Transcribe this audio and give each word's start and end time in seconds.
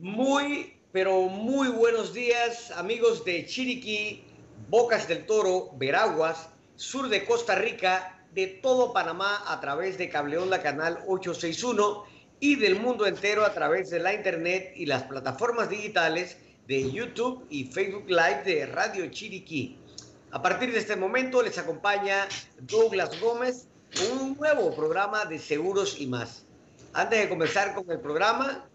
Muy, 0.00 0.76
pero 0.92 1.22
muy 1.22 1.66
buenos 1.66 2.14
días, 2.14 2.70
amigos 2.70 3.24
de 3.24 3.44
Chiriquí, 3.46 4.22
Bocas 4.68 5.08
del 5.08 5.26
Toro, 5.26 5.70
Veraguas, 5.76 6.50
sur 6.76 7.08
de 7.08 7.24
Costa 7.24 7.56
Rica, 7.56 8.24
de 8.32 8.46
todo 8.46 8.92
Panamá 8.92 9.42
a 9.48 9.60
través 9.60 9.98
de 9.98 10.08
Cableonda 10.08 10.62
Canal 10.62 11.00
861 11.08 12.04
y 12.38 12.54
del 12.54 12.78
mundo 12.78 13.08
entero 13.08 13.44
a 13.44 13.52
través 13.52 13.90
de 13.90 13.98
la 13.98 14.14
internet 14.14 14.72
y 14.76 14.86
las 14.86 15.02
plataformas 15.02 15.68
digitales 15.68 16.36
de 16.68 16.92
YouTube 16.92 17.44
y 17.50 17.64
Facebook 17.64 18.08
Live 18.08 18.44
de 18.44 18.66
Radio 18.66 19.10
Chiriquí. 19.10 19.78
A 20.30 20.40
partir 20.40 20.72
de 20.72 20.78
este 20.78 20.94
momento 20.94 21.42
les 21.42 21.58
acompaña 21.58 22.28
Douglas 22.60 23.20
Gómez 23.20 23.66
con 23.96 24.16
un 24.16 24.36
nuevo 24.36 24.76
programa 24.76 25.24
de 25.24 25.40
seguros 25.40 26.00
y 26.00 26.06
más. 26.06 26.44
Antes 26.92 27.18
de 27.18 27.28
comenzar 27.28 27.74
con 27.74 27.90
el 27.90 27.98
programa, 27.98 28.67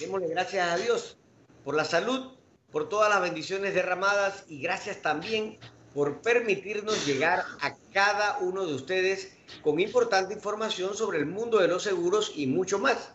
démosle 0.00 0.28
gracias 0.28 0.68
a 0.68 0.76
Dios 0.76 1.18
por 1.64 1.74
la 1.74 1.84
salud, 1.84 2.32
por 2.70 2.88
todas 2.88 3.10
las 3.10 3.20
bendiciones 3.20 3.74
derramadas 3.74 4.44
y 4.48 4.60
gracias 4.60 5.02
también 5.02 5.58
por 5.94 6.22
permitirnos 6.22 7.06
llegar 7.06 7.44
a 7.60 7.74
cada 7.92 8.38
uno 8.38 8.66
de 8.66 8.74
ustedes 8.74 9.32
con 9.62 9.80
importante 9.80 10.34
información 10.34 10.94
sobre 10.94 11.18
el 11.18 11.26
mundo 11.26 11.58
de 11.58 11.68
los 11.68 11.82
seguros 11.82 12.32
y 12.36 12.46
mucho 12.46 12.78
más. 12.78 13.12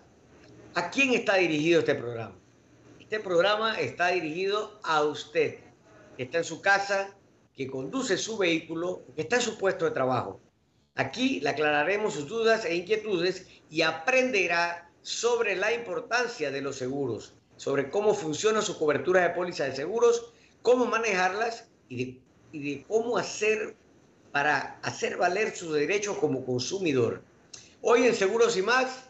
¿A 0.73 0.89
quién 0.89 1.13
está 1.13 1.35
dirigido 1.35 1.79
este 1.79 1.95
programa? 1.95 2.35
Este 2.99 3.19
programa 3.19 3.79
está 3.79 4.07
dirigido 4.07 4.79
a 4.83 5.03
usted, 5.03 5.59
que 6.17 6.23
está 6.23 6.39
en 6.39 6.43
su 6.43 6.61
casa, 6.61 7.15
que 7.55 7.67
conduce 7.67 8.17
su 8.17 8.37
vehículo, 8.37 9.03
que 9.15 9.21
está 9.21 9.37
en 9.37 9.41
su 9.41 9.57
puesto 9.57 9.85
de 9.85 9.91
trabajo. 9.91 10.41
Aquí 10.95 11.39
le 11.39 11.49
aclararemos 11.49 12.13
sus 12.13 12.27
dudas 12.27 12.65
e 12.65 12.75
inquietudes 12.75 13.47
y 13.69 13.83
aprenderá 13.83 14.84
sobre 15.05 15.55
la 15.55 15.71
importancia 15.71 16.49
de 16.49 16.61
los 16.61 16.77
seguros, 16.77 17.31
sobre 17.57 17.91
cómo 17.91 18.15
funciona 18.15 18.63
su 18.63 18.75
cobertura 18.79 19.21
de 19.21 19.35
póliza 19.35 19.65
de 19.65 19.75
seguros, 19.75 20.33
cómo 20.63 20.87
manejarlas 20.87 21.67
y 21.89 22.17
de, 22.51 22.83
cómo 22.87 23.15
hacer 23.15 23.75
para 24.31 24.79
hacer 24.81 25.17
valer 25.17 25.55
sus 25.55 25.73
derechos 25.75 26.17
como 26.17 26.43
consumidor. 26.43 27.21
Hoy 27.83 28.07
en 28.07 28.15
Seguros 28.15 28.57
y 28.57 28.63
más, 28.63 29.03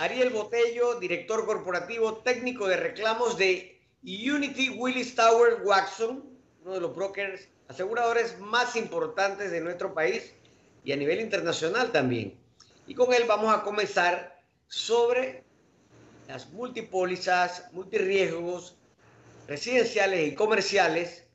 Ariel 0.00 0.30
Botello, 0.30 0.98
director 0.98 1.46
corporativo 1.46 2.16
técnico 2.16 2.66
de 2.66 2.78
reclamos 2.78 3.38
de 3.38 3.80
Unity 4.02 4.70
Willis 4.70 5.14
Tower 5.14 5.62
Watson, 5.62 6.24
uno 6.64 6.74
de 6.74 6.80
los 6.80 6.96
brokers 6.96 7.46
aseguradores 7.68 8.40
más 8.40 8.74
importantes 8.74 9.52
de 9.52 9.60
nuestro 9.60 9.94
país 9.94 10.34
y 10.82 10.90
a 10.90 10.96
nivel 10.96 11.20
internacional 11.20 11.92
también. 11.92 12.34
Y 12.88 12.94
con 12.96 13.14
él 13.14 13.22
vamos 13.28 13.54
a 13.54 13.62
comenzar 13.62 14.41
sobre 14.72 15.44
las 16.28 16.50
multipólizas, 16.50 17.70
multirriesgos 17.72 18.78
residenciales 19.46 20.32
y 20.32 20.34
comerciales, 20.34 21.26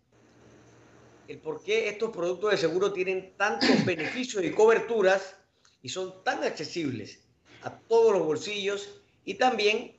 el 1.28 1.38
por 1.38 1.62
qué 1.62 1.88
estos 1.88 2.10
productos 2.10 2.50
de 2.50 2.58
seguro 2.58 2.92
tienen 2.92 3.36
tantos 3.38 3.86
beneficios 3.86 4.44
y 4.44 4.52
coberturas 4.52 5.36
y 5.84 5.90
son 5.90 6.24
tan 6.24 6.44
accesibles 6.44 7.20
a 7.62 7.78
todos 7.78 8.14
los 8.14 8.26
bolsillos 8.26 9.02
y 9.24 9.36
también 9.36 9.96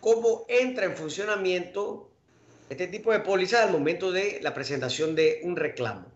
cómo 0.00 0.46
entra 0.48 0.86
en 0.86 0.96
funcionamiento 0.96 2.10
este 2.70 2.86
tipo 2.86 3.12
de 3.12 3.20
póliza 3.20 3.64
al 3.64 3.70
momento 3.70 4.10
de 4.12 4.40
la 4.40 4.54
presentación 4.54 5.14
de 5.14 5.40
un 5.44 5.56
reclamo. 5.56 6.10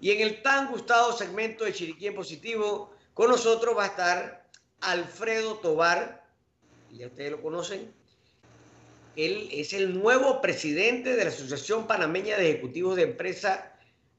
Y 0.00 0.12
en 0.12 0.22
el 0.22 0.40
tan 0.40 0.70
gustado 0.70 1.12
segmento 1.12 1.64
de 1.64 1.74
Chiriquí 1.74 2.06
en 2.06 2.14
Positivo, 2.14 2.94
con 3.12 3.30
nosotros 3.30 3.76
va 3.76 3.84
a 3.84 3.88
estar 3.88 4.47
Alfredo 4.80 5.56
Tobar, 5.56 6.24
ya 6.92 7.06
ustedes 7.06 7.32
lo 7.32 7.42
conocen. 7.42 7.92
Él 9.16 9.48
es 9.52 9.72
el 9.72 10.00
nuevo 10.00 10.40
presidente 10.40 11.16
de 11.16 11.24
la 11.24 11.30
Asociación 11.30 11.86
Panameña 11.86 12.36
de 12.36 12.50
Ejecutivos 12.50 12.96
de 12.96 13.02
Empresa 13.02 13.72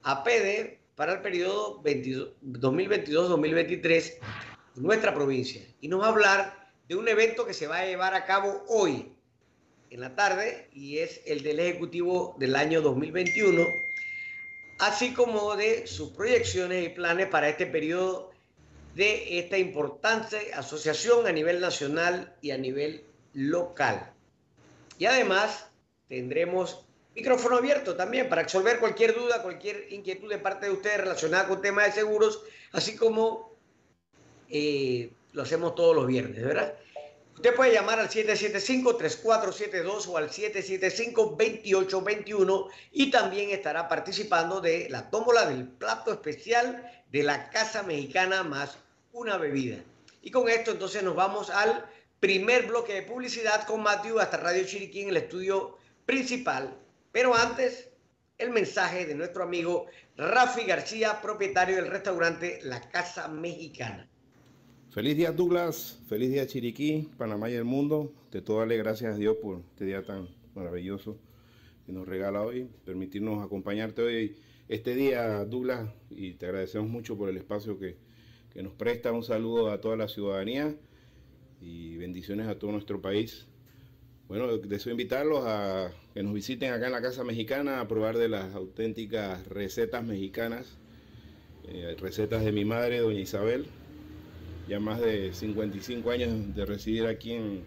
APD 0.04 0.78
para 0.96 1.14
el 1.14 1.22
periodo 1.22 1.82
2022-2023 1.84 4.14
en 4.76 4.84
nuestra 4.84 5.14
provincia. 5.14 5.62
Y 5.80 5.88
nos 5.88 6.02
va 6.02 6.08
a 6.08 6.10
hablar 6.10 6.72
de 6.90 6.96
un 6.96 7.08
evento 7.08 7.46
que 7.46 7.54
se 7.54 7.68
va 7.68 7.80
a 7.80 7.86
llevar 7.86 8.14
a 8.14 8.26
cabo 8.26 8.66
hoy, 8.68 9.14
en 9.90 10.02
la 10.02 10.16
tarde 10.16 10.70
y 10.74 11.00
es 11.00 11.22
el 11.26 11.42
del 11.42 11.60
Ejecutivo 11.60 12.36
del 12.38 12.56
año 12.56 12.82
2021, 12.82 13.66
así 14.80 15.14
como 15.14 15.56
de 15.56 15.88
sus 15.88 16.12
proyecciones 16.12 16.86
y 16.86 16.90
planes 16.90 17.28
para 17.28 17.50
este 17.50 17.66
periodo 17.66 18.32
de 18.96 19.40
esta 19.40 19.58
importante 19.58 20.54
asociación 20.54 21.28
a 21.28 21.32
nivel 21.32 21.60
nacional 21.62 22.36
y 22.42 22.52
a 22.52 22.58
nivel 22.58 23.04
local. 23.34 24.12
Y 24.98 25.06
además 25.06 25.70
tendremos 26.08 26.86
micrófono 27.16 27.58
abierto 27.58 27.96
también 27.96 28.30
para 28.30 28.44
resolver 28.44 28.80
cualquier 28.80 29.16
duda, 29.16 29.42
cualquier 29.42 29.92
inquietud 29.92 30.30
de 30.30 30.38
parte 30.38 30.68
de 30.68 30.74
ustedes 30.74 31.00
relacionada 31.02 31.48
con 31.48 31.62
temas 31.62 31.86
de 31.86 31.92
seguros, 31.94 32.42
así 32.72 32.96
como 32.96 33.54
eh, 34.50 35.12
lo 35.34 35.44
hacemos 35.44 35.76
todos 35.76 35.96
los 35.96 36.08
viernes, 36.08 36.44
¿verdad? 36.44 36.74
Usted 37.40 37.56
puede 37.56 37.72
llamar 37.72 38.02
al 38.02 38.10
775-3472 38.10 40.08
o 40.10 40.18
al 40.18 40.30
775-2821 40.30 42.70
y 42.92 43.10
también 43.12 43.52
estará 43.52 43.88
participando 43.88 44.60
de 44.60 44.90
la 44.90 45.10
tómbola 45.10 45.46
del 45.46 45.66
plato 45.66 46.12
especial 46.12 47.02
de 47.10 47.24
la 47.24 47.50
Casa 47.50 47.84
Mexicana 47.84 48.44
más 48.44 48.78
una 49.14 49.38
bebida. 49.38 49.78
Y 50.22 50.32
con 50.32 50.50
esto 50.50 50.72
entonces 50.72 51.02
nos 51.02 51.16
vamos 51.16 51.50
al 51.50 51.86
primer 52.20 52.68
bloque 52.68 52.96
de 52.96 53.04
publicidad 53.04 53.66
con 53.66 53.84
Matthew 53.84 54.20
hasta 54.20 54.36
Radio 54.36 54.66
Chiriquí 54.66 55.04
en 55.04 55.08
el 55.08 55.16
estudio 55.16 55.78
principal. 56.06 56.78
Pero 57.14 57.34
antes, 57.34 57.88
el 58.38 58.50
mensaje 58.50 59.06
de 59.06 59.16
nuestro 59.16 59.44
amigo 59.44 59.86
Rafi 60.18 60.66
García, 60.66 61.22
propietario 61.22 61.78
del 61.78 61.88
restaurante 61.88 62.60
La 62.64 62.82
Casa 62.90 63.30
Mexicana. 63.30 64.09
Feliz 64.92 65.16
día 65.16 65.32
Douglas, 65.32 66.00
feliz 66.08 66.32
día 66.32 66.48
Chiriquí, 66.48 67.10
Panamá 67.16 67.48
y 67.52 67.54
el 67.54 67.64
mundo. 67.64 68.12
De 68.32 68.42
todo 68.42 68.58
darle 68.58 68.76
gracias 68.76 69.14
a 69.14 69.18
Dios 69.20 69.38
por 69.40 69.60
este 69.60 69.86
día 69.86 70.04
tan 70.04 70.28
maravilloso 70.56 71.16
que 71.86 71.92
nos 71.92 72.08
regala 72.08 72.42
hoy, 72.42 72.68
permitirnos 72.86 73.46
acompañarte 73.46 74.02
hoy 74.02 74.36
este 74.68 74.96
día 74.96 75.46
Douglas 75.46 75.92
y 76.10 76.34
te 76.34 76.48
agradecemos 76.48 76.90
mucho 76.90 77.16
por 77.16 77.30
el 77.30 77.38
espacio 77.38 77.78
que, 77.78 77.98
que 78.52 78.64
nos 78.64 78.74
presta. 78.74 79.12
Un 79.12 79.22
saludo 79.24 79.70
a 79.70 79.80
toda 79.80 79.96
la 79.96 80.08
ciudadanía 80.08 80.76
y 81.62 81.96
bendiciones 81.98 82.48
a 82.48 82.58
todo 82.58 82.72
nuestro 82.72 83.00
país. 83.00 83.46
Bueno, 84.28 84.58
deseo 84.58 84.90
invitarlos 84.94 85.44
a 85.46 85.92
que 86.16 86.24
nos 86.24 86.34
visiten 86.34 86.74
acá 86.74 86.88
en 86.88 86.94
la 86.94 87.02
Casa 87.04 87.24
Mexicana 87.24 87.80
a 87.80 87.88
probar 87.88 88.18
de 88.18 88.28
las 88.28 88.56
auténticas 88.56 89.48
recetas 89.50 90.04
mexicanas, 90.04 90.80
eh, 91.68 91.96
recetas 92.00 92.44
de 92.44 92.52
mi 92.52 92.66
madre, 92.66 93.02
doña 93.02 93.20
Isabel, 93.20 93.68
ya 94.70 94.80
más 94.80 95.02
de 95.02 95.34
55 95.34 96.12
años 96.12 96.56
de 96.56 96.64
residir 96.64 97.08
aquí 97.08 97.34
en, 97.34 97.64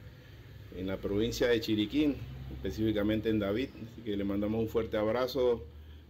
en 0.77 0.87
la 0.87 0.99
provincia 0.99 1.49
de 1.49 1.61
Chiriquín, 1.61 2.15
específicamente 2.55 3.29
en 3.29 3.41
David. 3.41 3.71
Así 3.91 4.03
que 4.03 4.17
le 4.17 4.23
mandamos 4.23 4.61
un 4.61 4.69
fuerte 4.69 4.97
abrazo 4.97 5.65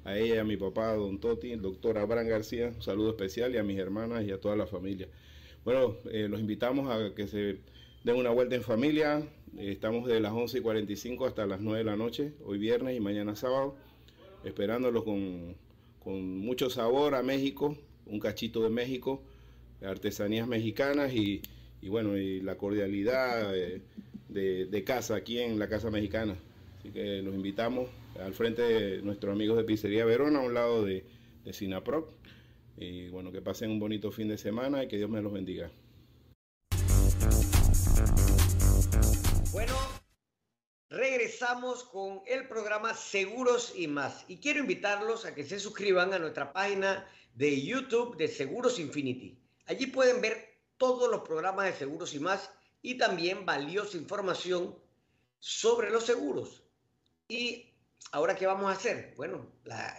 a 0.05 0.19
ella 0.19 0.43
a 0.43 0.45
mi 0.45 0.59
papá, 0.59 0.95
don 0.95 1.19
Toti, 1.19 1.53
el 1.53 1.63
doctor 1.63 1.97
Abraham 1.97 2.29
García, 2.29 2.73
un 2.77 2.83
saludo 2.83 3.11
especial 3.11 3.55
y 3.55 3.59
a 3.59 3.63
mis 3.63 3.79
hermanas 3.79 4.25
y 4.25 4.33
a 4.33 4.41
toda 4.41 4.55
la 4.55 4.67
familia. 4.67 5.09
Bueno, 5.65 5.97
eh, 6.11 6.29
los 6.29 6.41
invitamos 6.41 6.91
a 6.91 7.15
que 7.15 7.27
se 7.27 7.59
den 8.05 8.17
una 8.17 8.31
vuelta 8.31 8.55
en 8.55 8.63
familia. 8.63 9.23
Eh, 9.57 9.73
estamos 9.73 10.07
de 10.07 10.21
las 10.21 10.33
11 10.33 10.59
y 10.59 10.61
45 10.61 11.25
hasta 11.25 11.47
las 11.47 11.63
9 11.63 11.79
de 11.79 11.85
la 11.85 11.97
noche, 11.97 12.33
hoy 12.45 12.59
viernes 12.59 12.95
y 12.97 13.01
mañana 13.01 13.35
sábado, 13.35 13.77
esperándolos 14.45 15.05
con, 15.05 15.57
con 16.01 16.39
mucho 16.39 16.69
sabor 16.69 17.15
a 17.15 17.23
México, 17.23 17.79
un 18.05 18.21
cachito 18.21 18.63
de 18.63 18.69
México 18.69 19.23
artesanías 19.85 20.47
mexicanas 20.47 21.13
y, 21.13 21.43
y 21.81 21.89
bueno, 21.89 22.17
y 22.17 22.41
la 22.41 22.57
cordialidad 22.57 23.53
de, 23.53 23.83
de, 24.29 24.67
de, 24.67 24.85
casa 24.85 25.17
aquí 25.17 25.39
en 25.39 25.59
la 25.59 25.69
Casa 25.69 25.91
Mexicana. 25.91 26.37
Así 26.79 26.91
que 26.91 27.23
los 27.23 27.35
invitamos 27.35 27.89
al 28.21 28.35
frente 28.35 28.63
de 28.63 29.03
nuestros 29.03 29.33
amigos 29.33 29.57
de 29.57 29.65
Pizzería 29.65 30.05
Verona, 30.05 30.41
a 30.41 30.43
un 30.43 30.55
lado 30.55 30.85
de, 30.85 31.05
de 31.45 31.53
Sinaproc. 31.53 32.09
Y 32.77 33.09
bueno, 33.09 33.31
que 33.31 33.43
pasen 33.43 33.71
un 33.71 33.79
bonito 33.79 34.11
fin 34.11 34.29
de 34.29 34.39
semana 34.39 34.83
y 34.83 34.89
que 34.89 34.97
Dios 34.97 35.11
me 35.11 35.23
los 35.23 35.33
bendiga. 35.33 35.71
Bueno, 39.53 39.75
regresamos 40.89 41.85
con 41.85 42.23
el 42.27 42.49
programa 42.49 42.95
Seguros 42.95 43.75
y 43.77 43.87
más. 43.87 44.25
Y 44.29 44.39
quiero 44.39 44.61
invitarlos 44.61 45.27
a 45.27 45.35
que 45.35 45.45
se 45.45 45.61
suscriban 45.61 46.13
a 46.15 46.19
nuestra 46.19 46.53
página 46.53 47.07
de 47.35 47.63
YouTube 47.63 48.17
de 48.17 48.29
Seguros 48.29 48.79
Infinity. 48.79 49.42
Allí 49.67 49.87
pueden 49.87 50.21
ver 50.21 50.59
todos 50.77 51.11
los 51.11 51.23
programas 51.23 51.67
de 51.67 51.75
seguros 51.75 52.15
y 52.15 52.21
más 52.21 52.51
y 52.83 52.99
también 52.99 53.47
valiosa 53.47 53.97
información 53.97 54.79
sobre 55.39 55.91
los 55.91 56.05
seguros. 56.05 56.65
Y 57.29 57.73
ahora, 58.11 58.35
¿qué 58.35 58.47
vamos 58.47 58.69
a 58.71 58.75
hacer? 58.75 59.15
Bueno, 59.17 59.47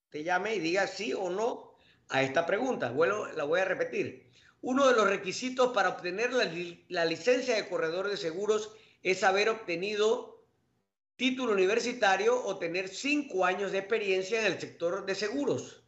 Te 0.09 0.23
llame 0.23 0.55
y 0.55 0.59
diga 0.59 0.87
sí 0.87 1.13
o 1.13 1.29
no 1.29 1.72
a 2.13 2.21
esta 2.21 2.45
pregunta. 2.45 2.93
La 3.35 3.43
voy 3.43 3.59
a 3.59 3.65
repetir. 3.65 4.31
Uno 4.61 4.87
de 4.87 4.93
los 4.93 5.09
requisitos 5.09 5.73
para 5.73 5.89
obtener 5.89 6.31
la, 6.31 6.49
la 6.87 7.05
licencia 7.05 7.55
de 7.55 7.67
corredor 7.67 8.07
de 8.07 8.15
seguros 8.15 8.71
es 9.01 9.23
haber 9.23 9.49
obtenido 9.49 10.45
título 11.17 11.51
universitario 11.51 12.41
o 12.41 12.57
tener 12.59 12.87
cinco 12.87 13.45
años 13.45 13.71
de 13.71 13.79
experiencia 13.79 14.39
en 14.39 14.53
el 14.53 14.59
sector 14.59 15.05
de 15.05 15.15
seguros. 15.15 15.83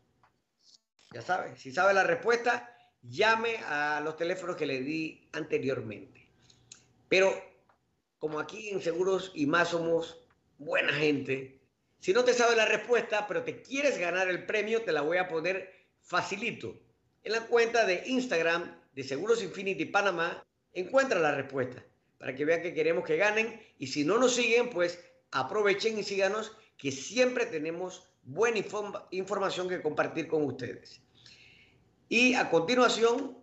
Ya 1.13 1.22
sabe, 1.22 1.56
si 1.57 1.72
sabe 1.72 1.94
la 1.94 2.04
respuesta, 2.04 2.75
llame 3.04 3.57
a 3.68 4.01
los 4.04 4.18
teléfonos 4.18 4.56
que 4.56 4.66
le 4.66 4.81
di 4.81 5.30
anteriormente. 5.31 6.28
Pero 7.07 7.33
como 8.18 8.39
aquí 8.39 8.69
en 8.69 8.81
Seguros 8.81 9.31
y 9.36 9.45
más 9.45 9.69
somos 9.69 10.25
buena 10.57 10.92
gente, 10.92 11.62
si 12.00 12.13
no 12.13 12.24
te 12.24 12.33
sabe 12.33 12.56
la 12.56 12.66
respuesta, 12.66 13.28
pero 13.28 13.44
te 13.44 13.62
quieres 13.62 14.00
ganar 14.00 14.28
el 14.28 14.45
premio, 14.45 14.83
te 14.83 14.92
la 14.92 15.01
voy 15.01 15.18
a 15.18 15.28
poner 15.28 15.75
facilito. 16.06 16.80
En 17.24 17.34
la 17.34 17.42
cuenta 17.48 17.86
de 17.86 18.04
Instagram 18.06 18.80
de 18.94 19.04
Seguros 19.04 19.44
Infinity 19.44 19.86
Panamá, 19.86 20.46
encuentra 20.74 21.19
la 21.19 21.34
respuesta 21.34 21.84
para 22.18 22.36
que 22.36 22.46
vean 22.46 22.62
que 22.62 22.74
queremos 22.74 23.04
que 23.04 23.18
ganen. 23.18 23.60
Y 23.78 23.88
si 23.88 24.06
no 24.06 24.18
nos 24.18 24.36
siguen, 24.36 24.69
pues 24.69 25.00
aprovechen 25.31 25.98
y 26.00 26.04
síganos, 26.04 26.54
que 26.78 26.92
siempre 26.92 27.46
tenemos 27.46 28.07
buena 28.24 28.62
información 29.12 29.68
que 29.68 29.81
compartir 29.81 30.28
con 30.28 30.44
ustedes. 30.44 31.02
Y 32.07 32.36
a 32.36 32.50
continuación, 32.50 33.38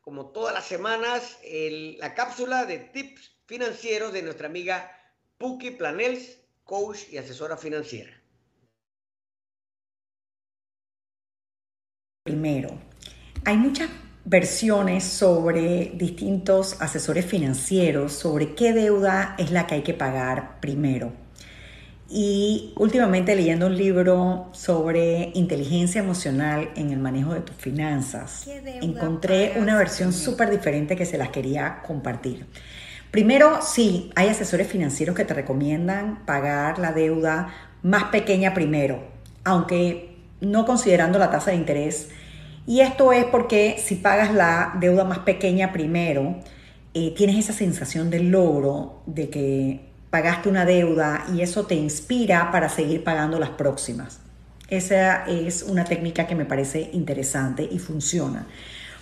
como 0.00 0.30
todas 0.30 0.54
las 0.54 0.66
semanas, 0.66 1.38
la 1.44 2.14
cápsula 2.14 2.64
de 2.64 2.78
tips 2.78 3.36
financieros 3.46 4.12
de 4.12 4.22
nuestra 4.22 4.46
amiga 4.46 4.90
Puki 5.38 5.72
Planels, 5.72 6.38
coach 6.64 7.08
y 7.10 7.18
asesora 7.18 7.56
financiera. 7.56 8.20
Primero, 12.26 12.70
hay 13.44 13.56
muchas 13.56 13.88
versiones 14.24 15.04
sobre 15.04 15.92
distintos 15.94 16.76
asesores 16.80 17.24
financieros, 17.24 18.14
sobre 18.14 18.56
qué 18.56 18.72
deuda 18.72 19.36
es 19.38 19.52
la 19.52 19.68
que 19.68 19.76
hay 19.76 19.82
que 19.82 19.94
pagar 19.94 20.58
primero. 20.58 21.12
Y 22.08 22.74
últimamente 22.78 23.36
leyendo 23.36 23.68
un 23.68 23.76
libro 23.76 24.48
sobre 24.50 25.30
inteligencia 25.34 26.00
emocional 26.00 26.70
en 26.74 26.90
el 26.90 26.98
manejo 26.98 27.32
de 27.32 27.42
tus 27.42 27.54
finanzas, 27.54 28.48
encontré 28.82 29.52
una 29.60 29.78
versión 29.78 30.12
súper 30.12 30.50
diferente 30.50 30.96
que 30.96 31.06
se 31.06 31.18
las 31.18 31.28
quería 31.28 31.80
compartir. 31.86 32.44
Primero, 33.12 33.60
sí, 33.62 34.10
hay 34.16 34.30
asesores 34.30 34.66
financieros 34.66 35.14
que 35.14 35.24
te 35.24 35.32
recomiendan 35.32 36.26
pagar 36.26 36.80
la 36.80 36.90
deuda 36.90 37.54
más 37.84 38.04
pequeña 38.06 38.52
primero, 38.52 39.04
aunque 39.44 40.15
no 40.40 40.66
considerando 40.66 41.18
la 41.18 41.30
tasa 41.30 41.50
de 41.50 41.56
interés. 41.56 42.08
Y 42.66 42.80
esto 42.80 43.12
es 43.12 43.24
porque 43.26 43.76
si 43.82 43.96
pagas 43.96 44.34
la 44.34 44.74
deuda 44.80 45.04
más 45.04 45.20
pequeña 45.20 45.72
primero, 45.72 46.36
eh, 46.94 47.14
tienes 47.16 47.36
esa 47.36 47.52
sensación 47.52 48.10
de 48.10 48.20
logro, 48.20 49.02
de 49.06 49.28
que 49.30 49.80
pagaste 50.10 50.48
una 50.48 50.64
deuda 50.64 51.26
y 51.34 51.42
eso 51.42 51.66
te 51.66 51.74
inspira 51.74 52.50
para 52.50 52.68
seguir 52.68 53.04
pagando 53.04 53.38
las 53.38 53.50
próximas. 53.50 54.20
Esa 54.68 55.24
es 55.26 55.62
una 55.62 55.84
técnica 55.84 56.26
que 56.26 56.34
me 56.34 56.44
parece 56.44 56.90
interesante 56.92 57.68
y 57.70 57.78
funciona. 57.78 58.46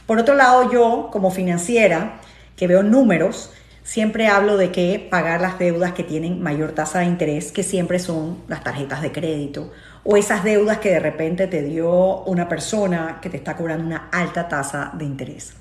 Por 0.06 0.18
otro 0.18 0.34
lado, 0.34 0.70
yo 0.70 1.08
como 1.10 1.30
financiera, 1.30 2.20
que 2.56 2.66
veo 2.66 2.82
números, 2.82 3.50
siempre 3.82 4.28
hablo 4.28 4.56
de 4.56 4.72
que 4.72 5.06
pagar 5.10 5.40
las 5.40 5.58
deudas 5.58 5.92
que 5.92 6.02
tienen 6.02 6.42
mayor 6.42 6.72
tasa 6.72 6.98
de 6.98 7.06
interés, 7.06 7.52
que 7.52 7.62
siempre 7.62 7.98
son 7.98 8.38
las 8.48 8.62
tarjetas 8.62 9.00
de 9.00 9.12
crédito, 9.12 9.72
o 10.04 10.16
esas 10.16 10.44
deudas 10.44 10.78
que 10.78 10.90
de 10.90 11.00
repente 11.00 11.46
te 11.46 11.62
dio 11.62 12.22
una 12.24 12.48
persona 12.48 13.18
que 13.20 13.30
te 13.30 13.38
está 13.38 13.56
cobrando 13.56 13.86
una 13.86 14.08
alta 14.12 14.48
tasa 14.48 14.92
de 14.94 15.04
interés. 15.04 15.54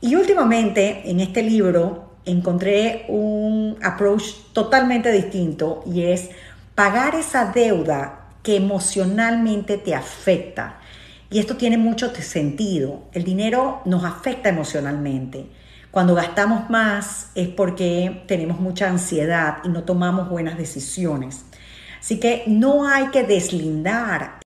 Y 0.00 0.14
últimamente 0.14 1.02
en 1.10 1.20
este 1.20 1.42
libro 1.42 2.14
encontré 2.24 3.04
un 3.08 3.76
approach 3.82 4.24
totalmente 4.52 5.10
distinto 5.10 5.82
y 5.86 6.04
es 6.04 6.30
pagar 6.74 7.14
esa 7.14 7.52
deuda 7.52 8.28
que 8.42 8.56
emocionalmente 8.56 9.78
te 9.78 9.94
afecta. 9.94 10.78
Y 11.30 11.38
esto 11.38 11.56
tiene 11.56 11.78
mucho 11.78 12.14
sentido. 12.14 13.02
El 13.12 13.24
dinero 13.24 13.80
nos 13.86 14.04
afecta 14.04 14.50
emocionalmente. 14.50 15.46
Cuando 15.90 16.14
gastamos 16.14 16.70
más 16.70 17.30
es 17.34 17.48
porque 17.48 18.24
tenemos 18.26 18.60
mucha 18.60 18.88
ansiedad 18.88 19.58
y 19.64 19.68
no 19.68 19.84
tomamos 19.84 20.28
buenas 20.28 20.58
decisiones. 20.58 21.44
Así 22.04 22.20
que 22.20 22.44
no 22.46 22.86
hay 22.86 23.06
que 23.06 23.22
deslindar 23.22 24.40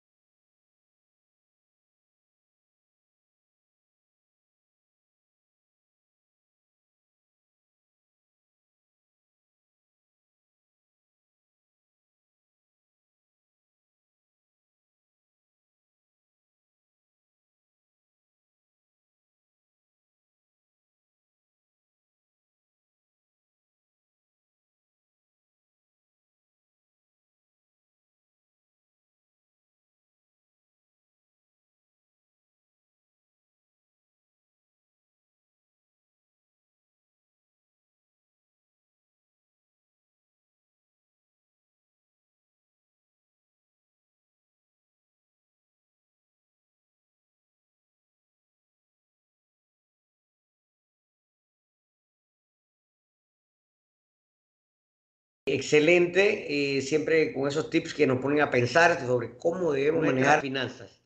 Excelente, 55.54 56.76
eh, 56.78 56.82
siempre 56.82 57.32
con 57.32 57.48
esos 57.48 57.70
tips 57.70 57.94
que 57.94 58.06
nos 58.06 58.18
ponen 58.18 58.40
a 58.40 58.50
pensar 58.50 59.00
sobre 59.06 59.36
cómo 59.36 59.72
debemos 59.72 60.04
manejar 60.04 60.40
finanzas. 60.40 61.02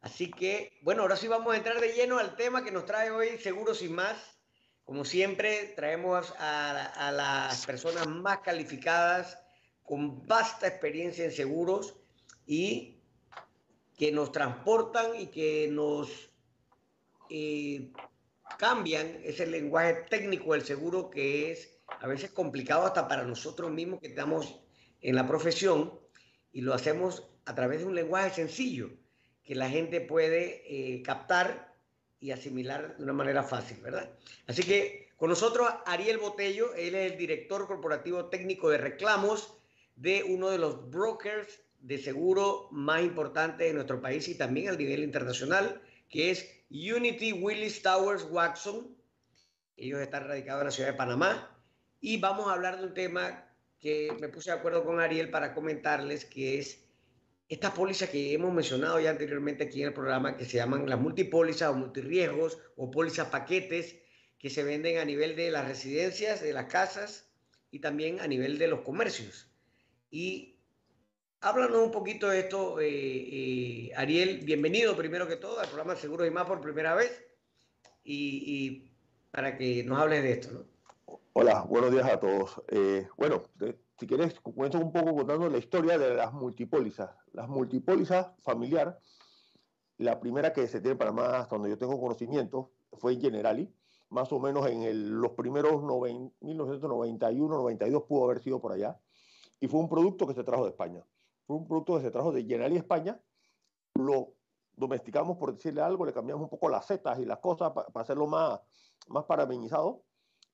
Así 0.00 0.30
que, 0.30 0.78
bueno, 0.82 1.02
ahora 1.02 1.16
sí 1.16 1.28
vamos 1.28 1.54
a 1.54 1.56
entrar 1.56 1.80
de 1.80 1.92
lleno 1.92 2.18
al 2.18 2.36
tema 2.36 2.64
que 2.64 2.70
nos 2.70 2.84
trae 2.84 3.10
hoy 3.10 3.38
Seguros 3.38 3.82
y 3.82 3.88
más. 3.88 4.16
Como 4.84 5.04
siempre, 5.04 5.72
traemos 5.76 6.34
a, 6.38 7.08
a 7.08 7.12
las 7.12 7.64
personas 7.64 8.06
más 8.06 8.38
calificadas, 8.40 9.38
con 9.82 10.26
vasta 10.26 10.66
experiencia 10.66 11.24
en 11.24 11.32
seguros 11.32 11.94
y 12.46 13.00
que 13.96 14.12
nos 14.12 14.32
transportan 14.32 15.14
y 15.18 15.26
que 15.26 15.68
nos 15.70 16.30
eh, 17.30 17.92
cambian 18.58 19.20
ese 19.22 19.46
lenguaje 19.46 20.04
técnico 20.10 20.52
del 20.52 20.64
seguro 20.64 21.10
que 21.10 21.52
es 21.52 21.73
a 21.86 22.06
veces 22.06 22.30
complicado 22.30 22.86
hasta 22.86 23.08
para 23.08 23.24
nosotros 23.24 23.70
mismos 23.70 24.00
que 24.00 24.08
estamos 24.08 24.60
en 25.00 25.16
la 25.16 25.26
profesión 25.26 25.98
y 26.52 26.60
lo 26.60 26.74
hacemos 26.74 27.24
a 27.44 27.54
través 27.54 27.80
de 27.80 27.86
un 27.86 27.94
lenguaje 27.94 28.30
sencillo 28.30 28.90
que 29.42 29.54
la 29.54 29.68
gente 29.68 30.00
puede 30.00 30.62
eh, 30.66 31.02
captar 31.02 31.74
y 32.20 32.30
asimilar 32.30 32.96
de 32.96 33.04
una 33.04 33.12
manera 33.12 33.42
fácil, 33.42 33.78
¿verdad? 33.82 34.10
Así 34.46 34.62
que 34.62 35.12
con 35.16 35.28
nosotros 35.28 35.68
Ariel 35.84 36.18
Botello, 36.18 36.74
él 36.74 36.94
es 36.94 37.12
el 37.12 37.18
director 37.18 37.66
corporativo 37.66 38.26
técnico 38.26 38.70
de 38.70 38.78
reclamos 38.78 39.58
de 39.96 40.24
uno 40.24 40.50
de 40.50 40.58
los 40.58 40.90
brokers 40.90 41.60
de 41.80 41.98
seguro 41.98 42.68
más 42.70 43.02
importantes 43.02 43.66
de 43.68 43.74
nuestro 43.74 44.00
país 44.00 44.26
y 44.28 44.38
también 44.38 44.70
a 44.70 44.72
nivel 44.72 45.04
internacional, 45.04 45.82
que 46.08 46.30
es 46.30 46.48
Unity 46.70 47.34
Willis 47.34 47.82
Towers 47.82 48.26
Watson. 48.30 48.96
Ellos 49.76 50.00
están 50.00 50.26
radicados 50.26 50.62
en 50.62 50.66
la 50.66 50.70
ciudad 50.70 50.90
de 50.90 50.96
Panamá 50.96 51.53
y 52.04 52.18
vamos 52.18 52.48
a 52.48 52.52
hablar 52.52 52.78
de 52.78 52.84
un 52.84 52.92
tema 52.92 53.50
que 53.80 54.14
me 54.20 54.28
puse 54.28 54.50
de 54.50 54.58
acuerdo 54.58 54.84
con 54.84 55.00
Ariel 55.00 55.30
para 55.30 55.54
comentarles, 55.54 56.26
que 56.26 56.58
es 56.58 56.84
estas 57.48 57.72
pólizas 57.72 58.10
que 58.10 58.34
hemos 58.34 58.52
mencionado 58.52 59.00
ya 59.00 59.08
anteriormente 59.08 59.64
aquí 59.64 59.80
en 59.80 59.88
el 59.88 59.94
programa, 59.94 60.36
que 60.36 60.44
se 60.44 60.58
llaman 60.58 60.86
las 60.86 61.00
multipólizas 61.00 61.70
o 61.70 61.74
multirriesgos 61.74 62.58
o 62.76 62.90
pólizas 62.90 63.28
paquetes, 63.28 63.96
que 64.38 64.50
se 64.50 64.62
venden 64.64 64.98
a 64.98 65.06
nivel 65.06 65.34
de 65.34 65.50
las 65.50 65.66
residencias, 65.66 66.42
de 66.42 66.52
las 66.52 66.66
casas 66.66 67.32
y 67.70 67.78
también 67.78 68.20
a 68.20 68.26
nivel 68.26 68.58
de 68.58 68.68
los 68.68 68.82
comercios. 68.82 69.50
Y 70.10 70.58
háblanos 71.40 71.78
un 71.78 71.90
poquito 71.90 72.28
de 72.28 72.40
esto, 72.40 72.82
eh, 72.82 72.86
eh, 72.90 73.92
Ariel. 73.96 74.40
Bienvenido 74.44 74.94
primero 74.94 75.26
que 75.26 75.36
todo 75.36 75.58
al 75.58 75.68
programa 75.68 75.96
Seguro 75.96 76.26
y 76.26 76.30
Más 76.30 76.44
por 76.44 76.60
primera 76.60 76.94
vez. 76.94 77.24
Y, 78.04 78.44
y 78.46 78.92
para 79.30 79.56
que 79.56 79.82
nos 79.84 79.98
hables 79.98 80.22
de 80.22 80.32
esto, 80.32 80.50
¿no? 80.52 80.73
Hola, 81.36 81.66
buenos 81.68 81.90
días 81.90 82.06
a 82.06 82.20
todos. 82.20 82.62
Eh, 82.68 83.08
bueno, 83.16 83.42
si 83.98 84.06
quieres, 84.06 84.38
cuento 84.38 84.78
un 84.78 84.92
poco 84.92 85.16
contando 85.16 85.48
la 85.48 85.58
historia 85.58 85.98
de 85.98 86.14
las 86.14 86.32
multipólizas. 86.32 87.10
Las 87.32 87.48
multipólizas 87.48 88.28
familiar, 88.44 89.00
la 89.98 90.20
primera 90.20 90.52
que 90.52 90.68
se 90.68 90.80
tiene 90.80 90.92
en 90.92 90.98
Panamá, 90.98 91.38
hasta 91.38 91.56
donde 91.56 91.70
yo 91.70 91.76
tengo 91.76 92.00
conocimiento, 92.00 92.70
fue 92.92 93.16
Generali, 93.16 93.68
más 94.10 94.30
o 94.30 94.38
menos 94.38 94.64
en 94.68 95.20
los 95.20 95.32
primeros 95.32 95.82
1991, 95.82 97.56
92 97.56 98.04
pudo 98.04 98.24
haber 98.26 98.40
sido 98.40 98.60
por 98.60 98.70
allá, 98.70 98.96
y 99.58 99.66
fue 99.66 99.80
un 99.80 99.88
producto 99.88 100.28
que 100.28 100.34
se 100.34 100.44
trajo 100.44 100.62
de 100.62 100.70
España. 100.70 101.04
Fue 101.48 101.56
un 101.56 101.66
producto 101.66 101.96
que 101.96 102.02
se 102.02 102.12
trajo 102.12 102.30
de 102.30 102.42
Generali 102.44 102.76
España, 102.76 103.20
lo 103.94 104.34
domesticamos, 104.76 105.36
por 105.36 105.52
decirle 105.52 105.80
algo, 105.80 106.06
le 106.06 106.12
cambiamos 106.12 106.44
un 106.44 106.50
poco 106.50 106.68
las 106.68 106.86
setas 106.86 107.18
y 107.18 107.24
las 107.24 107.38
cosas 107.38 107.72
para 107.72 108.02
hacerlo 108.02 108.28
más, 108.28 108.60
más 109.08 109.24
parabenizado 109.24 110.04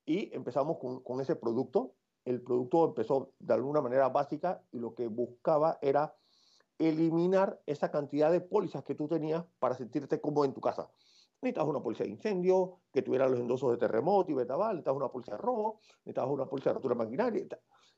y 0.05 0.33
empezamos 0.35 0.77
con, 0.77 1.01
con, 1.01 1.21
ese 1.21 1.35
producto. 1.35 1.93
El 2.25 2.41
producto 2.41 2.85
empezó 2.85 3.33
de 3.39 3.53
alguna 3.53 3.81
manera 3.81 4.09
básica 4.09 4.61
y 4.71 4.79
lo 4.79 4.93
que 4.93 5.07
buscaba 5.07 5.77
era 5.81 6.15
eliminar 6.77 7.61
esa 7.65 7.91
cantidad 7.91 8.31
de 8.31 8.41
pólizas 8.41 8.83
que 8.83 8.95
tú 8.95 9.07
tenías 9.07 9.45
para 9.59 9.75
sentirte 9.75 10.19
cómodo 10.19 10.45
en 10.45 10.53
tu 10.53 10.61
casa. 10.61 10.89
Necesitabas 11.41 11.69
una 11.69 11.81
póliza 11.81 12.03
de 12.03 12.11
incendio, 12.11 12.81
que 12.91 13.01
tuviera 13.01 13.27
los 13.27 13.39
endosos 13.39 13.71
de 13.71 13.77
terremoto 13.77 14.31
y 14.31 14.35
betaval, 14.35 14.75
necesitabas 14.75 14.97
una 14.97 15.11
póliza 15.11 15.31
de 15.33 15.37
robo, 15.39 15.79
necesitabas 16.05 16.31
una 16.31 16.45
póliza 16.45 16.69
de 16.69 16.73
rotura 16.75 16.95
maquinaria. 16.95 17.45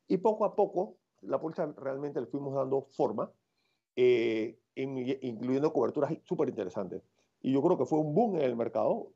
Y 0.07 0.17
poco 0.17 0.45
a 0.45 0.55
poco, 0.55 0.97
la 1.21 1.39
póliza 1.39 1.73
realmente 1.77 2.21
le 2.21 2.27
fuimos 2.27 2.53
dando 2.55 2.87
forma, 2.91 3.31
eh, 3.95 4.59
incluyendo 4.75 5.73
coberturas 5.73 6.13
súper 6.23 6.49
interesantes. 6.49 7.03
Y 7.41 7.51
yo 7.51 7.61
creo 7.61 7.77
que 7.77 7.85
fue 7.85 7.99
un 7.99 8.13
boom 8.13 8.37
en 8.37 8.43
el 8.43 8.55
mercado. 8.55 9.11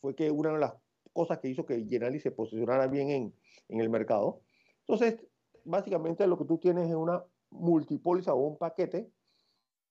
Fue 0.00 0.14
que 0.14 0.30
una 0.30 0.52
de 0.52 0.58
las 0.58 0.74
cosas 1.12 1.38
que 1.38 1.48
hizo 1.48 1.66
que 1.66 1.84
Generali 1.84 2.20
se 2.20 2.30
posicionara 2.30 2.86
bien 2.86 3.10
en, 3.10 3.34
en 3.68 3.80
el 3.80 3.90
mercado. 3.90 4.42
Entonces, 4.80 5.20
básicamente 5.64 6.26
lo 6.26 6.38
que 6.38 6.44
tú 6.44 6.58
tienes 6.58 6.88
es 6.88 6.96
una 6.96 7.24
multipóliza 7.50 8.34
o 8.34 8.46
un 8.46 8.58
paquete 8.58 9.12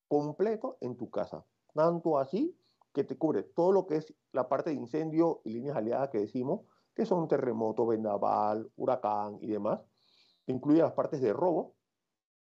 completo 0.08 0.78
en 0.82 0.98
tu 0.98 1.10
casa. 1.10 1.46
Tanto 1.74 2.18
así 2.18 2.58
que 2.94 3.04
te 3.04 3.18
cubre 3.18 3.44
todo 3.44 3.72
lo 3.72 3.88
que 3.88 3.98
es 3.98 4.14
la 4.34 4.50
parte 4.50 4.72
de 4.72 4.76
incendio 4.76 5.42
y 5.46 5.54
líneas 5.54 5.78
aliadas 5.78 6.10
que 6.10 6.20
decimos, 6.20 6.62
que 6.94 7.06
son 7.06 7.28
terremoto, 7.28 7.86
vendaval, 7.86 8.70
huracán 8.76 9.38
y 9.42 9.48
demás. 9.48 9.80
Incluye 10.48 10.82
las 10.82 10.94
partes 10.94 11.22
de 11.22 11.32
robo. 11.32 11.76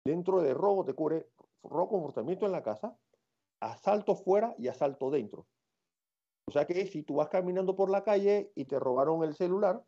Dentro 0.05 0.41
de 0.41 0.55
robo 0.55 0.85
te 0.85 0.95
cubre 0.95 1.31
robo 1.63 1.91
comportamiento 1.91 2.47
en 2.47 2.53
la 2.53 2.63
casa, 2.63 2.97
asalto 3.61 4.17
fuera 4.17 4.55
y 4.59 4.69
asalto 4.69 5.11
dentro. 5.11 5.47
O 6.50 6.52
sea 6.52 6.66
que 6.66 6.85
si 6.88 7.04
tú 7.04 7.14
vas 7.14 7.28
caminando 7.28 7.76
por 7.76 7.90
la 7.90 8.02
calle 8.02 8.50
y 8.57 8.64
te 8.64 8.80
robaron 8.80 9.23
el 9.23 9.37
celular, 9.37 9.85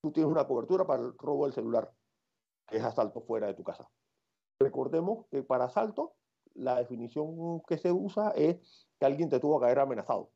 tú 0.00 0.10
tienes 0.10 0.32
una 0.32 0.46
cobertura 0.46 0.86
para 0.86 1.02
el 1.02 1.12
robo 1.18 1.44
del 1.44 1.52
celular, 1.52 1.92
que 2.66 2.78
es 2.78 2.82
asalto 2.82 3.20
fuera 3.20 3.46
de 3.46 3.52
tu 3.52 3.62
casa. 3.62 3.90
Recordemos 4.58 5.26
que 5.30 5.42
para 5.42 5.66
asalto, 5.66 6.14
la 6.54 6.76
definición 6.76 7.60
que 7.68 7.76
se 7.76 7.92
usa 7.92 8.30
es 8.30 8.88
que 8.98 9.04
alguien 9.04 9.28
te 9.28 9.38
tuvo 9.38 9.60
que 9.60 9.66
haber 9.66 9.80
amenazado. 9.80 10.30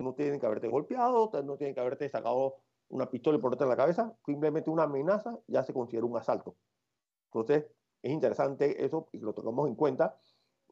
No 0.00 0.14
tienen 0.14 0.38
que 0.38 0.46
haberte 0.46 0.68
golpeado, 0.68 1.28
no 1.42 1.56
tienen 1.56 1.74
que 1.74 1.80
haberte 1.80 2.08
sacado 2.08 2.58
una 2.88 3.10
pistola 3.10 3.36
y 3.36 3.40
ponerte 3.40 3.64
en 3.64 3.70
la 3.70 3.76
cabeza, 3.76 4.16
simplemente 4.24 4.70
una 4.70 4.84
amenaza 4.84 5.36
ya 5.48 5.64
se 5.64 5.74
considera 5.74 6.06
un 6.06 6.16
asalto. 6.16 6.54
Entonces, 7.32 7.66
es 8.00 8.12
interesante 8.12 8.84
eso 8.84 9.08
y 9.10 9.18
lo 9.18 9.34
tomamos 9.34 9.66
en 9.66 9.74
cuenta, 9.74 10.20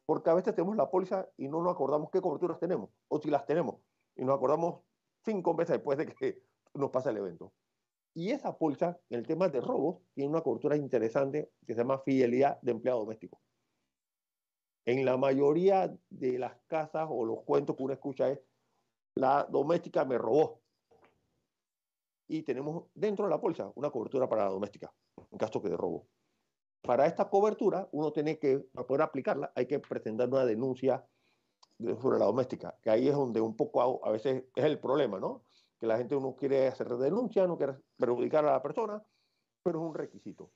porque 0.05 0.29
a 0.29 0.33
veces 0.33 0.55
tenemos 0.55 0.77
la 0.77 0.89
póliza 0.89 1.27
y 1.35 1.49
no 1.49 1.61
nos 1.61 1.73
acordamos 1.73 2.09
qué 2.09 2.21
coberturas 2.21 2.57
tenemos, 2.57 2.89
o 3.09 3.19
si 3.19 3.29
las 3.29 3.45
tenemos 3.45 3.81
y 4.15 4.23
nos 4.23 4.35
acordamos 4.35 4.81
cinco 5.23 5.53
meses 5.53 5.73
después 5.73 5.97
de 5.97 6.07
que 6.07 6.41
nos 6.73 6.91
pasa 6.91 7.09
el 7.09 7.17
evento. 7.17 7.53
Y 8.13 8.31
esa 8.31 8.57
póliza, 8.57 8.97
en 9.09 9.19
el 9.19 9.27
tema 9.27 9.49
de 9.49 9.59
robos, 9.59 10.01
tiene 10.13 10.29
una 10.29 10.41
cobertura 10.41 10.77
interesante 10.77 11.51
que 11.67 11.73
se 11.73 11.79
llama 11.79 11.99
fidelidad 11.99 12.59
de 12.61 12.71
empleado 12.71 13.01
doméstico. 13.01 13.41
En 14.85 15.03
la 15.03 15.17
mayoría 15.17 15.93
de 16.09 16.39
las 16.39 16.55
casas 16.67 17.07
o 17.09 17.25
los 17.25 17.43
cuentos 17.43 17.75
que 17.75 17.83
uno 17.83 17.93
escucha 17.93 18.29
es, 18.29 18.39
la 19.15 19.45
doméstica 19.49 20.05
me 20.05 20.17
robó. 20.17 20.61
Y 22.27 22.43
tenemos 22.43 22.85
dentro 22.93 23.25
de 23.25 23.31
la 23.31 23.41
póliza 23.41 23.71
una 23.75 23.89
cobertura 23.89 24.29
para 24.29 24.45
la 24.45 24.51
doméstica, 24.51 24.93
en 25.31 25.37
caso 25.37 25.61
que 25.61 25.69
de 25.69 25.77
robo. 25.77 26.07
Para 26.81 27.07
esta 27.07 27.29
cobertura, 27.29 27.89
uno 27.91 28.13
tiene 28.13 28.37
que, 28.37 28.59
para 28.59 28.87
poder 28.87 29.01
aplicarla, 29.01 29.51
hay 29.55 29.65
que 29.65 29.79
presentar 29.79 30.29
una 30.29 30.45
denuncia 30.45 31.05
sobre 32.01 32.19
la 32.19 32.25
doméstica, 32.25 32.77
que 32.81 32.89
ahí 32.89 33.07
es 33.07 33.15
donde 33.15 33.41
un 33.41 33.55
poco 33.55 34.05
a, 34.05 34.11
veces 34.11 34.43
es 34.55 34.63
el 34.63 34.79
problema, 34.79 35.19
¿no? 35.19 35.43
Que 35.79 35.87
la 35.87 35.97
gente 35.97 36.15
no 36.15 36.35
quiere 36.35 36.67
hacer 36.67 36.87
denuncia, 36.97 37.45
no 37.47 37.57
quiere 37.57 37.75
perjudicar 37.97 38.45
a 38.45 38.53
la 38.53 38.61
persona, 38.61 39.03
pero 39.63 39.79
es 39.79 39.85
un 39.85 39.93
requisito. 39.93 40.51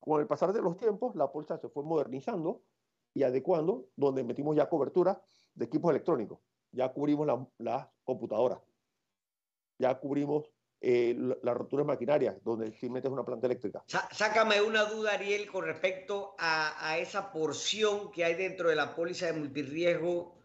Con 0.00 0.20
el 0.20 0.26
pasar 0.26 0.52
de 0.52 0.62
los 0.62 0.76
tiempos, 0.76 1.14
la 1.14 1.30
póliza 1.30 1.58
se 1.58 1.68
fue 1.68 1.82
modernizando 1.82 2.62
y 3.12 3.22
adecuando, 3.22 3.88
donde 3.96 4.24
metimos 4.24 4.56
ya 4.56 4.68
cobertura 4.68 5.22
de 5.54 5.66
equipos 5.66 5.90
electrónicos, 5.90 6.38
ya 6.72 6.92
cubrimos 6.92 7.26
las 7.26 7.38
la 7.58 7.92
computadoras, 8.02 8.60
ya 9.78 9.98
cubrimos 9.98 10.50
eh, 10.86 11.16
las 11.42 11.56
roturas 11.56 11.86
maquinarias, 11.86 12.36
donde 12.44 12.70
si 12.72 12.90
metes 12.90 13.10
una 13.10 13.24
planta 13.24 13.46
eléctrica. 13.46 13.82
Sácame 13.86 14.60
una 14.60 14.84
duda, 14.84 15.14
Ariel, 15.14 15.46
con 15.46 15.64
respecto 15.64 16.34
a, 16.38 16.98
esa 16.98 17.32
porción 17.32 18.12
que 18.12 18.22
hay 18.22 18.34
dentro 18.34 18.68
de 18.68 18.76
la 18.76 18.94
póliza 18.94 19.24
de 19.26 19.32
multirriesgo. 19.32 20.36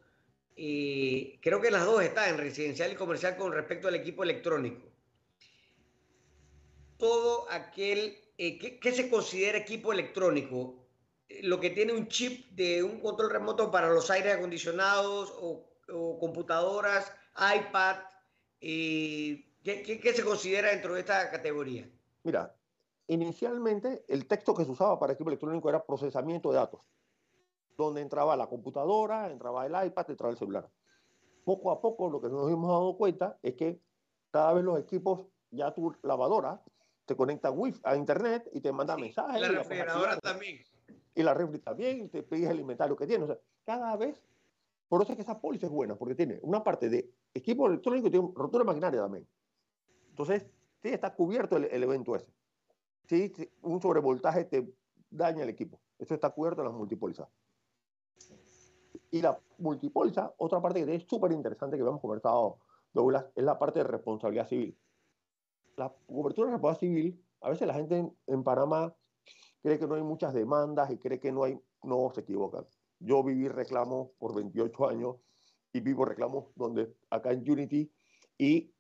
y 0.56 1.38
creo 1.42 1.60
que 1.60 1.70
las 1.72 1.84
dos 1.84 2.02
están, 2.02 2.30
en 2.30 2.38
residencial 2.38 2.94
y 2.94 2.96
comercial, 2.96 3.36
con 3.36 3.52
respecto 3.52 3.90
al 3.90 3.96
equipo 3.96 4.24
electrónico. 4.24 4.88
Todo 6.98 7.46
aquel, 7.52 8.18
eh, 8.38 8.80
¿qué, 8.80 8.92
se 8.94 9.10
considera 9.10 9.58
equipo 9.58 9.92
electrónico? 9.92 10.88
Lo 11.42 11.60
que 11.60 11.72
tiene 11.72 11.92
un 11.92 12.08
chip 12.08 12.52
de 12.52 12.82
un 12.82 13.02
control 13.02 13.30
remoto 13.30 13.70
para 13.72 13.90
los 13.90 14.10
aires 14.10 14.36
acondicionados 14.36 15.34
o, 15.38 15.66
computadoras, 16.18 17.12
iPad, 17.36 17.98
¿Qué, 19.64 20.14
se 20.14 20.24
considera 20.24 20.70
dentro 20.70 20.94
de 20.94 21.02
esta 21.02 21.30
categoría? 21.30 21.90
Mira, 22.24 22.56
inicialmente 23.08 24.06
el 24.08 24.28
texto 24.28 24.54
que 24.54 24.64
se 24.64 24.72
usaba 24.72 24.98
para 24.98 25.14
equipo 25.14 25.30
electrónico 25.30 25.70
era 25.70 25.86
procesamiento 25.86 26.50
de 26.50 26.58
datos, 26.58 26.82
donde 27.78 28.02
entraba 28.02 28.38
la 28.38 28.48
computadora, 28.48 29.32
entraba 29.32 29.66
el 29.66 29.88
iPad, 29.88 30.10
entraba 30.10 30.32
el 30.32 30.38
celular. 30.38 30.70
Poco 31.44 31.72
a 31.72 31.82
poco 31.82 32.10
lo 32.10 32.22
que 32.22 32.30
nos 32.30 32.50
hemos 32.50 32.70
dado 32.70 32.96
cuenta 32.98 33.38
es 33.44 33.56
que 33.56 33.82
cada 34.32 34.54
vez 34.54 34.64
los 34.64 34.80
equipos, 34.80 35.26
ya 35.52 35.74
tu 35.74 35.94
lavadora, 36.04 36.62
te 37.06 37.16
conecta 37.16 37.52
wifi 37.52 37.82
a 37.84 37.96
internet 37.96 38.48
y 38.54 38.62
te 38.62 38.72
manda 38.72 38.96
mensajes. 38.96 39.38
Y 39.38 39.42
la 39.42 39.50
refrigeradora 39.50 40.20
también. 40.20 40.62
Y 41.16 41.24
la 41.24 41.34
refri 41.34 41.60
también, 41.60 42.06
y 42.06 42.08
te 42.08 42.24
pides 42.24 42.50
el 42.50 42.60
inventario 42.60 42.96
que 42.96 43.08
tiene. 43.08 43.24
O 43.24 43.28
sea, 43.28 43.38
cada 43.66 43.98
vez, 43.98 44.22
por 44.88 45.02
eso 45.02 45.12
es 45.12 45.16
que 45.18 45.24
esa 45.24 45.42
póliza 45.42 45.66
es 45.66 45.72
buena, 45.72 45.96
porque 45.96 46.16
tiene 46.16 46.40
una 46.44 46.64
parte 46.64 46.88
de 46.88 47.12
equipo 47.34 47.68
electrónico 47.68 48.08
y 48.08 48.12
tiene 48.12 48.32
rotura 48.36 48.64
maquinaria 48.64 49.02
también. 49.02 49.28
Entonces, 50.20 50.46
sí 50.82 50.90
está 50.90 51.16
cubierto 51.16 51.56
el, 51.56 51.82
evento 51.82 52.14
ese. 52.14 52.28
Sí, 53.08 53.32
un 53.62 53.82
sobrevoltaje 53.82 54.44
te 54.44 54.70
daña 55.10 55.44
el 55.44 55.50
equipo. 55.50 55.80
Eso 55.98 56.14
está 56.14 56.30
cubierto 56.32 56.62
en 56.62 56.68
las 56.68 56.76
multipólizas. 56.76 57.30
Y 59.12 59.22
la 59.22 59.40
multipóliza, 59.58 60.34
otra 60.38 60.62
parte 60.62 60.86
que 60.86 60.94
es 60.94 61.06
súper 61.08 61.32
interesante 61.32 61.78
que 61.78 61.84
hemos 61.84 62.02
conversado, 62.02 62.58
Douglas, 62.94 63.28
es 63.34 63.46
la 63.46 63.58
parte 63.58 63.80
de 63.80 63.86
responsabilidad 63.86 64.46
civil. 64.46 64.78
La 65.78 65.96
cobertura 66.06 66.48
de 66.48 66.54
responsabilidad 66.56 67.02
civil, 67.02 67.26
a 67.40 67.50
veces 67.52 67.66
la 67.66 67.74
gente 67.76 68.12
en, 68.28 68.44
Panamá 68.44 68.94
cree 69.64 69.80
que 69.80 69.88
no 69.88 69.96
hay 69.96 70.04
muchas 70.04 70.34
demandas 70.34 70.92
y 70.92 70.98
cree 70.98 71.22
que 71.22 71.32
no 71.32 71.46
hay, 71.46 71.58
no 71.82 72.12
se 72.14 72.22
equivocan. 72.22 72.66
Yo 73.00 73.24
viví 73.24 73.48
reclamos 73.48 74.10
por 74.18 74.36
28 74.36 74.90
años 74.90 75.16
y 75.72 75.80
vivo 75.80 76.04
reclamos 76.04 76.48
donde 76.56 76.94
acá 77.10 77.32
en 77.32 77.50
Unity 77.50 77.90
y 78.38 78.74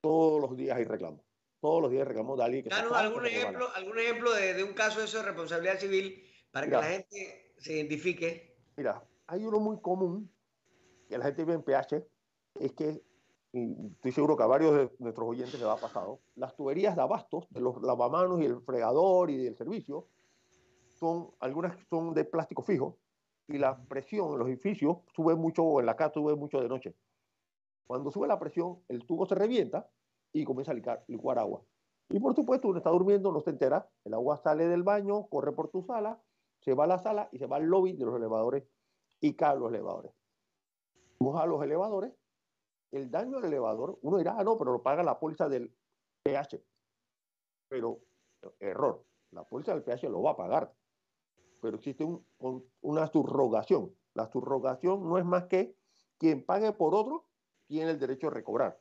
todos 0.00 0.40
los 0.40 0.56
días 0.56 0.76
hay 0.76 0.84
reclamos. 0.84 1.20
Todos 1.60 1.82
los 1.82 1.90
días 1.90 2.02
hay 2.02 2.08
reclamos 2.08 2.38
de 2.38 2.44
alguien 2.44 2.62
que... 2.64 2.70
Claro, 2.70 2.94
algún 2.94 3.26
ejemplo, 3.26 3.68
algún 3.74 3.98
ejemplo 3.98 4.32
de, 4.32 4.62
un 4.64 4.74
caso 4.74 5.00
de 5.00 5.06
eso 5.06 5.18
de 5.18 5.24
responsabilidad 5.24 5.78
civil 5.78 6.24
para 6.50 6.66
que 6.66 6.72
la 6.72 6.82
gente 6.82 7.52
se 7.58 7.74
identifique. 7.74 8.56
Mira, 8.76 9.02
hay 9.26 9.44
uno 9.44 9.60
muy 9.60 9.80
común 9.80 10.30
que 11.08 11.18
la 11.18 11.24
gente 11.24 11.44
vive 11.44 11.54
en 11.54 11.62
PH, 11.62 12.06
es 12.60 12.72
que 12.72 13.02
estoy 13.52 14.12
seguro 14.12 14.36
que 14.36 14.42
a 14.42 14.46
varios 14.46 14.74
de 14.74 14.90
nuestros 14.98 15.28
oyentes 15.28 15.54
les 15.54 15.64
ha 15.64 15.76
pasado, 15.76 16.20
las 16.36 16.54
tuberías 16.54 16.94
de 16.94 17.02
abastos, 17.02 17.46
de 17.50 17.60
los 17.60 17.80
lavamanos 17.82 18.40
y 18.40 18.44
el 18.44 18.60
fregador 18.60 19.30
y 19.30 19.38
del 19.38 19.56
servicio, 19.56 20.06
son, 20.94 21.30
algunas 21.40 21.76
son 21.88 22.12
de 22.12 22.24
plástico 22.24 22.62
fijo 22.62 22.98
y 23.46 23.56
la 23.58 23.82
presión 23.84 24.32
en 24.32 24.38
los 24.38 24.48
edificios 24.48 24.98
sube 25.14 25.34
mucho, 25.34 25.80
en 25.80 25.86
la 25.86 25.96
casa 25.96 26.14
sube 26.14 26.34
mucho 26.34 26.60
de 26.60 26.68
noche. 26.68 26.94
Cuando 27.88 28.10
sube 28.10 28.28
la 28.28 28.38
presión, 28.38 28.84
el 28.88 29.06
tubo 29.06 29.24
se 29.24 29.34
revienta 29.34 29.90
y 30.32 30.44
comienza 30.44 30.72
a 30.72 30.74
licuar, 30.74 31.04
licuar 31.08 31.38
agua. 31.38 31.64
Y 32.10 32.20
por 32.20 32.34
supuesto, 32.34 32.68
uno 32.68 32.78
está 32.78 32.90
durmiendo, 32.90 33.32
no 33.32 33.40
se 33.40 33.48
entera, 33.48 33.90
el 34.04 34.12
agua 34.12 34.36
sale 34.36 34.68
del 34.68 34.82
baño, 34.82 35.26
corre 35.28 35.52
por 35.52 35.68
tu 35.68 35.82
sala, 35.82 36.22
se 36.60 36.74
va 36.74 36.84
a 36.84 36.86
la 36.86 36.98
sala 36.98 37.30
y 37.32 37.38
se 37.38 37.46
va 37.46 37.56
al 37.56 37.64
lobby 37.64 37.94
de 37.94 38.04
los 38.04 38.14
elevadores 38.14 38.64
y 39.20 39.34
cae 39.36 39.58
los 39.58 39.70
elevadores. 39.70 40.12
Vamos 41.18 41.40
a 41.40 41.46
los 41.46 41.62
elevadores, 41.62 42.12
el 42.90 43.10
daño 43.10 43.38
al 43.38 43.46
elevador, 43.46 43.98
uno 44.02 44.18
dirá, 44.18 44.36
ah, 44.38 44.44
no, 44.44 44.58
pero 44.58 44.72
lo 44.72 44.82
paga 44.82 45.02
la 45.02 45.18
póliza 45.18 45.48
del 45.48 45.74
PH. 46.22 46.62
Pero, 47.70 48.00
error, 48.60 49.02
la 49.30 49.44
póliza 49.44 49.72
del 49.72 49.82
PH 49.82 50.10
lo 50.10 50.22
va 50.22 50.32
a 50.32 50.36
pagar. 50.36 50.74
Pero 51.62 51.76
existe 51.76 52.06
una 52.82 53.06
subrogación. 53.08 53.94
La 54.12 54.30
subrogación 54.30 55.08
no 55.08 55.16
es 55.16 55.24
más 55.24 55.46
que 55.46 55.74
quien 56.18 56.44
pague 56.44 56.72
por 56.72 56.94
otro 56.94 57.27
tiene 57.68 57.92
el 57.92 57.98
derecho 58.00 58.26
a 58.26 58.30
recobrar. 58.30 58.80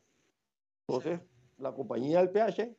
Entonces, 0.88 1.20
la 1.58 1.74
compañía 1.74 2.20
del 2.20 2.32
PH 2.32 2.76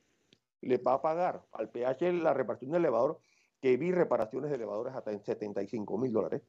le 0.63 0.79
va 0.79 0.95
a 0.95 1.03
pagar 1.03 1.45
al 1.53 1.69
PH 1.69 2.13
la 2.15 2.35
reparación 2.35 2.73
del 2.73 2.83
elevador, 2.83 3.21
que 3.61 3.77
vi 3.77 3.93
reparaciones 3.93 4.51
de 4.51 4.57
elevadores 4.57 4.95
hasta 4.95 5.13
en 5.13 5.23
75 5.23 5.99
mil 5.99 6.13
dólares. 6.13 6.43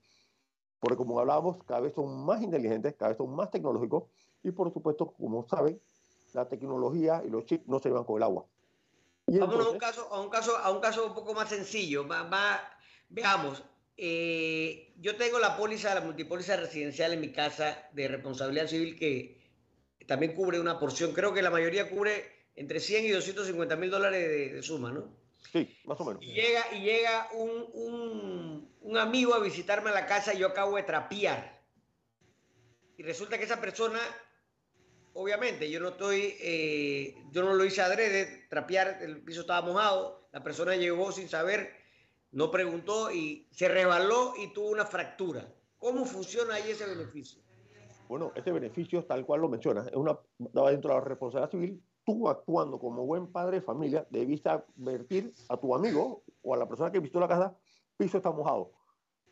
Porque 0.79 0.95
como 0.95 1.19
hablábamos, 1.19 1.63
cada 1.65 1.81
vez 1.81 1.93
son 1.93 2.25
más 2.25 2.41
inteligentes, 2.41 2.95
cada 2.95 3.09
vez 3.09 3.17
son 3.17 3.35
más 3.35 3.51
tecnológicos 3.51 4.05
y 4.41 4.51
por 4.51 4.71
supuesto, 4.71 5.11
como 5.11 5.45
saben, 5.47 5.79
la 6.33 6.47
tecnología 6.47 7.21
y 7.25 7.29
los 7.29 7.45
chips 7.45 7.67
no 7.67 7.79
se 7.79 7.89
van 7.89 8.05
con 8.05 8.17
el 8.17 8.23
agua. 8.23 8.45
Vamos 9.27 9.65
a, 9.65 9.69
un 9.69 9.77
caso, 9.77 10.07
a, 10.11 10.21
un 10.21 10.29
caso, 10.29 10.57
a 10.57 10.71
un 10.71 10.79
caso 10.79 11.05
un 11.05 11.13
poco 11.13 11.33
más 11.33 11.49
sencillo. 11.49 12.05
veamos, 13.09 13.63
eh, 13.97 14.93
yo 14.97 15.17
tengo 15.17 15.39
la 15.39 15.57
póliza, 15.57 15.93
la 15.93 16.01
multipóliza 16.01 16.55
residencial 16.55 17.13
en 17.13 17.21
mi 17.21 17.31
casa 17.31 17.89
de 17.91 18.07
responsabilidad 18.07 18.67
civil 18.67 18.97
que 18.97 19.38
también 20.09 20.33
cubre 20.33 20.59
una 20.59 20.79
porción. 20.79 21.13
Creo 21.13 21.35
que 21.35 21.43
la 21.43 21.51
mayoría 21.51 21.87
cubre 21.87 22.49
entre 22.55 22.79
100 22.79 23.05
y 23.05 23.09
250 23.09 23.75
mil 23.75 23.91
dólares 23.91 24.53
de, 24.53 24.63
suma, 24.63 24.91
¿no? 24.91 25.15
Sí, 25.51 25.77
más 25.85 26.01
o 26.01 26.05
menos. 26.05 26.23
Y 26.23 26.33
llega, 26.33 26.73
y 26.73 26.81
llega 26.81 27.29
un, 27.33 28.67
un, 28.81 28.97
amigo 28.97 29.35
a 29.35 29.39
visitarme 29.39 29.91
a 29.91 29.93
la 29.93 30.07
casa 30.07 30.33
y 30.33 30.39
yo 30.39 30.47
acabo 30.47 30.77
de 30.77 30.83
trapear. 30.83 31.61
Y 32.97 33.03
resulta 33.03 33.37
que 33.37 33.43
esa 33.43 33.61
persona, 33.61 33.99
obviamente, 35.13 35.69
yo 35.69 35.79
no 35.79 35.89
estoy, 35.89 36.35
eh, 36.41 37.15
yo 37.31 37.43
no 37.43 37.53
lo 37.53 37.63
hice 37.63 37.81
adrede, 37.81 38.47
trapear, 38.49 38.97
el 39.03 39.21
piso 39.21 39.41
estaba 39.41 39.61
mojado, 39.61 40.27
la 40.33 40.43
persona 40.43 40.75
llegó 40.75 41.11
sin 41.11 41.29
saber, 41.29 41.71
no 42.31 42.49
preguntó 42.49 43.11
y 43.11 43.47
se 43.51 43.67
rebaló 43.67 44.33
y 44.37 44.51
tuvo 44.53 44.69
una 44.69 44.87
fractura. 44.87 45.53
¿Cómo 45.77 46.03
funciona 46.03 46.55
ahí 46.55 46.71
ese 46.71 46.87
beneficio? 46.87 47.43
Bueno, 48.09 48.31
ese 48.33 48.51
beneficio, 48.51 49.05
tal 49.05 49.23
cual 49.23 49.41
lo 49.41 49.49
mencionas, 49.49 49.85
es 49.85 49.95
una, 49.95 50.19
dentro 50.39 50.89
de 50.89 50.95
la 50.95 51.01
responsabilidad 51.01 51.51
civil. 51.51 51.83
Tú 52.03 52.27
actuando 52.27 52.79
como 52.79 53.05
buen 53.05 53.31
padre 53.31 53.57
de 53.57 53.61
familia, 53.61 54.07
debiste 54.09 54.49
advertir 54.49 55.31
a 55.47 55.57
tu 55.57 55.75
amigo 55.75 56.23
o 56.41 56.55
a 56.55 56.57
la 56.57 56.67
persona 56.67 56.91
que 56.91 56.99
visitó 56.99 57.19
la 57.19 57.27
casa, 57.27 57.55
piso 57.97 58.17
está 58.17 58.31
mojado. 58.31 58.71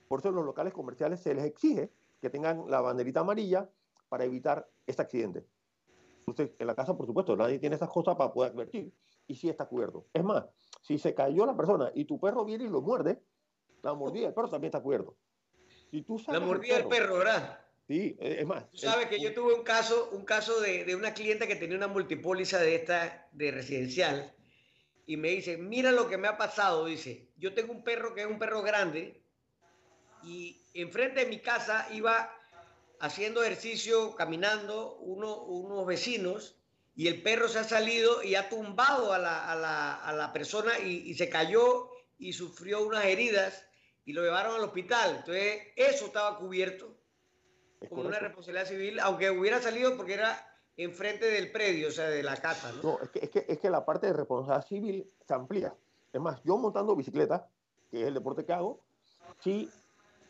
Por 0.07 0.19
eso 0.19 0.29
en 0.29 0.36
los 0.36 0.46
locales 0.46 0.74
comerciales 0.74 1.19
se 1.22 1.34
les 1.34 1.46
exige 1.46 1.91
que 2.22 2.29
tengan 2.29 2.69
la 2.69 2.79
banderita 2.81 3.22
amarilla 3.22 3.67
para 4.10 4.25
evitar 4.25 4.69
este 4.86 5.01
accidente. 5.01 5.48
Entonces, 6.27 6.55
en 6.60 6.67
la 6.67 6.75
casa, 6.75 6.96
por 6.96 7.07
supuesto, 7.07 7.36
nadie 7.36 7.57
tiene 7.57 7.77
esas 7.77 7.89
cosas 7.89 8.15
para 8.15 8.31
poder 8.31 8.51
advertir. 8.51 8.93
Y 9.25 9.34
sí 9.34 9.50
está 9.50 9.65
cubierto. 9.65 10.05
Es 10.13 10.24
más, 10.24 10.46
si 10.84 11.00
se 11.00 11.15
cayó 11.15 11.48
la 11.48 11.57
persona 11.57 11.91
y 11.96 12.05
tu 12.05 12.19
perro 12.19 12.46
viene 12.46 12.65
y 12.65 12.69
lo 12.69 12.84
muerde, 12.84 13.24
la 13.81 13.96
mordida 13.96 14.25
del 14.25 14.36
perro 14.36 14.52
también 14.52 14.69
está 14.69 14.84
cubierto. 14.84 15.17
Si 15.89 16.04
tú 16.04 16.21
la 16.28 16.39
mordida 16.39 16.75
del 16.75 16.88
perro, 16.88 17.17
¿verdad? 17.17 17.66
Sí, 17.88 18.17
es 18.19 18.45
más. 18.45 18.69
Tú 18.71 18.80
sabes 18.80 19.08
que 19.08 19.19
yo 19.21 19.34
tuve 19.34 19.54
un 19.54 19.63
caso, 19.63 20.10
un 20.12 20.26
caso 20.26 20.60
de, 20.60 20.84
de, 20.84 20.93
una 20.93 21.13
clienta 21.13 21.47
que 21.47 21.56
tenía 21.56 21.78
una 21.78 21.88
multipóliza 21.88 22.60
de 22.60 22.76
esta, 22.76 23.30
de 23.32 23.50
residencial, 23.52 24.36
y 25.06 25.15
me 25.15 25.30
dice, 25.30 25.56
mira 25.56 25.93
lo 25.93 26.10
que 26.10 26.17
me 26.17 26.28
ha 26.28 26.38
pasado, 26.38 26.86
dice, 26.86 27.30
yo 27.38 27.54
tengo 27.54 27.71
un 27.71 27.86
perro 27.86 28.13
que 28.13 28.21
es 28.21 28.28
un 28.28 28.39
perro 28.39 28.62
grande, 28.62 29.23
y 30.21 30.60
enfrente 30.73 31.21
de 31.21 31.28
mi 31.28 31.39
casa 31.39 31.88
iba 31.93 32.30
haciendo 33.00 33.41
ejercicio, 33.41 34.15
caminando, 34.15 34.97
uno, 34.97 35.43
unos 35.43 35.86
vecinos, 35.86 36.58
y 36.93 37.08
el 37.08 37.21
perro 37.21 37.47
se 37.47 37.60
ha 37.60 37.63
salido 37.63 38.21
y 38.21 38.36
ha 38.36 38.50
tumbado 38.50 39.13
a 39.13 39.19
la, 39.19 39.50
a 39.50 39.56
la, 39.56 39.95
a 39.95 40.12
la 40.12 40.34
persona 40.34 40.78
y, 40.80 41.10
y 41.10 41.13
se 41.13 41.30
cayó 41.30 41.89
y 42.17 42.34
sufrió 42.34 42.86
unas 42.86 43.06
heridas 43.06 43.65
y 44.04 44.13
lo 44.13 44.23
llevaron 44.23 44.56
al 44.56 44.63
hospital. 44.63 45.17
Entonces, 45.19 45.62
eso 45.76 46.08
estaba 46.08 46.39
cubierto 46.39 46.96
como 47.90 48.02
una 48.02 48.20
responsabilidad 48.20 48.66
civil, 48.66 49.00
aunque 49.00 49.30
hubiera 49.30 49.62
salido 49.62 49.96
porque 49.96 50.16
era 50.16 50.36
enfrente 50.76 51.26
del 51.26 51.52
predio, 51.52 51.90
o 51.90 51.92
sea, 51.92 52.10
de 52.10 52.24
la 52.24 52.36
casa. 52.38 52.72
No, 52.72 52.82
no 52.84 53.00
es, 53.02 53.10
que, 53.10 53.20
es, 53.20 53.30
que, 53.30 53.46
es 53.48 53.60
que 53.60 53.70
la 53.70 53.86
parte 53.86 54.08
de 54.08 54.13
responsabilidad 54.13 54.68
civil 54.68 55.12
se 55.28 55.34
amplía. 55.34 55.74
Es 56.13 56.22
más, 56.22 56.42
yo 56.44 56.58
montando 56.58 56.96
bicicleta, 56.96 57.48
que 57.90 58.02
es 58.02 58.08
el 58.08 58.13
deporte 58.13 58.46
que 58.46 58.54
hago, 58.54 58.82
si 59.40 59.70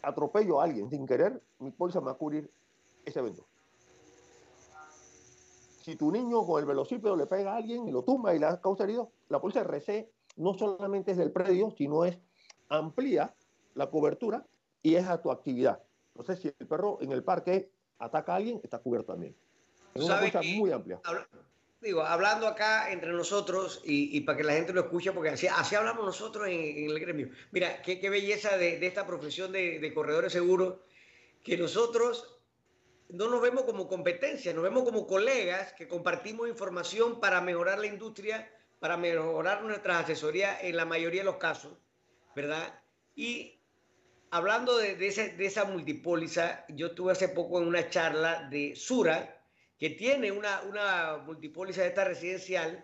atropello 0.01 0.59
a 0.59 0.65
alguien 0.65 0.89
sin 0.89 1.05
querer, 1.05 1.41
mi 1.59 1.71
póliza 1.71 1.99
me 1.99 2.07
va 2.07 2.11
a 2.13 2.17
cubrir 2.17 2.49
ese 3.05 3.19
evento. 3.19 3.45
Si 5.81 5.95
tu 5.95 6.11
niño 6.11 6.45
con 6.45 6.59
el 6.59 6.65
velocípedo 6.65 7.15
le 7.15 7.27
pega 7.27 7.53
a 7.53 7.57
alguien 7.57 7.87
y 7.87 7.91
lo 7.91 8.03
tumba 8.03 8.35
y 8.35 8.39
le 8.39 8.47
causa 8.61 8.83
herido, 8.83 9.11
la 9.29 9.39
póliza 9.39 9.61
RC 9.61 10.11
no 10.35 10.53
solamente 10.53 11.11
es 11.11 11.17
del 11.17 11.31
predio, 11.31 11.71
sino 11.71 12.03
es 12.03 12.19
amplía 12.69 13.33
la 13.73 13.89
cobertura 13.89 14.45
y 14.81 14.95
es 14.95 15.07
a 15.07 15.21
tu 15.21 15.31
actividad. 15.31 15.81
Entonces, 16.19 16.41
si 16.41 16.47
el 16.59 16.67
perro 16.67 16.97
en 17.01 17.11
el 17.11 17.23
parque 17.23 17.69
ataca 17.99 18.33
a 18.33 18.35
alguien, 18.37 18.59
está 18.63 18.79
cubierto 18.79 19.13
también. 19.13 19.35
Es 19.93 20.03
una 20.03 20.19
cosa 20.19 20.41
muy 20.41 20.71
amplia. 20.71 20.99
digo, 21.79 22.01
hablando 22.01 22.47
acá 22.47 22.91
entre 22.91 23.11
nosotros 23.11 23.81
y, 23.85 24.19
para 24.21 24.37
que 24.37 24.43
la 24.43 24.53
gente 24.53 24.73
lo 24.73 24.81
escuche, 24.81 25.11
porque 25.11 25.29
así, 25.29 25.47
así 25.47 25.75
hablamos 25.75 26.05
nosotros 26.05 26.47
en, 26.47 26.89
el 26.89 26.99
gremio. 26.99 27.29
Mira, 27.51 27.81
qué, 27.81 27.99
qué 27.99 28.09
belleza 28.09 28.57
de, 28.57 28.79
de, 28.79 28.87
esta 28.87 29.05
profesión 29.05 29.51
de, 29.51 29.79
de 29.79 29.93
corredores 29.93 30.33
seguros, 30.33 30.77
que 31.43 31.57
nosotros 31.57 32.41
no 33.09 33.29
nos 33.29 33.41
vemos 33.41 33.63
como 33.63 33.87
competencia, 33.87 34.53
nos 34.53 34.63
vemos 34.63 34.83
como 34.83 35.07
colegas 35.07 35.73
que 35.73 35.87
compartimos 35.87 36.49
información 36.49 37.19
para 37.19 37.41
mejorar 37.41 37.79
la 37.79 37.87
industria, 37.87 38.51
para 38.79 38.97
mejorar 38.97 39.63
nuestra 39.63 39.99
asesoría 39.99 40.59
en 40.61 40.75
la 40.75 40.85
mayoría 40.85 41.21
de 41.21 41.25
los 41.25 41.37
casos, 41.37 41.77
¿verdad? 42.35 42.81
Y 43.15 43.56
hablando 44.31 44.77
de, 44.77 44.95
de, 44.95 45.45
esa 45.45 45.65
multipóliza, 45.65 46.65
yo 46.69 46.91
tuve 46.91 47.11
hace 47.11 47.29
poco 47.29 47.61
en 47.61 47.67
una 47.67 47.89
charla 47.89 48.47
de 48.49 48.75
Sura, 48.75 49.41
que 49.77 49.91
tiene 49.91 50.31
una, 50.31 50.61
una 50.61 51.17
multipóliza 51.25 51.81
de 51.81 51.89
esta 51.89 52.03
residencial, 52.05 52.83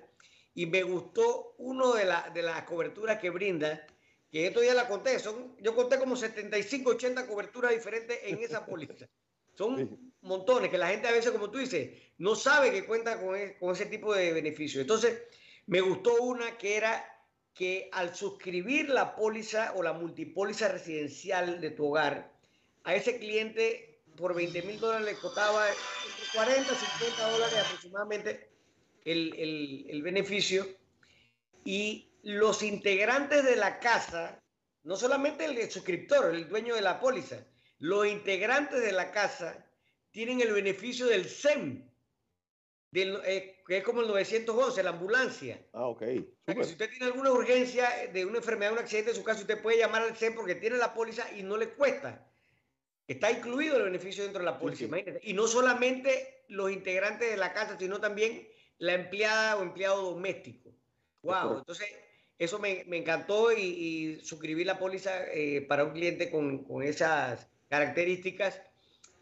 y 0.54 0.66
me 0.68 0.84
gustó 0.84 1.56
uno 1.58 1.94
de, 1.94 2.06
la, 2.06 2.30
de 2.34 2.44
las 2.44 2.64
coberturas 2.64 3.20
que 3.20 3.30
brinda, 3.30 3.86
que 4.32 4.48
esto 4.48 4.64
ya 4.64 4.74
la 4.74 4.88
conté, 4.88 5.20
son, 5.20 5.56
yo 5.60 5.76
conté 5.76 6.00
como 6.00 6.16
75, 6.16 6.92
80 6.92 7.28
coberturas 7.28 7.72
diferentes 7.72 8.20
en 8.24 8.40
esa 8.40 8.66
póliza. 8.66 9.08
Son 9.56 10.14
montones 10.22 10.72
que 10.72 10.78
la 10.78 10.90
gente 10.90 11.08
a 11.08 11.12
veces, 11.12 11.32
como 11.32 11.52
tú 11.52 11.60
dices, 11.60 11.92
no 12.18 12.36
sabe 12.36 12.72
que 12.72 12.86
cuenta 12.86 13.20
con, 13.20 13.36
e, 13.36 13.58
con 13.58 13.74
ese 13.74 13.86
tipo 13.86 14.14
de 14.14 14.34
beneficios. 14.34 14.82
Entonces, 14.82 15.22
me 15.68 15.82
gustó 15.82 16.22
una 16.22 16.58
que 16.58 16.78
era 16.78 17.13
que 17.54 17.90
al 17.92 18.16
suscribir 18.16 18.90
la 18.90 19.16
póliza 19.16 19.74
o 19.76 19.84
la 19.84 19.94
multipóliza 19.94 20.70
residencial 20.70 21.62
de 21.62 21.72
tu 21.72 21.88
hogar, 21.88 22.32
a 22.84 22.96
ese 22.96 23.20
cliente 23.20 24.02
por 24.18 24.36
20 24.36 24.62
mil 24.64 24.80
dólares 24.80 25.06
le 25.06 25.20
costaba 25.20 25.68
entre 25.70 26.26
40 26.34 26.74
y 26.74 26.76
50 26.76 27.30
dólares 27.30 27.58
aproximadamente 27.58 28.50
el, 29.06 29.34
el, 29.38 29.86
el 29.90 30.02
beneficio. 30.02 30.68
Y 31.66 32.12
los 32.24 32.62
integrantes 32.64 33.44
de 33.44 33.56
la 33.56 33.80
casa, 33.80 34.42
no 34.84 34.96
solamente 34.96 35.46
el 35.46 35.72
suscriptor, 35.72 36.34
el 36.34 36.50
dueño 36.50 36.76
de 36.76 36.82
la 36.82 37.00
póliza, 37.00 37.46
los 37.80 38.08
integrantes 38.08 38.82
de 38.82 38.92
la 38.92 39.12
casa 39.12 39.66
tienen 40.12 40.42
el 40.42 40.54
beneficio 40.54 41.08
del 41.08 41.26
SEM, 41.26 41.90
eh, 42.94 43.64
que 43.66 43.78
es 43.78 43.84
como 43.84 44.02
el 44.02 44.08
911, 44.08 44.84
la 44.84 44.90
ambulancia. 44.92 45.60
Ah, 45.74 45.88
ok. 45.88 46.04
si 46.48 46.60
usted 46.60 46.90
tiene 46.90 47.06
alguna 47.06 47.32
urgencia 47.32 47.90
de 48.12 48.26
una 48.26 48.38
enfermedad, 48.38 48.74
un 48.74 48.80
accidente 48.80 49.12
en 49.12 49.18
su 49.18 49.24
casa, 49.24 49.42
usted 49.42 49.62
puede 49.62 49.80
llamar 49.80 50.04
al 50.04 50.16
CEN 50.16 50.36
porque 50.36 50.56
tiene 50.56 50.78
la 50.78 50.94
póliza 50.94 51.26
y 51.36 51.44
no 51.44 51.58
le 51.58 51.70
cuesta. 51.70 52.30
Está 53.08 53.32
incluido 53.32 53.78
el 53.78 53.84
beneficio 53.84 54.24
dentro 54.24 54.40
de 54.40 54.46
la 54.46 54.60
póliza, 54.60 54.86
imagínate. 54.86 55.20
Y 55.24 55.34
no 55.34 55.48
solamente 55.48 56.46
los 56.48 56.72
integrantes 56.72 57.30
de 57.30 57.38
la 57.38 57.52
casa, 57.52 57.78
sino 57.80 58.00
también 58.00 58.48
la 58.78 58.94
empleada 58.94 59.58
o 59.58 59.64
empleado 59.64 60.02
doméstico. 60.12 60.72
Wow, 61.24 61.60
entonces 61.60 61.88
eso 62.38 62.60
me, 62.60 62.84
me 62.88 62.98
encantó 62.98 63.52
y, 63.52 63.62
y, 63.62 64.20
suscribí 64.22 64.64
la 64.64 64.78
póliza 64.78 65.26
eh, 65.32 65.62
para 65.62 65.84
un 65.86 65.92
cliente 65.92 66.30
con, 66.30 66.64
con 66.64 66.84
esas 66.84 67.48
características 67.70 68.62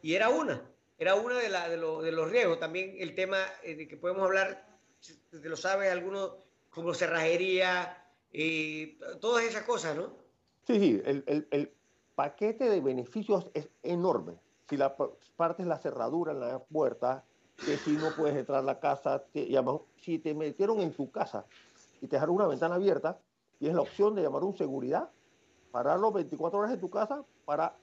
y 0.01 0.15
era 0.15 0.29
una 0.29 0.70
era 1.01 1.15
uno 1.15 1.33
de, 1.33 1.49
la, 1.49 1.67
de, 1.67 1.77
de, 1.77 2.11
los 2.11 2.29
riesgos. 2.29 2.59
También 2.59 2.95
el 2.99 3.15
tema 3.15 3.39
eh, 3.63 3.75
de 3.75 3.87
que 3.87 3.97
podemos 3.97 4.21
hablar, 4.23 4.63
si 4.99 5.19
lo 5.41 5.57
sabe 5.57 5.89
alguno, 5.89 6.35
como 6.69 6.93
cerrajería, 6.93 7.97
y 8.31 8.99
todas 9.19 9.43
esas 9.43 9.63
cosas, 9.63 9.97
¿no? 9.97 10.13
Sí, 10.67 10.79
sí, 10.79 11.01
el, 11.03 11.23
el, 11.25 11.47
el 11.49 11.73
paquete 12.13 12.69
de 12.69 12.79
beneficios 12.81 13.49
es 13.55 13.67
enorme. 13.81 14.35
Si 14.69 14.77
la 14.77 14.95
partes 15.35 15.65
la 15.65 15.79
cerradura 15.79 16.33
en 16.33 16.39
la 16.39 16.59
puerta, 16.59 17.25
que 17.57 17.77
si 17.77 17.93
no 17.93 18.15
puedes 18.15 18.37
entrar 18.37 18.59
a 18.59 18.61
la 18.61 18.79
casa, 18.79 19.23
te 19.33 19.49
si 19.97 20.19
te 20.19 20.35
metieron 20.35 20.81
en 20.81 20.93
tu 20.93 21.09
casa 21.09 21.45
y 21.99 22.05
te 22.07 22.15
dejaron 22.15 22.35
una 22.35 22.47
ventana 22.47 22.75
abierta, 22.75 23.17
tienes 23.57 23.75
la 23.75 23.81
opción 23.81 24.13
de 24.13 24.21
llamar 24.21 24.43
a 24.43 24.45
un 24.45 24.55
seguridad, 24.55 25.09
pararlo 25.71 26.11
24 26.11 26.59
horas 26.59 26.73
en 26.73 26.79
tu 26.79 26.91
casa 26.91 27.25
para 27.43 27.75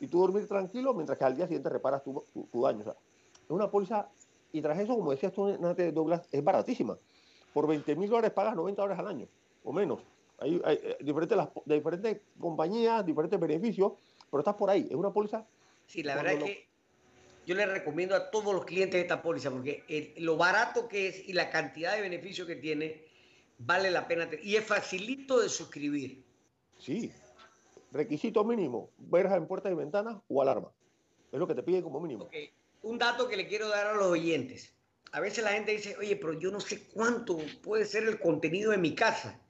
y 0.00 0.06
tú 0.06 0.20
dormir 0.20 0.46
tranquilo 0.46 0.94
mientras 0.94 1.18
que 1.18 1.24
al 1.24 1.36
día 1.36 1.46
siguiente 1.46 1.68
reparas 1.68 2.02
tu, 2.02 2.24
tu, 2.50 2.62
daño. 2.62 2.80
O 2.80 2.84
sea, 2.84 2.92
es 2.92 3.50
una 3.50 3.70
póliza, 3.70 4.08
y 4.52 4.60
tras 4.60 4.78
eso, 4.78 4.96
como 4.96 5.10
decías 5.10 5.32
tú, 5.32 5.46
Douglas, 5.92 6.28
es 6.30 6.42
baratísima. 6.42 6.98
Por 7.52 7.66
20 7.66 7.96
mil 7.96 8.08
dólares 8.08 8.32
pagas 8.32 8.56
90 8.56 8.82
dólares 8.82 9.00
al 9.00 9.08
año, 9.08 9.28
o 9.62 9.72
menos. 9.72 10.00
Hay, 10.38 10.60
hay, 10.64 10.80
eh, 10.82 10.96
diferentes, 11.00 11.38
de 11.64 11.74
diferentes 11.76 12.20
compañías, 12.38 13.06
diferentes 13.06 13.38
beneficios, 13.38 13.92
pero 14.30 14.40
estás 14.40 14.56
por 14.56 14.70
ahí. 14.70 14.88
Es 14.90 14.96
una 14.96 15.12
póliza. 15.12 15.46
Sí, 15.86 16.02
la 16.02 16.16
verdad 16.16 16.34
es 16.34 16.44
que 16.44 16.68
yo 17.46 17.54
le 17.54 17.66
recomiendo 17.66 18.16
a 18.16 18.30
todos 18.30 18.54
los 18.54 18.64
clientes 18.64 19.00
esta 19.00 19.22
póliza 19.22 19.50
porque 19.50 20.14
lo 20.18 20.36
barato 20.36 20.88
que 20.88 21.08
es 21.08 21.28
y 21.28 21.34
la 21.34 21.50
cantidad 21.50 21.94
de 21.94 22.00
beneficios 22.00 22.46
que 22.48 22.56
tiene 22.56 23.04
vale 23.58 23.90
la 23.90 24.08
pena. 24.08 24.28
Y 24.42 24.56
es 24.56 24.64
facilito 24.64 25.40
de 25.40 25.48
suscribir. 25.48 26.24
Sí. 26.78 27.12
Requisito 27.94 28.44
mínimo, 28.44 28.90
verjas 28.98 29.36
en 29.36 29.46
puertas 29.46 29.70
y 29.70 29.76
ventanas 29.76 30.16
o 30.26 30.42
alarma. 30.42 30.72
Es 31.30 31.38
lo 31.38 31.46
que 31.46 31.54
te 31.54 31.62
pide 31.62 31.80
como 31.80 32.00
mínimo. 32.00 32.28
Un 32.82 32.98
dato 32.98 33.28
que 33.28 33.36
le 33.36 33.46
quiero 33.46 33.68
dar 33.68 33.86
a 33.86 33.94
los 33.94 34.06
oyentes. 34.06 34.74
A 35.12 35.20
veces 35.20 35.44
la 35.44 35.52
gente 35.52 35.70
dice, 35.70 35.96
oye, 35.96 36.16
pero 36.16 36.32
yo 36.32 36.50
no 36.50 36.58
sé 36.58 36.88
cuánto 36.88 37.38
puede 37.62 37.86
ser 37.86 38.02
el 38.02 38.18
contenido 38.18 38.72
de 38.72 38.78
mi 38.78 38.96
casa. 38.96 39.40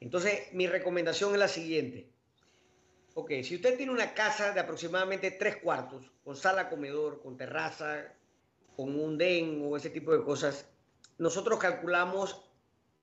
Entonces, 0.00 0.52
mi 0.52 0.66
recomendación 0.66 1.32
es 1.32 1.38
la 1.38 1.46
siguiente. 1.46 2.10
Ok, 3.14 3.30
si 3.44 3.54
usted 3.54 3.76
tiene 3.76 3.92
una 3.92 4.14
casa 4.14 4.50
de 4.50 4.58
aproximadamente 4.58 5.30
tres 5.30 5.58
cuartos, 5.58 6.10
con 6.24 6.34
sala, 6.34 6.68
comedor, 6.68 7.22
con 7.22 7.36
terraza, 7.36 8.12
con 8.74 8.98
un 8.98 9.16
den 9.16 9.62
o 9.64 9.76
ese 9.76 9.90
tipo 9.90 10.12
de 10.12 10.24
cosas, 10.24 10.68
nosotros 11.18 11.60
calculamos 11.60 12.50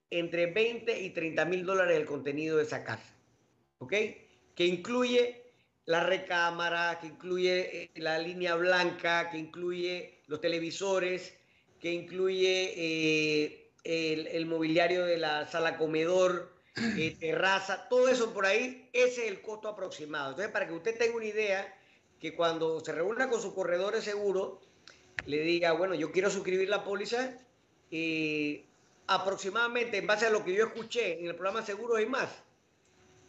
entre 0.10 0.48
20 0.48 1.00
y 1.00 1.12
30 1.12 1.46
mil 1.46 1.66
dólares 1.66 1.98
el 1.98 2.06
contenido 2.06 2.58
de 2.58 2.64
esa 2.64 2.84
casa. 2.84 3.16
¿Ok? 3.78 3.94
Que 4.56 4.66
incluye 4.66 5.44
la 5.86 6.04
recámara, 6.04 7.00
que 7.00 7.08
incluye 7.08 7.84
eh, 7.84 7.92
la 7.96 8.20
línea 8.20 8.56
blanca, 8.56 9.30
que 9.30 9.38
incluye 9.38 10.22
los 10.28 10.40
televisores, 10.40 11.34
que 11.80 11.92
incluye 11.92 12.74
eh, 12.78 13.72
el, 13.84 14.46
mobiliario 14.46 15.06
de 15.06 15.18
la 15.18 15.48
sala 15.48 15.78
comedor, 15.78 16.54
eh, 16.98 17.16
terraza, 17.20 17.88
todo 17.90 18.08
eso 18.08 18.34
por 18.34 18.46
ahí, 18.46 18.90
ese 18.94 19.26
es 19.26 19.32
el 19.32 19.42
costo 19.42 19.68
aproximado. 19.68 20.30
Entonces, 20.30 20.52
para 20.52 20.68
que 20.68 20.74
usted 20.74 20.98
tenga 20.98 21.16
una 21.16 21.26
idea, 21.26 21.78
que 22.20 22.34
cuando 22.34 22.80
se 22.80 22.94
reúna 22.94 23.30
con 23.30 23.42
su 23.42 23.54
corredor 23.54 23.94
de 23.94 24.02
seguro, 24.02 24.62
le 25.26 25.42
diga, 25.42 25.74
bueno, 25.74 25.94
yo 25.94 26.12
quiero 26.12 26.30
suscribir 26.30 26.70
la 26.70 26.84
póliza, 26.86 27.38
y 27.92 28.64
aproximadamente, 29.08 29.98
en 29.98 30.08
base 30.08 30.26
a 30.26 30.30
lo 30.30 30.44
que 30.44 30.54
yo 30.54 30.66
escuché 30.66 31.20
en 31.20 31.28
el 31.28 31.36
programa 31.36 31.66
Seguros 31.66 32.02
y 32.02 32.06
más, 32.06 32.30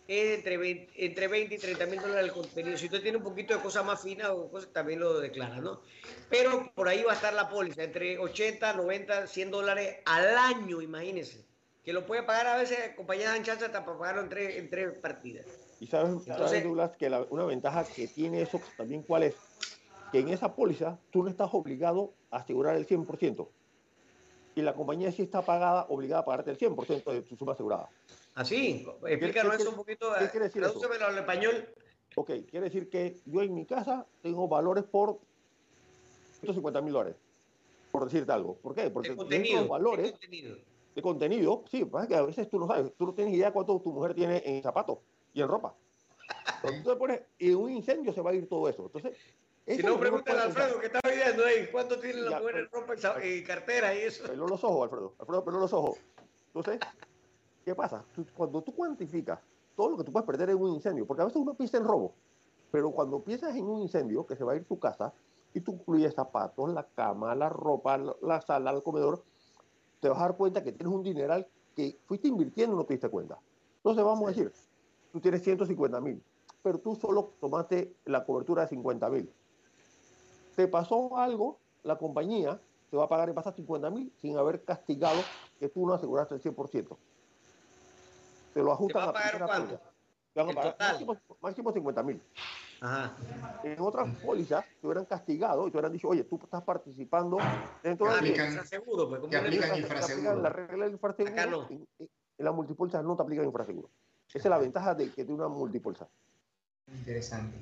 es 0.06 0.38
entre 0.38 0.56
20, 0.56 0.92
entre 1.06 1.28
20 1.28 1.54
y 1.54 1.58
30 1.58 1.86
mil 1.86 2.00
dólares 2.00 2.24
el 2.24 2.32
contenido. 2.32 2.76
Si 2.76 2.86
usted 2.86 3.02
tiene 3.02 3.18
un 3.18 3.24
poquito 3.24 3.54
de 3.54 3.60
cosas 3.60 3.84
más 3.84 4.02
finas, 4.02 4.30
también 4.72 5.00
lo 5.00 5.18
declara, 5.18 5.56
¿no? 5.60 5.80
Pero 6.28 6.70
por 6.74 6.88
ahí 6.88 7.02
va 7.02 7.12
a 7.12 7.14
estar 7.14 7.32
la 7.32 7.48
póliza, 7.48 7.84
entre 7.84 8.18
80, 8.18 8.74
90, 8.74 9.26
100 9.26 9.50
dólares 9.50 9.96
al 10.04 10.36
año, 10.36 10.82
imagínense 10.82 11.44
que 11.84 11.92
lo 11.92 12.06
puede 12.06 12.22
pagar 12.22 12.46
a 12.46 12.56
veces 12.56 12.94
compañías 12.96 13.34
de 13.34 13.42
chance 13.42 13.64
hasta 13.64 13.84
para 13.84 13.98
pagarlo 13.98 14.22
en 14.22 14.28
tres, 14.30 14.56
en 14.56 14.70
tres 14.70 14.98
partidas. 14.98 15.46
Y 15.80 15.86
sabes, 15.86 16.26
Entonces, 16.26 16.64
Douglas, 16.64 16.96
que 16.96 17.08
una 17.28 17.44
ventaja 17.44 17.84
que 17.84 18.08
tiene 18.08 18.40
eso 18.40 18.60
también 18.76 19.02
cuál 19.02 19.24
es, 19.24 19.34
que 20.10 20.20
en 20.20 20.30
esa 20.30 20.54
póliza 20.54 20.98
tú 21.10 21.22
no 21.22 21.28
estás 21.28 21.50
obligado 21.52 22.14
a 22.30 22.38
asegurar 22.38 22.76
el 22.76 22.86
100%. 22.86 23.48
Y 24.54 24.62
la 24.62 24.74
compañía 24.74 25.10
sí 25.10 25.22
está 25.22 25.42
pagada, 25.42 25.86
obligada 25.88 26.22
a 26.22 26.24
pagarte 26.24 26.50
el 26.50 26.58
100% 26.58 27.12
de 27.12 27.22
tu 27.22 27.36
suma 27.36 27.52
asegurada. 27.52 27.88
Así, 28.34 28.86
¿Ah, 28.88 29.08
explícanos 29.08 29.54
eso 29.56 29.70
un 29.70 29.76
poquito. 29.76 30.12
¿Qué 30.18 30.28
quiere 30.30 30.46
decir 30.46 30.62
eso? 30.62 30.80
al 31.06 31.18
español. 31.18 31.68
Ok, 32.16 32.30
quiere 32.48 32.66
decir 32.66 32.88
que 32.88 33.16
yo 33.26 33.42
en 33.42 33.54
mi 33.54 33.66
casa 33.66 34.06
tengo 34.22 34.46
valores 34.46 34.84
por 34.84 35.18
150 36.40 36.80
mil 36.80 36.92
dólares, 36.92 37.16
por 37.90 38.04
decirte 38.04 38.30
algo. 38.30 38.54
¿Por 38.56 38.74
qué? 38.74 38.90
Porque 38.90 39.16
contenido, 39.16 39.66
valores... 39.66 40.12
Contenido 40.12 40.56
de 40.94 41.02
contenido, 41.02 41.64
sí, 41.70 41.84
pasa 41.84 42.06
que 42.06 42.14
a 42.14 42.22
veces 42.22 42.48
tú 42.48 42.58
no 42.58 42.68
sabes, 42.68 42.92
tú 42.96 43.06
no 43.06 43.14
tienes 43.14 43.34
idea 43.34 43.52
cuánto 43.52 43.80
tu 43.80 43.92
mujer 43.92 44.14
tiene 44.14 44.42
en 44.44 44.62
zapatos 44.62 44.98
y 45.32 45.40
en 45.40 45.48
ropa. 45.48 45.74
Te 46.62 46.96
pones, 46.96 47.20
y 47.38 47.50
en 47.50 47.56
un 47.56 47.70
incendio 47.72 48.12
se 48.12 48.20
va 48.22 48.30
a 48.30 48.34
ir 48.34 48.48
todo 48.48 48.68
eso. 48.68 48.86
Entonces, 48.86 49.16
si 49.66 49.82
no, 49.82 49.98
pregúntale 49.98 50.40
a 50.40 50.42
Alfredo 50.44 50.78
que 50.78 50.86
está 50.86 51.00
viendo 51.08 51.44
ahí, 51.44 51.68
¿cuánto 51.72 51.98
tiene 51.98 52.20
la 52.20 52.38
mujer 52.38 52.56
en 52.56 52.68
ropa 52.70 52.94
y 53.24 53.42
cartera 53.42 53.94
y 53.94 53.98
eso? 54.00 54.24
Peló 54.24 54.46
los 54.46 54.62
ojos, 54.62 54.84
Alfredo. 54.84 55.14
Alfredo 55.18 55.44
peló 55.44 55.58
los 55.60 55.72
ojos. 55.72 55.98
Entonces, 56.54 56.80
¿qué 57.64 57.74
pasa? 57.74 58.04
cuando 58.36 58.62
tú 58.62 58.74
cuantificas 58.74 59.40
todo 59.74 59.90
lo 59.90 59.96
que 59.96 60.04
tú 60.04 60.12
puedes 60.12 60.26
perder 60.26 60.50
en 60.50 60.56
un 60.56 60.74
incendio, 60.74 61.06
porque 61.06 61.22
a 61.22 61.24
veces 61.24 61.40
uno 61.40 61.54
piensa 61.54 61.78
en 61.78 61.84
robo, 61.84 62.14
pero 62.70 62.90
cuando 62.90 63.20
piensas 63.20 63.56
en 63.56 63.64
un 63.64 63.80
incendio 63.80 64.26
que 64.26 64.36
se 64.36 64.44
va 64.44 64.52
a 64.52 64.56
ir 64.56 64.64
tu 64.64 64.78
casa 64.78 65.12
y 65.52 65.60
tú 65.60 65.72
incluyes 65.72 66.14
zapatos, 66.14 66.72
la 66.72 66.86
cama, 66.94 67.34
la 67.34 67.48
ropa, 67.48 67.96
la 67.96 68.40
sala, 68.40 68.70
el 68.70 68.82
comedor, 68.82 69.24
te 70.00 70.08
vas 70.08 70.18
a 70.18 70.22
dar 70.22 70.36
cuenta 70.36 70.62
que 70.62 70.72
tienes 70.72 70.94
un 70.94 71.02
dineral 71.02 71.46
que 71.74 71.98
fuiste 72.06 72.28
invirtiendo 72.28 72.74
y 72.74 72.78
no 72.78 72.84
te 72.84 72.94
diste 72.94 73.08
cuenta. 73.08 73.38
Entonces 73.76 74.04
vamos 74.04 74.24
a 74.24 74.28
decir, 74.28 74.52
tú 75.12 75.20
tienes 75.20 75.42
150 75.42 76.00
mil, 76.00 76.22
pero 76.62 76.78
tú 76.78 76.94
solo 76.94 77.32
tomaste 77.40 77.94
la 78.04 78.24
cobertura 78.24 78.62
de 78.62 78.68
50 78.68 79.10
mil. 79.10 79.32
Te 80.54 80.68
pasó 80.68 81.16
algo, 81.18 81.58
la 81.82 81.96
compañía 81.96 82.60
te 82.90 82.96
va 82.96 83.04
a 83.04 83.08
pagar 83.08 83.28
y 83.28 83.32
pasa 83.32 83.52
50 83.52 83.90
mil 83.90 84.12
sin 84.20 84.38
haber 84.38 84.64
castigado 84.64 85.26
que 85.58 85.68
tú 85.68 85.86
no 85.86 85.94
aseguraste 85.94 86.34
el 86.34 86.40
100%. 86.40 86.96
Te 88.52 88.62
lo 88.62 88.72
ajustan 88.72 89.00
¿Te 89.00 89.06
va 89.06 89.10
a 89.10 89.12
pagar 89.12 89.46
cuánto? 89.46 89.80
Te 90.32 90.42
van 90.42 90.50
a 90.50 90.54
pagar 90.54 90.76
máximo, 90.78 91.16
máximo 91.40 91.72
50 91.72 92.02
mil. 92.02 92.22
En 93.62 93.80
otras 93.80 94.14
pólizas 94.20 94.64
te 94.80 94.86
hubieran 94.86 95.06
castigado 95.06 95.66
y 95.66 95.70
te 95.70 95.76
hubieran 95.76 95.92
dicho, 95.92 96.08
oye, 96.08 96.22
tú 96.24 96.38
estás 96.42 96.62
participando 96.62 97.38
dentro 97.82 98.14
de 98.14 98.28
infraseguro, 98.28 99.08
pues, 99.08 99.34
aplican 99.34 99.78
infraseguro. 99.78 100.40
La 100.40 100.50
regla 100.50 100.84
del 100.84 100.92
infraseguro, 100.92 101.66
en, 101.70 101.86
en 101.98 102.44
las 102.44 102.54
multipólizas 102.54 103.02
no 103.02 103.16
te 103.16 103.22
aplican 103.22 103.46
infraseguro. 103.46 103.88
Esa 104.28 104.38
es 104.38 104.44
la 104.46 104.58
ventaja 104.58 104.94
de 104.94 105.06
que 105.06 105.24
tiene 105.24 105.34
una 105.34 105.48
multipóliza. 105.48 106.08
Interesante. 106.92 107.56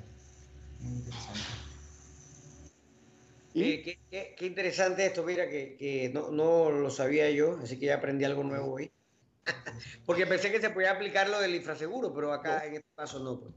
Muy 0.81 0.91
interesante. 0.97 1.72
¿Y? 3.53 3.83
Qué, 3.83 3.99
qué, 4.09 4.35
qué, 4.37 4.45
interesante 4.45 5.05
esto, 5.05 5.23
mira, 5.23 5.47
que, 5.47 5.75
que 5.77 6.09
no, 6.13 6.31
no, 6.31 6.71
lo 6.71 6.89
sabía 6.89 7.29
yo, 7.29 7.59
así 7.61 7.79
que 7.79 7.87
ya 7.87 7.95
aprendí 7.95 8.25
algo 8.25 8.43
nuevo 8.43 8.73
hoy. 8.73 8.91
Porque 10.05 10.25
pensé 10.25 10.51
que 10.51 10.61
se 10.61 10.69
podía 10.69 10.91
aplicar 10.91 11.29
lo 11.29 11.39
del 11.39 11.55
infraseguro, 11.55 12.13
pero 12.13 12.33
acá 12.33 12.65
en 12.65 12.75
este 12.75 12.89
caso 12.95 13.19
no. 13.19 13.39
Pues. 13.39 13.53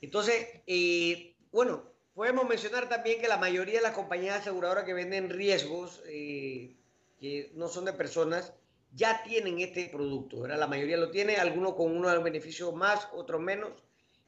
Entonces, 0.00 0.46
eh, 0.66 1.36
bueno, 1.50 1.92
podemos 2.14 2.48
mencionar 2.48 2.88
también 2.88 3.20
que 3.20 3.28
la 3.28 3.36
mayoría 3.36 3.76
de 3.76 3.82
las 3.82 3.94
compañías 3.94 4.40
aseguradoras 4.40 4.84
que 4.84 4.94
venden 4.94 5.30
riesgos 5.30 6.02
eh, 6.06 6.76
que 7.20 7.50
no 7.54 7.68
son 7.68 7.84
de 7.84 7.92
personas 7.92 8.54
ya 8.92 9.22
tienen 9.22 9.60
este 9.60 9.88
producto, 9.88 10.40
¿verdad? 10.40 10.58
La 10.58 10.66
mayoría 10.66 10.96
lo 10.96 11.10
tiene, 11.10 11.36
algunos 11.36 11.74
con 11.74 11.94
unos 11.94 12.22
beneficios 12.22 12.74
más, 12.74 13.08
otros 13.12 13.40
menos. 13.40 13.70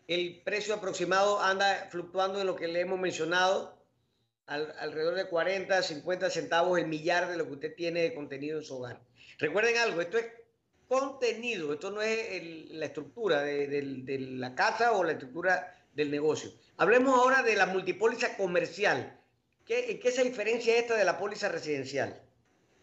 El 0.07 0.43
precio 0.43 0.75
aproximado 0.75 1.41
anda 1.41 1.89
fluctuando 1.91 2.41
en 2.41 2.47
lo 2.47 2.57
que 2.57 2.69
le 2.69 2.81
hemos 2.81 2.99
mencionado, 2.99 3.80
alrededor 4.51 5.15
de 5.15 5.29
40, 5.29 5.83
50 5.83 6.31
centavos 6.31 6.79
el 6.79 6.89
millar 6.89 7.29
de 7.29 7.37
lo 7.37 7.47
que 7.47 7.53
usted 7.53 7.75
tiene 7.75 8.03
de 8.03 8.15
contenido 8.15 8.59
en 8.59 8.65
su 8.65 8.77
hogar. 8.77 9.01
Recuerden 9.39 9.77
algo, 9.79 10.01
esto 10.01 10.19
es 10.19 10.27
contenido, 10.89 11.73
esto 11.73 11.91
no 11.91 12.03
es 12.03 12.71
la 12.73 12.87
estructura 12.87 13.43
de, 13.43 14.19
la 14.33 14.55
casa 14.55 14.93
o 14.93 15.05
la 15.05 15.13
estructura 15.13 15.73
del 15.95 16.11
negocio. 16.11 16.51
Hablemos 16.77 17.17
ahora 17.17 17.43
de 17.43 17.55
la 17.55 17.67
multipóliza 17.67 18.37
comercial. 18.37 19.21
¿Qué, 19.65 19.93
¿En 19.93 20.01
qué 20.01 20.11
se 20.11 20.25
diferencia 20.25 20.77
esta 20.77 20.97
de 20.97 21.05
la 21.05 21.17
póliza 21.19 21.49
residencial? 21.49 22.21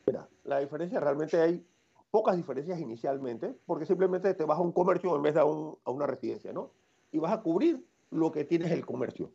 Mira, 0.05 0.27
la 0.45 0.59
diferencia 0.59 1.01
realmente 1.01 1.39
hay 1.41 1.65
pocas 2.09 2.37
diferencias 2.37 2.79
inicialmente, 2.79 3.53
porque 3.65 3.85
simplemente 3.85 4.33
te 4.33 4.45
vas 4.45 4.57
a 4.57 4.61
un 4.61 4.71
comercio 4.71 5.13
en 5.15 5.21
vez 5.21 5.33
de 5.33 5.41
a 5.41 5.45
una 5.45 6.07
residencia, 6.07 6.53
¿no? 6.53 6.71
Y 7.11 7.19
vas 7.19 7.33
a 7.33 7.41
cubrir 7.41 7.85
lo 8.09 8.31
que 8.31 8.45
tienes 8.45 8.71
el 8.71 8.85
comercio, 8.85 9.33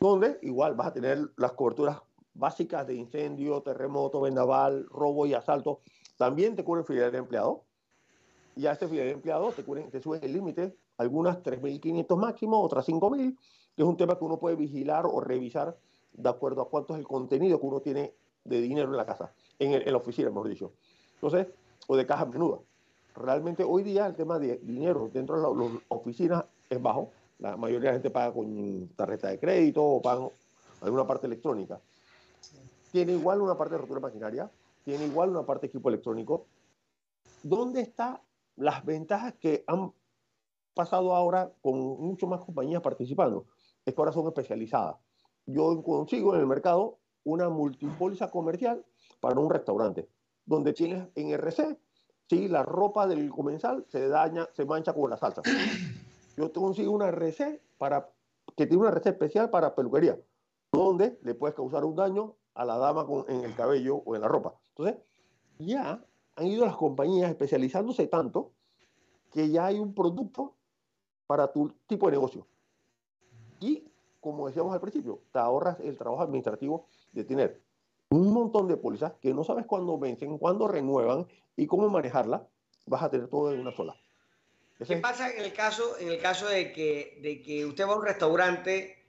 donde 0.00 0.38
igual 0.42 0.74
vas 0.74 0.88
a 0.88 0.92
tener 0.92 1.30
las 1.36 1.52
coberturas 1.52 2.00
básicas 2.32 2.86
de 2.86 2.94
incendio, 2.94 3.60
terremoto, 3.60 4.20
vendaval, 4.20 4.86
robo 4.88 5.26
y 5.26 5.34
asalto. 5.34 5.80
También 6.16 6.56
te 6.56 6.64
cubre 6.64 6.84
fidelidad 6.84 7.12
de 7.12 7.18
empleado, 7.18 7.64
y 8.56 8.66
a 8.66 8.72
este 8.72 8.88
fidel 8.88 9.06
de 9.06 9.12
empleados 9.12 9.54
te, 9.54 9.62
te 9.62 10.02
suben 10.02 10.22
el 10.22 10.32
límite, 10.32 10.76
algunas 10.98 11.42
3.500 11.42 12.16
máximo, 12.16 12.60
otras 12.60 12.88
5.000, 12.88 13.36
que 13.76 13.82
es 13.82 13.88
un 13.88 13.96
tema 13.96 14.18
que 14.18 14.24
uno 14.24 14.38
puede 14.38 14.56
vigilar 14.56 15.06
o 15.06 15.20
revisar 15.20 15.78
de 16.12 16.28
acuerdo 16.28 16.62
a 16.62 16.68
cuánto 16.68 16.94
es 16.94 17.00
el 17.00 17.06
contenido 17.06 17.60
que 17.60 17.66
uno 17.66 17.80
tiene 17.80 18.14
de 18.44 18.60
dinero 18.60 18.90
en 18.90 18.96
la 18.96 19.06
casa, 19.06 19.32
en, 19.58 19.72
en 19.72 19.90
la 19.90 19.96
oficina, 19.98 20.28
mejor 20.30 20.48
dicho. 20.48 20.72
Entonces, 21.14 21.46
o 21.86 21.96
de 21.96 22.06
caja 22.06 22.26
menuda. 22.26 22.58
Realmente 23.14 23.64
hoy 23.64 23.82
día 23.82 24.06
el 24.06 24.14
tema 24.14 24.38
de 24.38 24.58
dinero 24.58 25.10
dentro 25.12 25.36
de 25.36 25.42
las 25.42 25.82
oficinas 25.88 26.44
es 26.68 26.80
bajo. 26.80 27.10
La 27.40 27.56
mayoría 27.56 27.80
de 27.80 27.86
la 27.86 27.92
gente 27.94 28.10
paga 28.10 28.32
con 28.32 28.88
tarjeta 28.96 29.28
de 29.28 29.38
crédito 29.38 29.82
o 29.82 30.02
paga 30.02 30.28
alguna 30.82 31.06
parte 31.06 31.26
electrónica. 31.26 31.80
Tiene 32.92 33.12
igual 33.12 33.40
una 33.40 33.56
parte 33.56 33.74
de 33.74 33.80
rotura 33.80 34.00
maquinaria, 34.00 34.50
tiene 34.84 35.06
igual 35.06 35.30
una 35.30 35.44
parte 35.44 35.62
de 35.62 35.68
equipo 35.68 35.88
electrónico. 35.88 36.46
¿Dónde 37.42 37.80
están 37.80 38.20
las 38.56 38.84
ventajas 38.84 39.34
que 39.40 39.64
han 39.66 39.92
pasado 40.74 41.14
ahora 41.14 41.52
con 41.62 41.78
mucho 41.78 42.26
más 42.26 42.40
compañías 42.40 42.82
participando? 42.82 43.46
Es 43.84 43.94
que 43.94 44.00
ahora 44.00 44.12
son 44.12 44.26
especializadas. 44.26 44.96
Yo 45.46 45.82
consigo 45.82 46.34
en 46.34 46.40
el 46.40 46.46
mercado 46.46 46.98
una 47.24 47.48
multipóliza 47.48 48.30
comercial 48.30 48.84
para 49.20 49.40
un 49.40 49.50
restaurante, 49.50 50.08
donde 50.44 50.72
tienes 50.72 51.08
en 51.14 51.30
RC, 51.30 51.78
si 52.28 52.48
la 52.48 52.62
ropa 52.62 53.06
del 53.06 53.30
comensal 53.30 53.84
se 53.88 54.08
daña, 54.08 54.48
se 54.52 54.64
mancha 54.64 54.92
con 54.92 55.10
la 55.10 55.16
salsa. 55.16 55.42
Yo 56.40 56.50
te 56.50 56.58
consigo 56.58 56.92
una 56.92 57.08
RC 57.08 57.60
para, 57.76 58.10
que 58.56 58.66
tiene 58.66 58.80
una 58.80 58.90
RC 58.90 59.10
especial 59.10 59.50
para 59.50 59.74
peluquería, 59.74 60.18
donde 60.72 61.18
le 61.22 61.34
puedes 61.34 61.54
causar 61.54 61.84
un 61.84 61.94
daño 61.94 62.34
a 62.54 62.64
la 62.64 62.78
dama 62.78 63.04
con, 63.04 63.26
en 63.28 63.44
el 63.44 63.54
cabello 63.54 63.96
o 63.96 64.14
en 64.16 64.22
la 64.22 64.28
ropa. 64.28 64.54
Entonces, 64.70 64.96
ya 65.58 66.02
han 66.36 66.46
ido 66.46 66.64
las 66.64 66.76
compañías 66.76 67.28
especializándose 67.28 68.06
tanto 68.06 68.52
que 69.30 69.50
ya 69.50 69.66
hay 69.66 69.78
un 69.78 69.94
producto 69.94 70.54
para 71.26 71.52
tu 71.52 71.74
tipo 71.86 72.06
de 72.06 72.12
negocio. 72.12 72.46
Y, 73.60 73.84
como 74.18 74.46
decíamos 74.46 74.72
al 74.72 74.80
principio, 74.80 75.20
te 75.32 75.38
ahorras 75.40 75.78
el 75.80 75.98
trabajo 75.98 76.22
administrativo 76.22 76.86
de 77.12 77.24
tener 77.24 77.62
un 78.08 78.32
montón 78.32 78.66
de 78.66 78.78
pólizas 78.78 79.12
que 79.20 79.34
no 79.34 79.44
sabes 79.44 79.66
cuándo 79.66 79.98
vencen, 79.98 80.38
cuándo 80.38 80.66
renuevan 80.66 81.26
y 81.54 81.66
cómo 81.66 81.90
manejarla, 81.90 82.48
vas 82.86 83.02
a 83.02 83.10
tener 83.10 83.28
todo 83.28 83.52
en 83.52 83.60
una 83.60 83.72
sola. 83.72 83.94
¿Qué 84.86 84.96
pasa 84.96 85.30
en 85.30 85.44
el 85.44 85.52
caso, 85.52 85.98
en 85.98 86.08
el 86.08 86.18
caso 86.18 86.48
de, 86.48 86.72
que, 86.72 87.18
de 87.22 87.42
que 87.42 87.66
usted 87.66 87.86
va 87.86 87.92
a 87.92 87.96
un 87.96 88.04
restaurante 88.04 89.04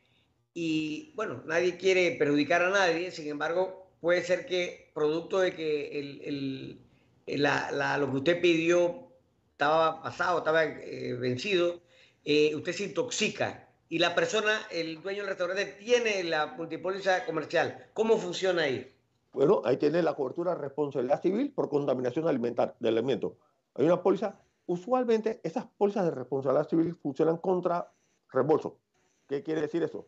y, 0.54 1.14
bueno, 1.16 1.44
nadie 1.46 1.78
quiere 1.78 2.12
perjudicar 2.12 2.62
a 2.62 2.70
nadie, 2.70 3.12
sin 3.12 3.28
embargo, 3.28 3.88
puede 4.02 4.24
ser 4.24 4.46
que 4.46 4.92
producto 4.94 5.40
de 5.40 5.56
que 5.56 6.00
el, 6.00 6.80
el, 7.26 7.42
la, 7.42 7.98
lo 7.98 8.12
que 8.12 8.18
usted 8.18 8.42
pidió 8.42 9.12
estaba 9.52 10.02
pasado, 10.02 10.40
estaba 10.40 10.64
eh, 10.64 11.16
vencido, 11.20 11.80
eh, 12.26 12.54
usted 12.56 12.74
se 12.74 12.84
intoxica 12.86 13.70
y 13.88 14.00
la 14.00 14.16
persona, 14.16 14.60
el 14.72 15.02
dueño 15.02 15.20
del 15.20 15.28
restaurante, 15.28 15.66
tiene 15.66 16.24
la 16.24 16.48
multipóliza 16.48 17.26
comercial. 17.26 17.88
¿Cómo 17.94 18.18
funciona 18.18 18.64
ahí? 18.64 18.90
Bueno, 19.34 19.62
ahí 19.66 19.78
tiene 19.78 20.02
la 20.02 20.14
cobertura 20.14 20.56
de 20.56 20.62
responsabilidad 20.62 21.22
civil 21.22 21.52
por 21.52 21.70
contaminación 21.70 22.28
alimentar, 22.28 22.76
de 22.80 22.90
alimento. 22.90 23.38
Hay 23.76 23.86
una 23.86 24.02
póliza, 24.02 24.40
usualmente 24.72 25.42
esas 25.44 25.66
pólizas 25.78 26.06
de 26.06 26.12
responsabilidad 26.12 26.70
civil 26.70 26.96
funcionan 26.96 27.38
contra 27.38 27.92
reembolso. 28.32 28.80
¿Qué 29.28 29.44
quiere 29.44 29.60
decir 29.60 29.84
eso? 29.84 30.08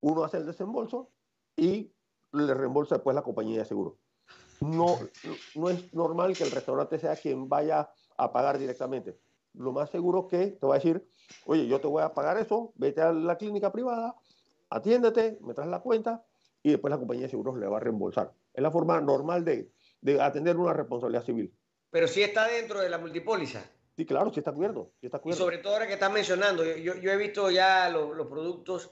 Uno 0.00 0.24
hace 0.24 0.38
el 0.38 0.46
desembolso 0.46 1.10
y 1.54 1.92
le 2.32 2.54
reembolsa 2.54 2.94
después 2.94 3.14
la 3.14 3.22
compañía 3.22 3.58
de 3.58 3.66
seguro. 3.66 3.98
No, 4.60 4.98
no 5.54 5.68
es 5.68 5.92
normal 5.92 6.34
que 6.34 6.44
el 6.44 6.50
restaurante 6.50 6.98
sea 6.98 7.14
quien 7.14 7.46
vaya 7.46 7.90
a 8.16 8.32
pagar 8.32 8.58
directamente. 8.58 9.18
Lo 9.52 9.72
más 9.72 9.90
seguro 9.90 10.28
que 10.28 10.46
te 10.46 10.66
va 10.66 10.76
a 10.76 10.78
decir, 10.78 11.06
oye, 11.44 11.66
yo 11.66 11.78
te 11.78 11.86
voy 11.86 12.02
a 12.02 12.14
pagar 12.14 12.38
eso, 12.38 12.72
vete 12.76 13.02
a 13.02 13.12
la 13.12 13.36
clínica 13.36 13.70
privada, 13.70 14.16
atiéndete, 14.70 15.38
me 15.42 15.52
traes 15.52 15.70
la 15.70 15.80
cuenta 15.80 16.24
y 16.62 16.70
después 16.70 16.90
la 16.90 16.98
compañía 16.98 17.24
de 17.24 17.30
seguros 17.30 17.58
le 17.58 17.66
va 17.66 17.76
a 17.76 17.80
reembolsar. 17.80 18.32
Es 18.54 18.62
la 18.62 18.70
forma 18.70 18.98
normal 19.02 19.44
de, 19.44 19.70
de 20.00 20.22
atender 20.22 20.56
una 20.56 20.72
responsabilidad 20.72 21.24
civil. 21.24 21.54
Pero 21.90 22.08
si 22.08 22.22
está 22.22 22.48
dentro 22.48 22.80
de 22.80 22.88
la 22.88 22.98
multipóliza. 22.98 23.70
Sí, 23.96 24.04
claro, 24.06 24.32
sí 24.32 24.40
está 24.40 24.52
cubierto. 24.52 24.90
Sí 25.00 25.06
está 25.06 25.20
Y 25.24 25.32
sobre 25.32 25.58
todo 25.58 25.74
ahora 25.74 25.86
que 25.86 25.94
estás 25.94 26.12
mencionando, 26.12 26.64
yo, 26.64 26.96
yo 26.96 27.12
he 27.12 27.16
visto 27.16 27.50
ya 27.50 27.88
los 27.88 28.26
productos 28.26 28.90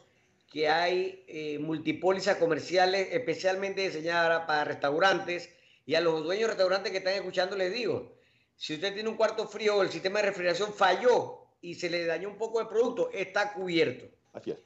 que 0.53 0.69
hay 0.69 1.25
eh, 1.29 1.59
multipólizas 1.59 2.37
comerciales 2.37 3.09
especialmente 3.11 3.81
diseñadas 3.81 4.45
para 4.47 4.65
restaurantes 4.65 5.49
y 5.87 5.95
a 5.95 6.01
los 6.01 6.23
dueños 6.23 6.43
de 6.43 6.55
restaurantes 6.55 6.93
que 6.93 6.99
están 6.99 7.15
escuchando 7.15 7.57
les 7.57 7.73
digo, 7.73 8.13
si 8.55 8.75
usted 8.75 8.93
tiene 8.93 9.09
un 9.09 9.17
cuarto 9.17 9.49
frío 9.49 9.77
o 9.77 9.83
el 9.83 9.91
sistema 9.91 10.21
de 10.21 10.27
refrigeración 10.27 10.73
falló 10.73 11.47
y 11.63 11.75
se 11.75 11.89
le 11.89 12.05
dañó 12.05 12.29
un 12.29 12.37
poco 12.37 12.59
de 12.59 12.67
producto, 12.67 13.11
está 13.13 13.55
cubierto. 13.55 14.07
Así 14.33 14.51
es. 14.51 14.59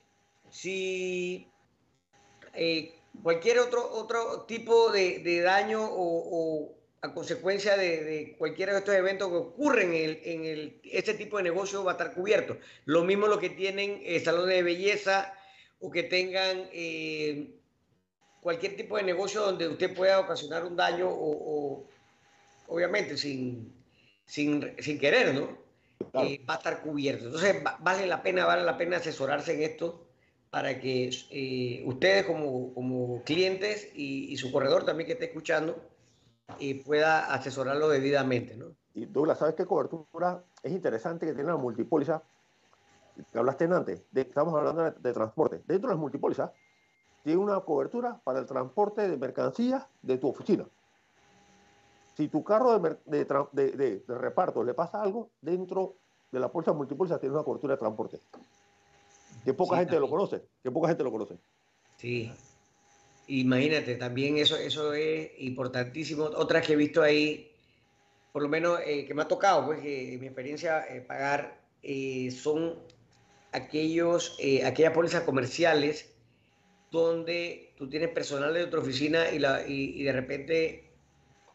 Si 0.50 1.48
eh, 2.52 2.98
cualquier 3.22 3.60
otro, 3.60 3.88
otro 3.92 4.42
tipo 4.42 4.90
de, 4.90 5.20
de 5.20 5.40
daño 5.40 5.82
o, 5.82 6.75
a 7.02 7.12
consecuencia 7.12 7.76
de, 7.76 8.04
de, 8.04 8.36
cualquiera 8.38 8.72
de 8.72 8.78
estos 8.78 8.94
eventos 8.94 9.28
que 9.28 9.36
ocurren 9.36 9.92
en, 9.92 10.04
el, 10.04 10.20
en 10.24 10.44
el, 10.44 10.80
este 10.84 11.14
tipo 11.14 11.36
de 11.36 11.44
negocio 11.44 11.84
va 11.84 11.92
a 11.92 11.94
estar 11.94 12.14
cubierto. 12.14 12.58
Lo 12.84 13.04
mismo 13.04 13.26
lo 13.26 13.38
que 13.38 13.50
tienen 13.50 14.00
eh, 14.02 14.20
salones 14.20 14.56
de 14.56 14.62
belleza 14.62 15.34
o 15.80 15.90
que 15.90 16.02
tengan 16.02 16.68
eh, 16.72 17.54
cualquier 18.40 18.76
tipo 18.76 18.96
de 18.96 19.02
negocio 19.02 19.42
donde 19.42 19.68
usted 19.68 19.94
pueda 19.94 20.20
ocasionar 20.20 20.64
un 20.64 20.76
daño 20.76 21.08
o, 21.08 21.30
o 21.30 21.88
obviamente 22.68 23.16
sin, 23.16 23.72
sin, 24.24 24.74
sin, 24.78 24.98
querer, 24.98 25.34
¿no? 25.34 25.58
Claro. 26.12 26.28
Eh, 26.28 26.40
va 26.48 26.54
a 26.54 26.58
estar 26.58 26.82
cubierto. 26.82 27.26
Entonces 27.26 27.56
va, 27.64 27.76
vale 27.80 28.06
la 28.06 28.22
pena, 28.22 28.46
vale 28.46 28.64
la 28.64 28.78
pena 28.78 28.96
asesorarse 28.96 29.54
en 29.54 29.62
esto 29.62 30.06
para 30.50 30.80
que 30.80 31.82
ustedes 31.84 32.24
como, 32.24 32.72
como 32.72 33.22
clientes 33.24 33.90
y, 33.94 34.32
y, 34.32 34.36
su 34.38 34.50
corredor 34.50 34.86
también 34.86 35.06
que 35.06 35.12
esté 35.12 35.26
escuchando 35.26 35.95
eh, 36.58 36.82
pueda 36.84 37.32
asesorarlo 37.32 37.88
debidamente, 37.88 38.56
¿no? 38.56 38.66
Y 38.94 39.06
Douglas, 39.06 39.38
¿sabes 39.38 39.54
qué 39.54 39.66
cobertura 39.66 40.42
es 40.62 40.72
interesante 40.72 41.26
que 41.26 41.34
tiene 41.34 41.50
la 41.50 41.56
multipóliza? 41.56 42.22
Que 43.32 43.38
hablaste 43.38 43.64
antes, 43.64 44.04
de, 44.10 44.20
estamos 44.22 44.54
hablando 44.54 44.84
de, 44.84 44.90
de, 44.92 45.12
transporte. 45.12 45.62
Dentro 45.66 45.88
de 45.88 45.94
las 45.94 46.00
multipólizas 46.00 46.50
tiene 47.22 47.38
una 47.38 47.60
cobertura 47.60 48.20
para 48.24 48.38
el 48.38 48.46
transporte 48.46 49.08
de 49.08 49.16
mercancías 49.16 49.86
de 50.02 50.18
tu 50.18 50.28
oficina. 50.28 50.66
Si 52.14 52.28
tu 52.28 52.42
carro 52.42 52.78
de, 52.78 52.96
de, 53.52 54.04
de 54.06 54.18
reparto 54.18 54.64
le 54.64 54.72
pasa 54.72 55.02
algo, 55.02 55.30
dentro 55.42 55.96
de 56.32 56.40
la 56.40 56.50
póliza 56.50 56.72
multipóliza 56.72 57.18
tiene 57.18 57.34
una 57.34 57.44
cobertura 57.44 57.74
de 57.74 57.78
transporte. 57.78 58.20
Que 59.44 59.52
poca 59.54 59.76
sí, 59.76 59.80
gente 59.80 59.92
también. 59.92 60.10
lo 60.10 60.16
conoce, 60.16 60.42
que 60.62 60.70
poca 60.70 60.88
gente 60.88 61.04
lo 61.04 61.12
conoce. 61.12 61.38
Sí. 61.96 62.32
Imagínate, 63.28 63.96
también 63.96 64.38
eso, 64.38 64.56
eso 64.56 64.94
es 64.94 65.30
importantísimo. 65.38 66.24
Otras 66.24 66.66
que 66.66 66.74
he 66.74 66.76
visto 66.76 67.02
ahí, 67.02 67.50
por 68.32 68.42
lo 68.42 68.48
menos 68.48 68.80
eh, 68.86 69.04
que 69.04 69.14
me 69.14 69.22
ha 69.22 69.28
tocado, 69.28 69.66
pues 69.66 69.80
en 69.84 70.20
mi 70.20 70.26
experiencia 70.26 70.84
eh, 70.88 71.00
pagar, 71.00 71.60
eh, 71.82 72.30
son 72.30 72.76
aquellos, 73.52 74.36
eh, 74.38 74.64
aquellas 74.64 74.92
pólizas 74.92 75.22
comerciales 75.22 76.12
donde 76.90 77.72
tú 77.76 77.88
tienes 77.88 78.10
personal 78.10 78.54
de 78.54 78.64
otra 78.64 78.80
oficina 78.80 79.30
y, 79.30 79.38
la, 79.38 79.66
y, 79.66 80.00
y 80.00 80.04
de 80.04 80.12
repente 80.12 80.90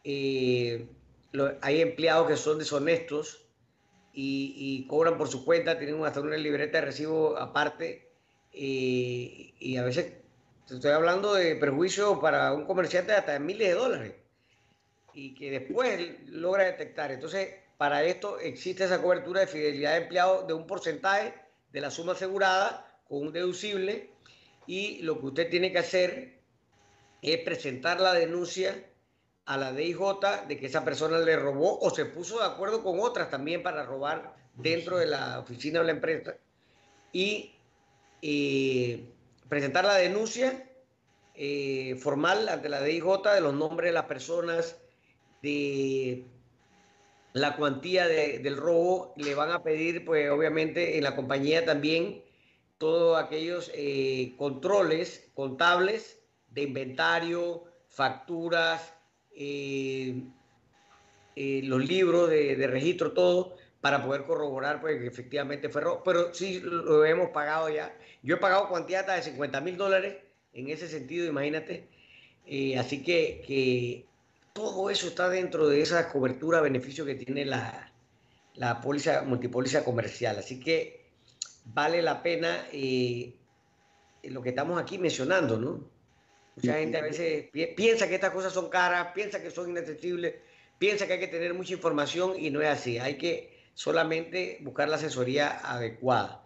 eh, 0.04 0.86
lo, 1.32 1.52
hay 1.62 1.80
empleados 1.80 2.28
que 2.28 2.36
son 2.36 2.58
deshonestos 2.58 3.46
y, 4.12 4.54
y, 4.56 4.86
cobran 4.88 5.16
por 5.16 5.28
su 5.28 5.44
cuenta, 5.44 5.78
tienen 5.78 6.04
hasta 6.04 6.20
una 6.20 6.36
libreta 6.36 6.78
de 6.78 6.86
recibo 6.86 7.38
aparte 7.38 8.10
eh, 8.52 9.54
y 9.58 9.76
a 9.76 9.84
veces 9.84 10.12
estoy 10.76 10.92
hablando 10.92 11.34
de 11.34 11.56
perjuicio 11.56 12.20
para 12.20 12.52
un 12.52 12.64
comerciante 12.64 13.12
de 13.12 13.18
hasta 13.18 13.38
miles 13.38 13.68
de 13.68 13.74
dólares 13.74 14.14
y 15.14 15.34
que 15.34 15.50
después 15.50 16.00
logra 16.28 16.64
detectar. 16.64 17.12
Entonces, 17.12 17.54
para 17.76 18.04
esto 18.04 18.38
existe 18.38 18.84
esa 18.84 19.02
cobertura 19.02 19.40
de 19.40 19.46
fidelidad 19.46 19.92
de 19.92 20.02
empleado 20.02 20.46
de 20.46 20.54
un 20.54 20.66
porcentaje 20.66 21.34
de 21.72 21.80
la 21.80 21.90
suma 21.90 22.12
asegurada 22.12 23.00
con 23.08 23.26
un 23.26 23.32
deducible 23.32 24.10
y 24.66 25.02
lo 25.02 25.20
que 25.20 25.26
usted 25.26 25.50
tiene 25.50 25.72
que 25.72 25.78
hacer 25.78 26.40
es 27.20 27.38
presentar 27.38 28.00
la 28.00 28.14
denuncia 28.14 28.74
a 29.44 29.56
la 29.56 29.72
DIJ 29.72 29.98
de 30.48 30.58
que 30.58 30.66
esa 30.66 30.84
persona 30.84 31.18
le 31.18 31.36
robó 31.36 31.78
o 31.80 31.90
se 31.90 32.04
puso 32.04 32.38
de 32.38 32.46
acuerdo 32.46 32.82
con 32.82 33.00
otras 33.00 33.28
también 33.28 33.62
para 33.62 33.84
robar 33.84 34.34
dentro 34.54 34.98
de 34.98 35.06
la 35.06 35.40
oficina 35.40 35.80
o 35.80 35.82
la 35.82 35.92
empresa 35.92 36.36
y 37.12 37.54
eh, 38.22 39.04
presentar 39.52 39.84
la 39.84 39.96
denuncia 39.96 40.66
eh, 41.34 41.94
formal 42.00 42.48
ante 42.48 42.70
la 42.70 42.80
DIJ 42.80 43.04
de 43.34 43.42
los 43.42 43.52
nombres 43.52 43.90
de 43.90 43.92
las 43.92 44.06
personas, 44.06 44.80
de 45.42 46.24
la 47.34 47.54
cuantía 47.56 48.08
de, 48.08 48.38
del 48.38 48.56
robo, 48.56 49.12
le 49.18 49.34
van 49.34 49.50
a 49.50 49.62
pedir, 49.62 50.06
pues 50.06 50.30
obviamente 50.30 50.96
en 50.96 51.04
la 51.04 51.14
compañía 51.14 51.66
también, 51.66 52.22
todos 52.78 53.22
aquellos 53.22 53.70
eh, 53.74 54.32
controles 54.38 55.30
contables 55.34 56.18
de 56.48 56.62
inventario, 56.62 57.64
facturas, 57.88 58.94
eh, 59.36 60.22
los 61.36 61.84
libros 61.84 62.30
de, 62.30 62.56
de, 62.56 62.66
registro, 62.68 63.12
todo, 63.12 63.54
para 63.82 64.02
poder 64.02 64.22
corroborar 64.22 64.80
pues, 64.80 64.98
que 64.98 65.08
efectivamente 65.08 65.68
fue 65.68 65.82
robo. 65.82 66.02
Pero 66.04 66.32
sí 66.32 66.60
lo 66.60 67.04
hemos 67.04 67.30
pagado 67.30 67.68
ya. 67.68 67.94
Yo 68.22 68.36
he 68.36 68.38
pagado 68.38 68.68
cuantía 68.68 69.00
hasta 69.00 69.16
de 69.16 69.22
50 69.22 69.60
mil 69.60 69.76
dólares 69.76 70.16
en 70.54 70.70
ese 70.70 70.88
sentido, 70.88 71.26
imagínate. 71.26 71.88
Eh, 72.46 72.78
así 72.78 73.02
que, 73.02 73.42
que, 73.46 74.06
todo 74.52 74.88
eso 74.90 75.08
está 75.08 75.28
dentro 75.28 75.66
de 75.66 75.80
esa 75.80 76.10
cobertura, 76.12 76.60
beneficio 76.60 77.04
que 77.04 77.14
tiene 77.14 77.44
la, 77.44 77.92
la 78.54 78.80
póliza, 78.80 79.22
multipóliza 79.22 79.84
comercial. 79.84 80.38
Así 80.38 80.60
que 80.60 81.06
vale 81.64 82.02
la 82.02 82.22
pena 82.22 82.66
eh, 82.70 83.34
lo 84.22 84.42
que 84.42 84.50
estamos 84.50 84.80
aquí 84.80 84.98
mencionando, 84.98 85.58
¿no? 85.58 85.90
Mucha 86.54 86.74
gente 86.74 86.98
a 86.98 87.02
veces 87.02 87.48
piensa 87.74 88.06
que 88.06 88.16
estas 88.16 88.30
cosas 88.30 88.52
son 88.52 88.68
caras, 88.68 89.08
piensa 89.14 89.42
que 89.42 89.50
son 89.50 89.70
inaccesibles, 89.70 90.34
piensa 90.78 91.06
que 91.06 91.14
hay 91.14 91.20
que 91.20 91.28
tener 91.28 91.54
mucha 91.54 91.72
información 91.72 92.34
y 92.38 92.50
no 92.50 92.60
es 92.60 92.68
así. 92.68 92.98
Hay 92.98 93.16
que 93.16 93.51
solamente 93.74 94.58
buscar 94.62 94.88
la 94.88 94.96
asesoría 94.96 95.60
adecuada. 95.64 96.44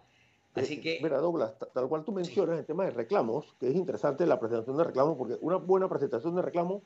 Así 0.55 0.75
eh, 0.75 0.81
que... 0.81 0.99
Mira, 1.01 1.17
Douglas, 1.17 1.53
tal 1.73 1.87
cual 1.87 2.03
tú 2.03 2.11
mencionas 2.11 2.59
el 2.59 2.65
tema 2.65 2.85
de 2.85 2.91
reclamos, 2.91 3.55
que 3.59 3.69
es 3.69 3.75
interesante 3.75 4.25
la 4.25 4.39
presentación 4.39 4.77
de 4.77 4.83
reclamos, 4.83 5.17
porque 5.17 5.37
una 5.41 5.57
buena 5.57 5.87
presentación 5.87 6.35
de 6.35 6.41
reclamos 6.41 6.81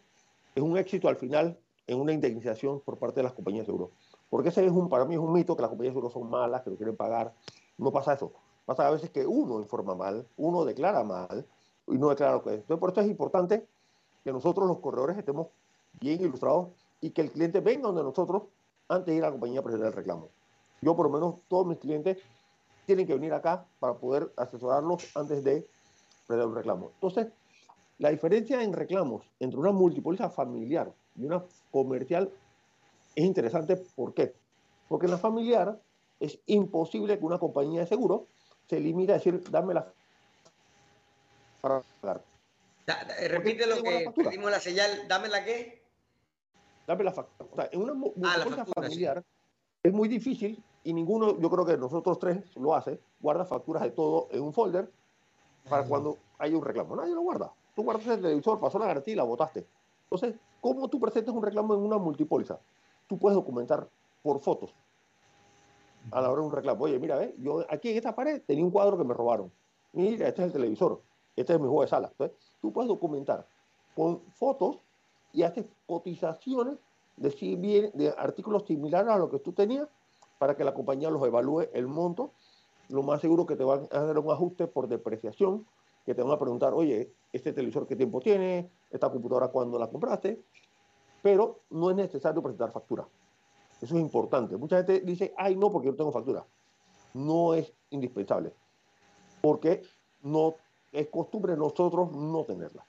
es 0.56 0.64
un 0.64 0.78
éxito 0.78 1.08
al 1.08 1.16
final 1.16 1.58
en 1.88 2.00
una 2.00 2.14
indemnización 2.14 2.80
por 2.82 2.98
parte 2.98 3.20
de 3.20 3.24
las 3.24 3.34
compañías 3.34 3.64
de 3.64 3.68
seguro. 3.68 3.92
Porque 4.30 4.50
ese 4.50 4.66
es 4.66 4.72
un, 4.72 4.90
para 4.90 5.06
mí 5.06 5.16
es 5.16 5.20
un 5.20 5.34
mito 5.34 5.56
que 5.56 5.62
las 5.62 5.70
compañías 5.70 5.94
de 5.94 6.00
seguro 6.00 6.14
son 6.14 6.30
malas, 6.30 6.62
que 6.62 6.70
no 6.70 6.76
quieren 6.76 6.96
pagar. 6.96 7.34
No 7.78 7.92
pasa 7.92 8.14
eso. 8.14 8.32
Pasa 8.66 8.88
a 8.88 8.92
veces 8.92 9.10
que 9.10 9.26
uno 9.26 9.60
informa 9.60 9.96
mal, 9.96 10.26
uno 10.38 10.64
declara 10.64 11.04
mal 11.04 11.46
y 11.88 11.98
no 11.98 12.10
declara 12.10 12.34
lo 12.34 12.44
que 12.44 12.52
es. 12.52 12.56
Entonces, 12.62 12.80
por 12.80 12.92
eso 12.92 13.02
es 13.02 13.08
importante 13.08 13.66
que 14.24 14.32
nosotros 14.32 14.68
los 14.68 14.80
corredores 14.80 15.18
estemos 15.18 15.48
bien 16.00 16.22
ilustrados 16.22 16.70
y 17.02 17.10
que 17.10 17.22
el 17.22 17.32
cliente 17.32 17.60
venga 17.60 17.88
donde 17.88 18.04
nosotros 18.04 18.44
antes 18.92 19.08
de 19.08 19.16
ir 19.16 19.24
a 19.24 19.28
la 19.28 19.32
compañía 19.32 19.62
a 19.62 19.64
presentar 19.64 19.88
el 19.88 19.94
reclamo. 19.94 20.30
Yo, 20.82 20.96
por 20.96 21.08
lo 21.08 21.14
menos, 21.14 21.36
todos 21.48 21.66
mis 21.66 21.78
clientes 21.78 22.18
tienen 22.86 23.08
que 23.08 23.14
venir 23.14 23.34
acá 23.34 23.66
para 23.80 23.94
poder 23.94 24.32
asesorarlos 24.36 25.16
antes 25.16 25.44
de 25.44 25.66
presentar 26.28 26.48
un 26.48 26.56
reclamo. 26.56 26.92
Entonces, 26.96 27.28
la 28.00 28.10
diferencia 28.10 28.62
en 28.62 28.74
reclamos 28.74 29.24
entre 29.40 29.60
una 29.60 29.72
multipoliza 29.72 30.30
familiar 30.30 30.92
y 31.16 31.26
una 31.26 31.44
comercial 31.72 32.32
es 33.16 33.26
interesante. 33.26 33.78
¿Por 33.78 34.14
qué? 34.14 34.34
Porque 34.90 35.06
en 35.06 35.12
la 35.12 35.18
familiar 35.18 35.80
es 36.20 36.40
imposible 36.48 37.18
que 37.18 37.26
una 37.26 37.40
compañía 37.40 37.82
de 37.82 37.88
seguro 37.88 38.28
se 38.68 38.80
limite 38.80 39.14
a 39.14 39.16
decir, 39.16 39.42
dame 39.50 39.74
la 39.74 39.92
para 41.62 41.82
pagar. 42.02 42.24
repite 43.30 43.68
lo 43.68 43.82
que 43.84 44.12
pedimos 44.16 44.50
la 44.52 44.60
señal, 44.60 45.08
dame 45.08 45.30
la 45.30 45.46
qué? 45.46 45.81
Dame 46.88 47.04
la 47.04 47.12
factura. 47.12 47.70
en 47.72 47.82
una 47.82 47.94
ah, 48.24 48.66
familiar 48.74 49.24
es 49.84 49.94
muy 49.94 50.08
difícil 50.08 50.64
y 50.84 50.94
ninguno, 50.94 51.40
yo 51.40 51.50
creo 51.50 51.66
que 51.66 51.78
nosotros 51.78 52.20
tres 52.20 52.56
lo 52.56 52.76
hace, 52.76 53.00
guarda 53.20 53.46
facturas 53.46 53.84
de 53.84 53.92
todo 53.92 54.28
en 54.32 54.42
un 54.42 54.54
folder 54.54 54.92
para 55.70 55.86
cuando 55.86 56.18
hay 56.38 56.54
un 56.54 56.64
reclamo. 56.64 56.96
Nadie 56.96 57.14
lo 57.14 57.22
guarda. 57.22 57.52
Tú 57.76 57.84
guardas 57.84 58.06
el 58.08 58.22
televisor, 58.22 58.60
pasó 58.60 58.80
la 58.80 58.88
garantía 58.88 59.14
y 59.14 59.18
la 59.18 59.24
votaste. 59.24 59.66
Entonces, 60.04 60.40
¿cómo 60.60 60.88
tú 60.88 61.00
presentas 61.00 61.34
un 61.34 61.44
reclamo 61.44 61.76
en 61.76 61.82
una 61.82 61.98
multipóliza? 61.98 62.60
Tú 63.08 63.18
puedes 63.18 63.36
documentar 63.36 63.88
por 64.24 64.40
fotos 64.40 64.74
a 66.12 66.22
la 66.22 66.32
hora 66.32 66.42
de 66.42 66.48
un 66.48 66.54
reclamo. 66.54 66.84
Oye, 66.84 67.00
mira, 67.00 67.24
¿eh? 67.24 67.36
yo 67.38 67.64
aquí 67.70 67.90
en 67.90 67.98
esta 67.98 68.16
pared 68.16 68.42
tenía 68.46 68.64
un 68.64 68.72
cuadro 68.72 68.98
que 68.98 69.04
me 69.04 69.14
robaron. 69.14 69.52
Mira, 69.94 70.28
este 70.28 70.42
es 70.42 70.48
el 70.48 70.54
televisor. 70.54 71.02
Este 71.36 71.54
es 71.54 71.60
mi 71.60 71.66
juego 71.66 71.82
de 71.82 71.88
sala. 71.88 72.10
Entonces, 72.10 72.38
tú 72.62 72.74
puedes 72.74 72.88
documentar 72.88 73.46
con 73.96 74.22
fotos 74.34 74.78
y 75.34 75.44
haces 75.44 75.66
cotizaciones 75.88 76.78
de, 77.18 77.92
de 77.94 78.14
artículos 78.18 78.66
similares 78.66 79.12
a 79.12 79.18
lo 79.18 79.30
que 79.30 79.40
tú 79.40 79.54
tenías 79.54 79.88
para 80.38 80.56
que 80.56 80.64
la 80.64 80.74
compañía 80.74 81.10
los 81.10 81.24
evalúe 81.26 81.70
el 81.74 81.88
monto. 81.88 82.32
Lo 82.90 83.04
más 83.04 83.22
seguro 83.22 83.46
que 83.46 83.56
te 83.56 83.64
van 83.64 83.88
a 83.92 84.02
hacer 84.02 84.18
un 84.18 84.32
ajuste 84.32 84.68
por 84.68 84.88
depreciación, 84.88 85.66
que 86.06 86.16
te 86.16 86.24
van 86.24 86.32
a 86.32 86.40
preguntar, 86.40 86.74
oye, 86.74 87.14
este 87.32 87.54
televisor 87.54 87.88
qué 87.88 87.96
tiempo 87.96 88.20
tiene, 88.20 88.70
esta 88.90 89.10
computadora 89.10 89.50
cuándo 89.50 89.78
la 89.78 89.88
compraste, 89.88 90.42
pero 91.22 91.60
no 91.70 91.92
es 91.92 91.96
necesario 91.96 92.42
presentar 92.42 92.72
factura. 92.72 93.08
Eso 93.82 93.96
es 93.96 94.02
importante. 94.02 94.58
Mucha 94.58 94.78
gente 94.78 95.02
dice, 95.02 95.34
ay, 95.38 95.56
no, 95.56 95.72
porque 95.72 95.88
yo 95.88 95.96
tengo 95.96 96.12
factura. 96.12 96.46
No 97.14 97.54
es 97.54 97.72
indispensable, 97.92 98.54
porque 99.42 99.82
no 100.24 100.56
es 100.92 101.08
costumbre 101.10 101.56
nosotros 101.56 102.12
no 102.12 102.44
tenerla. 102.44 102.86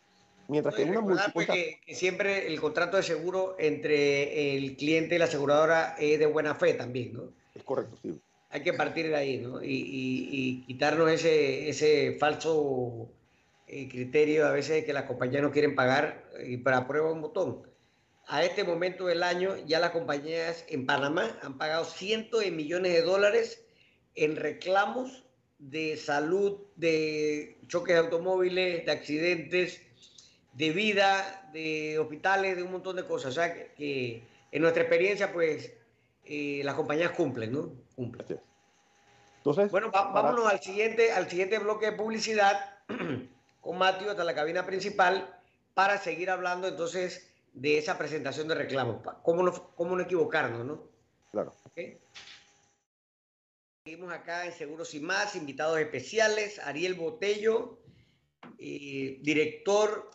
Mientras 0.52 0.74
que 0.74 0.84
una 0.84 1.32
pues, 1.32 1.48
que, 1.48 1.80
siempre 1.94 2.46
el 2.46 2.60
contrato 2.60 2.98
de 2.98 3.02
seguro 3.02 3.56
entre 3.58 4.54
el 4.56 4.76
cliente 4.76 5.14
y 5.14 5.18
la 5.18 5.24
aseguradora 5.24 5.96
es 5.98 6.18
de 6.18 6.26
buena 6.26 6.54
fe 6.54 6.74
también, 6.74 7.14
¿no? 7.14 7.32
Es 7.54 7.62
correcto, 7.62 7.96
sí. 8.02 8.20
Hay 8.50 8.62
que 8.62 8.74
partir 8.74 9.08
de 9.08 9.16
ahí, 9.16 9.38
¿no? 9.38 9.60
Y, 9.62 10.62
quitarnos 10.66 11.10
ese, 11.10 11.70
ese 11.70 12.18
falso 12.20 13.08
eh, 13.66 13.88
criterio 13.88 14.46
a 14.46 14.52
veces 14.52 14.76
de 14.76 14.84
que 14.84 14.92
las 14.92 15.04
compañías 15.04 15.42
no 15.42 15.50
quieren 15.50 15.74
pagar 15.74 16.30
y 16.44 16.58
para 16.58 16.86
prueba 16.86 17.10
un 17.10 17.22
botón. 17.22 17.62
A 18.26 18.44
este 18.44 18.62
momento 18.62 19.06
del 19.06 19.22
año 19.22 19.56
ya 19.66 19.80
las 19.80 19.90
compañías 19.92 20.66
en 20.68 20.84
Panamá 20.84 21.38
han 21.42 21.56
pagado 21.56 21.86
cientos 21.86 22.40
de 22.40 22.50
millones 22.50 22.92
de 22.92 23.02
dólares 23.02 23.64
en 24.14 24.36
reclamos 24.36 25.24
de 25.58 25.96
salud, 25.96 26.58
de 26.76 27.56
choques 27.68 27.94
de 27.94 28.00
automóviles, 28.00 28.84
de 28.84 28.92
accidentes, 28.92 29.80
de 30.52 30.70
vida, 30.70 31.50
de 31.52 31.98
hospitales, 31.98 32.56
de 32.56 32.62
un 32.62 32.72
montón 32.72 32.96
de 32.96 33.06
cosas. 33.06 33.30
O 33.30 33.34
sea, 33.34 33.52
que, 33.74 34.22
en 34.50 34.62
nuestra 34.62 34.82
experiencia, 34.82 35.32
pues, 35.32 35.72
eh, 36.24 36.60
las 36.64 36.74
compañías 36.74 37.12
cumplen, 37.12 37.52
¿no? 37.52 37.72
Cumplen. 37.96 38.40
Entonces, 39.38 39.70
bueno, 39.70 39.90
vámonos 39.90 40.46
al 40.46 40.60
siguiente, 40.60 41.12
al 41.12 41.28
siguiente 41.28 41.58
bloque 41.58 41.86
de 41.86 41.92
publicidad 41.92 42.78
con 43.60 43.78
Mateo 43.78 44.10
hasta 44.10 44.24
la 44.24 44.34
cabina 44.34 44.64
principal 44.64 45.36
para 45.74 45.98
seguir 45.98 46.30
hablando 46.30 46.68
entonces 46.68 47.28
de 47.52 47.78
esa 47.78 47.98
presentación 47.98 48.48
de 48.48 48.54
reclamos. 48.54 49.02
¿Cómo 49.22 49.42
no, 49.42 49.74
cómo 49.74 49.96
no 49.96 50.02
equivocarnos, 50.02 50.64
no? 50.64 50.82
Claro. 51.32 51.52
Seguimos 53.84 54.12
acá 54.12 54.46
en 54.46 54.52
Seguros 54.52 54.94
y 54.94 55.00
Más, 55.00 55.34
invitados 55.34 55.78
especiales, 55.80 56.60
Ariel 56.60 56.94
Botello, 56.94 57.80
eh, 58.58 59.18
director 59.22 60.08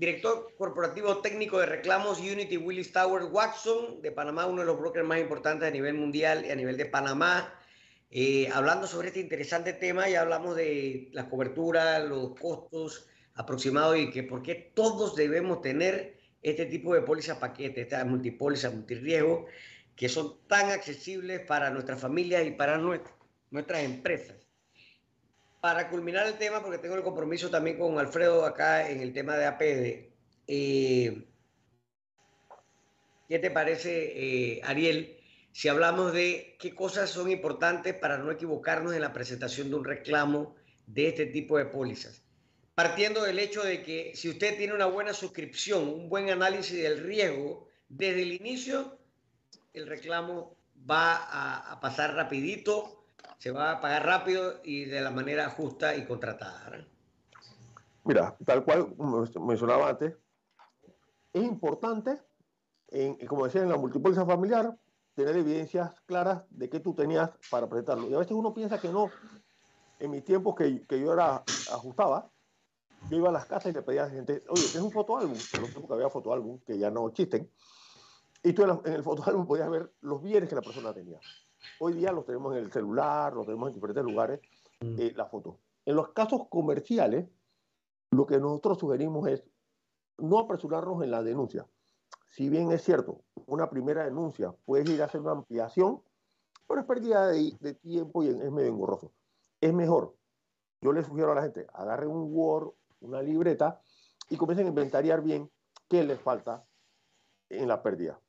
director 0.00 0.54
corporativo 0.56 1.18
técnico 1.18 1.60
de 1.60 1.66
reclamos 1.66 2.20
Unity 2.20 2.56
Willis 2.56 2.90
Tower 2.90 3.24
Watson 3.24 4.00
de 4.00 4.10
Panamá, 4.10 4.46
uno 4.46 4.62
de 4.62 4.66
los 4.66 4.78
brokers 4.78 5.06
más 5.06 5.20
importantes 5.20 5.68
a 5.68 5.70
nivel 5.70 5.92
mundial 5.92 6.46
y 6.46 6.50
a 6.50 6.56
nivel 6.56 6.78
de 6.78 6.86
Panamá. 6.86 7.52
Eh, 8.10 8.48
hablando 8.54 8.86
sobre 8.86 9.08
este 9.08 9.20
interesante 9.20 9.74
tema, 9.74 10.08
ya 10.08 10.22
hablamos 10.22 10.56
de 10.56 11.10
la 11.12 11.28
cobertura, 11.28 11.98
los 11.98 12.34
costos 12.40 13.08
aproximados 13.34 13.98
y 13.98 14.10
que 14.10 14.22
por 14.22 14.42
qué 14.42 14.72
todos 14.74 15.14
debemos 15.16 15.60
tener 15.60 16.18
este 16.40 16.64
tipo 16.64 16.94
de 16.94 17.02
póliza 17.02 17.38
paquete, 17.38 17.82
estas 17.82 18.06
multipóliza, 18.06 18.70
multirriesgo, 18.70 19.48
que 19.94 20.08
son 20.08 20.38
tan 20.48 20.70
accesibles 20.70 21.40
para 21.40 21.68
nuestras 21.68 22.00
familias 22.00 22.46
y 22.46 22.52
para 22.52 22.78
nuestras 22.78 23.82
empresas. 23.82 24.49
Para 25.60 25.90
culminar 25.90 26.26
el 26.26 26.38
tema, 26.38 26.62
porque 26.62 26.78
tengo 26.78 26.94
el 26.94 27.02
compromiso 27.02 27.50
también 27.50 27.78
con 27.78 27.98
Alfredo 27.98 28.44
acá 28.44 28.90
en 28.90 29.00
el 29.00 29.12
tema 29.12 29.36
de 29.36 29.46
APD, 29.46 30.12
eh, 30.46 31.28
¿qué 33.28 33.38
te 33.38 33.50
parece, 33.50 34.12
eh, 34.56 34.60
Ariel, 34.64 35.18
si 35.52 35.68
hablamos 35.68 36.12
de 36.12 36.56
qué 36.58 36.74
cosas 36.74 37.10
son 37.10 37.30
importantes 37.30 37.94
para 37.94 38.18
no 38.18 38.30
equivocarnos 38.30 38.94
en 38.94 39.02
la 39.02 39.12
presentación 39.12 39.68
de 39.68 39.76
un 39.76 39.84
reclamo 39.84 40.56
de 40.86 41.08
este 41.08 41.26
tipo 41.26 41.58
de 41.58 41.66
pólizas? 41.66 42.22
partiendo 42.80 43.24
del 43.24 43.38
hecho 43.38 43.62
de 43.62 43.82
que 43.82 44.12
si 44.14 44.30
usted 44.30 44.56
tiene 44.56 44.72
una 44.72 44.86
buena 44.86 45.12
suscripción, 45.12 45.86
un 45.86 46.08
buen 46.08 46.30
análisis 46.30 46.82
del 46.82 47.04
riesgo, 47.04 47.68
desde 47.90 48.22
el 48.22 48.32
inicio, 48.32 48.98
el 49.74 49.86
reclamo 49.86 50.56
va 50.90 51.72
a, 51.72 51.78
pasar 51.80 52.14
rapidito, 52.14 52.99
se 53.40 53.50
va 53.52 53.72
a 53.72 53.80
pagar 53.80 54.04
rápido 54.04 54.60
y 54.62 54.84
de 54.84 55.00
la 55.00 55.10
manera 55.10 55.48
justa 55.48 55.96
y 55.96 56.04
contratada. 56.04 56.84
Mira, 58.04 58.36
tal 58.44 58.64
cual 58.64 58.94
mencionaba 59.40 59.88
antes, 59.88 60.14
es 61.32 61.42
importante, 61.42 62.20
como 63.26 63.46
decía, 63.46 63.62
en 63.62 63.70
la 63.70 63.78
multipóliza 63.78 64.26
familiar, 64.26 64.76
tener 65.14 65.36
evidencias 65.36 65.98
claras 66.04 66.42
de 66.50 66.68
qué 66.68 66.80
tú 66.80 66.94
tenías 66.94 67.30
para 67.50 67.66
presentarlo. 67.66 68.10
Y 68.10 68.14
a 68.14 68.18
veces 68.18 68.32
uno 68.32 68.52
piensa 68.52 68.78
que 68.78 68.90
no. 68.90 69.10
En 69.98 70.10
mis 70.10 70.22
tiempos 70.22 70.54
que, 70.54 70.84
yo 71.00 71.12
era 71.14 71.42
ajustaba, 71.72 72.30
yo 73.08 73.16
iba 73.16 73.30
a 73.30 73.32
las 73.32 73.46
casas 73.46 73.72
y 73.72 73.74
le 73.74 73.80
pedía 73.80 74.02
a 74.02 74.06
la 74.06 74.12
gente, 74.12 74.44
oye, 74.50 74.62
¿tienes 74.64 74.82
un 74.82 74.92
fotoálbum? 74.92 75.38
En 75.54 75.60
los 75.62 75.70
tiempos 75.70 75.86
que 75.86 75.94
había 75.94 76.10
fotoálbum, 76.10 76.60
que 76.60 76.78
ya 76.78 76.90
no 76.90 77.08
existen. 77.08 77.50
Y 78.42 78.52
tú 78.52 78.64
en 78.84 78.92
el 78.92 79.02
fotoálbum 79.02 79.46
podías 79.46 79.70
ver 79.70 79.94
los 80.02 80.22
bienes 80.22 80.46
que 80.46 80.54
la 80.54 80.62
persona 80.62 80.92
tenía. 80.92 81.18
Hoy 81.78 81.94
día 81.94 82.12
los 82.12 82.24
tenemos 82.24 82.56
en 82.56 82.64
el 82.64 82.72
celular, 82.72 83.34
los 83.34 83.46
tenemos 83.46 83.68
en 83.68 83.74
diferentes 83.74 84.04
lugares, 84.04 84.40
mm. 84.80 85.00
eh, 85.00 85.12
la 85.16 85.26
foto. 85.26 85.58
En 85.84 85.96
los 85.96 86.10
casos 86.10 86.48
comerciales, 86.48 87.28
lo 88.10 88.26
que 88.26 88.38
nosotros 88.38 88.78
sugerimos 88.78 89.28
es 89.28 89.44
no 90.18 90.38
apresurarnos 90.38 91.02
en 91.02 91.10
la 91.10 91.22
denuncia. 91.22 91.66
Si 92.30 92.48
bien 92.48 92.70
es 92.72 92.82
cierto, 92.82 93.22
una 93.46 93.70
primera 93.70 94.04
denuncia 94.04 94.54
puedes 94.64 94.88
ir 94.88 95.02
a 95.02 95.06
hacer 95.06 95.20
una 95.20 95.32
ampliación 95.32 96.02
pero 96.70 96.82
es 96.82 96.86
pérdida 96.86 97.26
de, 97.26 97.56
de 97.58 97.74
tiempo 97.74 98.22
y 98.22 98.28
es 98.28 98.52
medio 98.52 98.68
engorroso. 98.68 99.12
Es 99.60 99.74
mejor, 99.74 100.14
yo 100.80 100.92
le 100.92 101.02
sugiero 101.02 101.32
a 101.32 101.34
la 101.34 101.42
gente, 101.42 101.66
agarren 101.74 102.10
un 102.10 102.32
Word, 102.32 102.70
una 103.00 103.20
libreta 103.22 103.82
y 104.28 104.36
comiencen 104.36 104.66
a 104.66 104.68
inventariar 104.68 105.20
bien 105.20 105.50
qué 105.88 106.04
les 106.04 106.20
falta 106.20 106.64
en 107.48 107.66
la 107.66 107.82
pérdida. 107.82 108.20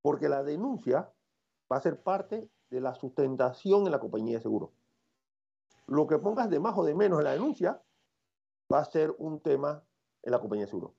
Porque 0.00 0.28
la 0.28 0.42
denuncia 0.42 1.12
va 1.72 1.78
a 1.78 1.80
ser 1.80 2.02
parte 2.02 2.50
de 2.68 2.80
la 2.82 2.94
sustentación 2.94 3.86
en 3.86 3.92
la 3.92 3.98
compañía 3.98 4.36
de 4.36 4.42
seguro. 4.42 4.72
Lo 5.86 6.06
que 6.06 6.18
pongas 6.18 6.50
de 6.50 6.60
más 6.60 6.76
o 6.76 6.84
de 6.84 6.94
menos 6.94 7.18
en 7.18 7.24
la 7.24 7.32
denuncia 7.32 7.82
va 8.70 8.80
a 8.80 8.84
ser 8.84 9.14
un 9.18 9.40
tema 9.40 9.82
en 10.22 10.32
la 10.32 10.38
compañía 10.38 10.66
de 10.66 10.70
seguro. 10.70 10.94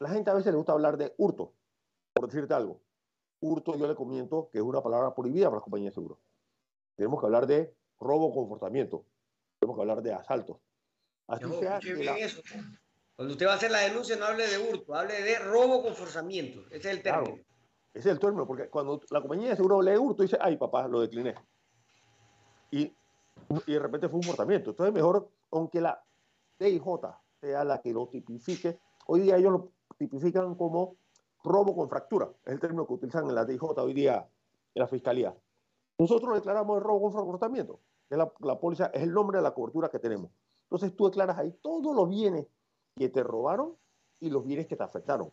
La 0.00 0.10
gente 0.10 0.30
a 0.30 0.34
veces 0.34 0.52
le 0.52 0.56
gusta 0.56 0.72
hablar 0.72 0.96
de 0.96 1.14
hurto, 1.18 1.52
por 2.12 2.26
decirte 2.26 2.52
algo. 2.52 2.80
Hurto 3.40 3.76
yo 3.76 3.86
le 3.86 3.94
comiento 3.94 4.50
que 4.50 4.58
es 4.58 4.64
una 4.64 4.82
palabra 4.82 5.14
prohibida 5.14 5.46
para 5.46 5.56
las 5.56 5.62
compañías 5.62 5.92
de 5.92 5.94
seguro. 5.94 6.18
Tenemos 6.96 7.20
que 7.20 7.26
hablar 7.26 7.46
de 7.46 7.74
robo 8.00 8.34
comportamiento. 8.34 9.04
Tenemos 9.60 9.76
que 9.76 9.82
hablar 9.82 10.02
de 10.02 10.14
asaltos. 10.14 10.58
Así 11.28 11.44
sea 11.60 11.78
eso. 11.78 12.42
Cuando 13.14 13.34
usted 13.34 13.46
va 13.46 13.52
a 13.52 13.56
hacer 13.56 13.70
la 13.70 13.80
denuncia, 13.80 14.16
no 14.16 14.24
hable 14.24 14.48
de 14.48 14.58
hurto, 14.58 14.94
hable 14.94 15.22
de 15.22 15.38
robo 15.38 15.82
con 15.82 15.94
forzamiento. 15.94 16.66
Ese 16.70 16.90
es 16.90 16.96
el 16.96 17.02
término. 17.02 17.38
Ese 17.94 18.08
es 18.08 18.14
el 18.14 18.18
término, 18.18 18.44
porque 18.44 18.68
cuando 18.68 19.00
la 19.10 19.20
compañía 19.20 19.50
de 19.50 19.56
seguro 19.56 19.80
lee 19.80 19.96
hurto, 19.96 20.24
dice, 20.24 20.36
ay, 20.40 20.56
papá, 20.56 20.88
lo 20.88 21.00
decliné. 21.00 21.32
Y, 22.72 22.92
y 23.66 23.72
de 23.72 23.78
repente 23.78 24.08
fue 24.08 24.16
un 24.16 24.24
forzamiento. 24.24 24.70
Entonces, 24.70 24.92
mejor, 24.92 25.30
aunque 25.52 25.80
la 25.80 26.02
DIJ 26.58 26.82
sea 27.40 27.62
la 27.62 27.80
que 27.80 27.92
lo 27.92 28.08
tipifique, 28.08 28.80
hoy 29.06 29.20
día 29.20 29.36
ellos 29.36 29.52
lo 29.52 29.72
tipifican 29.96 30.56
como 30.56 30.96
robo 31.44 31.76
con 31.76 31.88
fractura. 31.88 32.30
Es 32.44 32.54
el 32.54 32.60
término 32.60 32.84
que 32.84 32.94
utilizan 32.94 33.28
en 33.28 33.34
la 33.36 33.44
DIJ 33.44 33.62
hoy 33.62 33.94
día 33.94 34.28
en 34.74 34.80
la 34.80 34.88
fiscalía. 34.88 35.32
Nosotros 35.96 36.34
declaramos 36.34 36.78
el 36.78 36.82
robo 36.82 37.12
con 37.12 37.26
forzamiento. 37.26 37.78
la, 38.08 38.32
la 38.40 38.58
póliza 38.58 38.86
es 38.86 39.04
el 39.04 39.12
nombre 39.12 39.38
de 39.38 39.42
la 39.44 39.54
cobertura 39.54 39.88
que 39.88 40.00
tenemos. 40.00 40.32
Entonces 40.64 40.96
tú 40.96 41.04
declaras 41.04 41.38
ahí 41.38 41.52
todos 41.62 41.94
los 41.94 42.08
bienes 42.08 42.48
que 42.96 43.08
te 43.08 43.22
robaron 43.22 43.76
y 44.18 44.30
los 44.30 44.44
bienes 44.44 44.66
que 44.66 44.74
te 44.74 44.82
afectaron. 44.82 45.32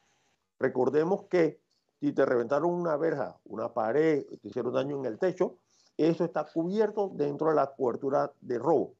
Recordemos 0.60 1.24
que 1.24 1.60
si 2.02 2.12
te 2.14 2.26
reventaron 2.26 2.72
una 2.72 2.98
verja, 2.98 3.38
una 3.46 3.72
pared, 3.72 4.26
te 4.42 4.48
hicieron 4.48 4.74
daño 4.74 4.98
en 4.98 5.06
el 5.06 5.20
techo, 5.20 5.60
eso 5.96 6.26
está 6.26 6.44
cubierto 6.46 7.12
dentro 7.14 7.50
de 7.50 7.56
la 7.56 7.68
cobertura 7.68 8.32
de 8.42 8.58
robo. 8.58 8.96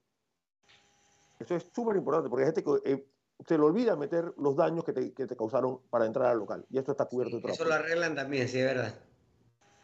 Eso 1.40 1.56
es 1.56 1.66
súper 1.74 1.96
importante 1.96 2.30
porque 2.30 2.46
hay 2.46 2.54
gente 2.54 2.64
que 2.64 2.94
eh, 2.94 3.08
se 3.48 3.58
le 3.58 3.64
olvida 3.64 3.96
meter 3.96 4.36
los 4.38 4.56
daños 4.56 4.84
que 4.84 4.94
te, 4.94 5.12
que 5.14 5.26
te, 5.26 5.36
causaron 5.36 5.80
para 5.90 6.06
entrar 6.06 6.28
al 6.28 6.38
local. 6.38 6.64
Y 6.70 6.78
esto 6.78 6.92
está 6.92 7.06
cubierto. 7.06 7.40
Sí, 7.40 7.44
eso 7.48 7.66
lo 7.66 7.74
arreglan 7.74 8.14
también, 8.14 8.48
sí, 8.48 8.60
es 8.60 8.66
verdad. 8.66 8.94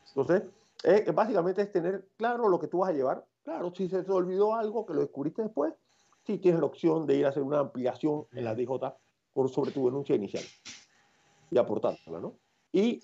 Entonces, 0.10 0.44
eh, 0.84 1.12
básicamente 1.12 1.64
es 1.64 1.72
tener 1.72 2.08
claro 2.18 2.48
lo 2.48 2.60
que 2.60 2.68
tú 2.68 2.80
vas 2.80 2.92
a 2.92 2.94
llevar. 2.94 3.26
Claro, 3.44 3.74
si 3.74 3.90
se 3.90 4.04
te 4.04 4.12
olvidó 4.12 4.54
algo 4.54 4.86
que 4.86 4.94
lo 4.94 5.02
descubriste 5.02 5.42
después, 5.42 5.74
sí 6.28 6.38
tienes 6.38 6.60
la 6.60 6.68
opción 6.68 7.08
de 7.08 7.16
ir 7.16 7.26
a 7.26 7.30
hacer 7.30 7.42
una 7.42 7.58
ampliación 7.58 8.28
en 8.34 8.44
la 8.44 8.54
DJ 8.54 8.94
por 9.34 9.50
sobre 9.50 9.72
tu 9.72 9.86
denuncia 9.88 10.16
inicial 10.16 10.44
y 11.50 11.58
aportarla, 11.58 12.20
¿no? 12.20 12.38
Y 12.78 13.04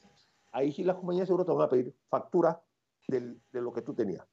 ahí 0.52 0.72
sí 0.72 0.84
las 0.84 0.98
compañías 0.98 1.24
de 1.24 1.28
seguro 1.28 1.46
te 1.46 1.52
van 1.52 1.66
a 1.66 1.70
pedir 1.70 1.92
factura 2.08 2.62
de 3.08 3.40
lo 3.54 3.74
que 3.74 3.82
tú 3.82 3.96
tenías. 3.96 4.24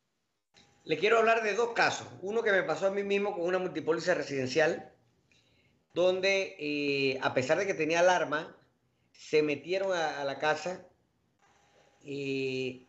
Le 0.85 0.99
quiero 0.99 1.17
hablar 1.17 1.43
de 1.43 1.55
dos 1.55 1.71
casos. 1.71 2.07
Uno 2.21 2.43
que 2.43 2.53
me 2.53 2.63
pasó 2.63 2.89
a 2.89 2.91
mí 2.91 3.03
mismo 3.03 3.33
con 3.33 3.47
una 3.47 3.59
multipóliza 3.59 4.13
residencial, 4.13 4.93
donde 5.95 6.57
eh, 6.59 7.19
a 7.23 7.33
pesar 7.33 7.59
de 7.59 7.67
que 7.67 7.73
tenía 7.73 8.01
alarma, 8.01 8.55
se 9.13 9.43
metieron 9.43 9.95
a, 9.95 10.23
la 10.25 10.39
casa 10.39 10.87
y 12.03 12.87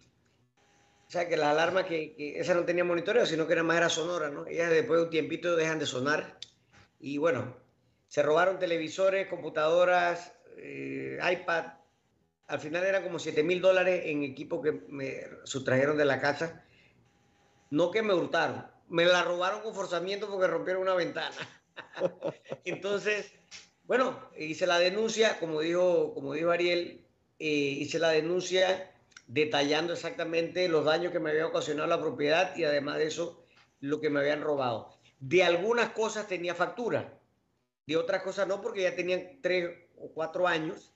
o 1.08 1.12
sea, 1.12 1.30
que 1.30 1.38
las 1.38 1.52
alarmas 1.52 1.86
que, 1.86 2.16
que 2.16 2.38
esa 2.38 2.54
no 2.54 2.66
tenía 2.66 2.84
monitoreo, 2.84 3.26
sino 3.26 3.48
que 3.48 3.54
era 3.54 3.64
más 3.64 3.78
era 3.78 3.88
sonora, 3.88 4.30
¿no? 4.30 4.46
Ellas 4.46 4.70
después 4.72 5.00
de 5.00 5.06
un 5.06 5.10
tiempito 5.10 5.56
dejan 5.56 5.80
de 5.80 5.86
sonar. 5.86 6.38
Y 7.00 7.18
bueno, 7.18 7.56
se 8.08 8.22
robaron 8.22 8.60
televisores, 8.60 9.30
computadoras, 9.30 10.34
eh, 10.58 11.18
iPad. 11.32 11.81
Al 12.52 12.60
final 12.60 12.84
eran 12.84 13.04
como 13.04 13.18
7 13.18 13.44
mil 13.44 13.62
dólares 13.62 14.02
en 14.08 14.24
equipo 14.24 14.62
que 14.62 14.74
me 14.90 15.22
sustrajeron 15.46 15.98
de 15.98 16.04
la 16.04 16.20
casa. 16.20 16.66
No 17.70 17.92
que 17.92 18.02
me 18.02 18.14
hurtaron, 18.14 18.66
me 18.90 19.06
la 19.06 19.24
robaron 19.24 19.62
con 19.62 19.74
forzamiento 19.74 20.30
porque 20.30 20.48
rompieron 20.48 20.82
una 20.82 20.94
ventana. 20.94 21.34
Entonces, 22.66 23.32
bueno, 23.84 24.20
hice 24.38 24.68
la 24.68 24.80
denuncia, 24.80 25.40
como 25.40 25.62
dijo, 25.62 26.14
como 26.14 26.34
dijo 26.34 26.52
Ariel, 26.52 27.08
eh, 27.40 27.48
hice 27.48 28.00
la 28.00 28.10
denuncia 28.10 28.92
detallando 29.28 29.94
exactamente 29.94 30.68
los 30.68 30.84
daños 30.84 31.14
que 31.14 31.22
me 31.22 31.30
había 31.30 31.48
ocasionado 31.48 31.88
la 31.88 32.02
propiedad 32.02 32.54
y 32.58 32.66
además 32.66 32.98
de 32.98 33.08
eso, 33.08 33.46
lo 33.80 34.02
que 34.02 34.10
me 34.10 34.20
habían 34.20 34.42
robado. 34.42 35.00
De 35.22 35.46
algunas 35.46 35.92
cosas 35.92 36.28
tenía 36.28 36.54
factura, 36.54 37.18
de 37.88 37.96
otras 37.96 38.24
cosas 38.24 38.46
no, 38.46 38.62
porque 38.62 38.82
ya 38.82 38.94
tenían 38.94 39.40
tres 39.42 39.70
o 39.96 40.12
cuatro 40.12 40.50
años. 40.50 40.94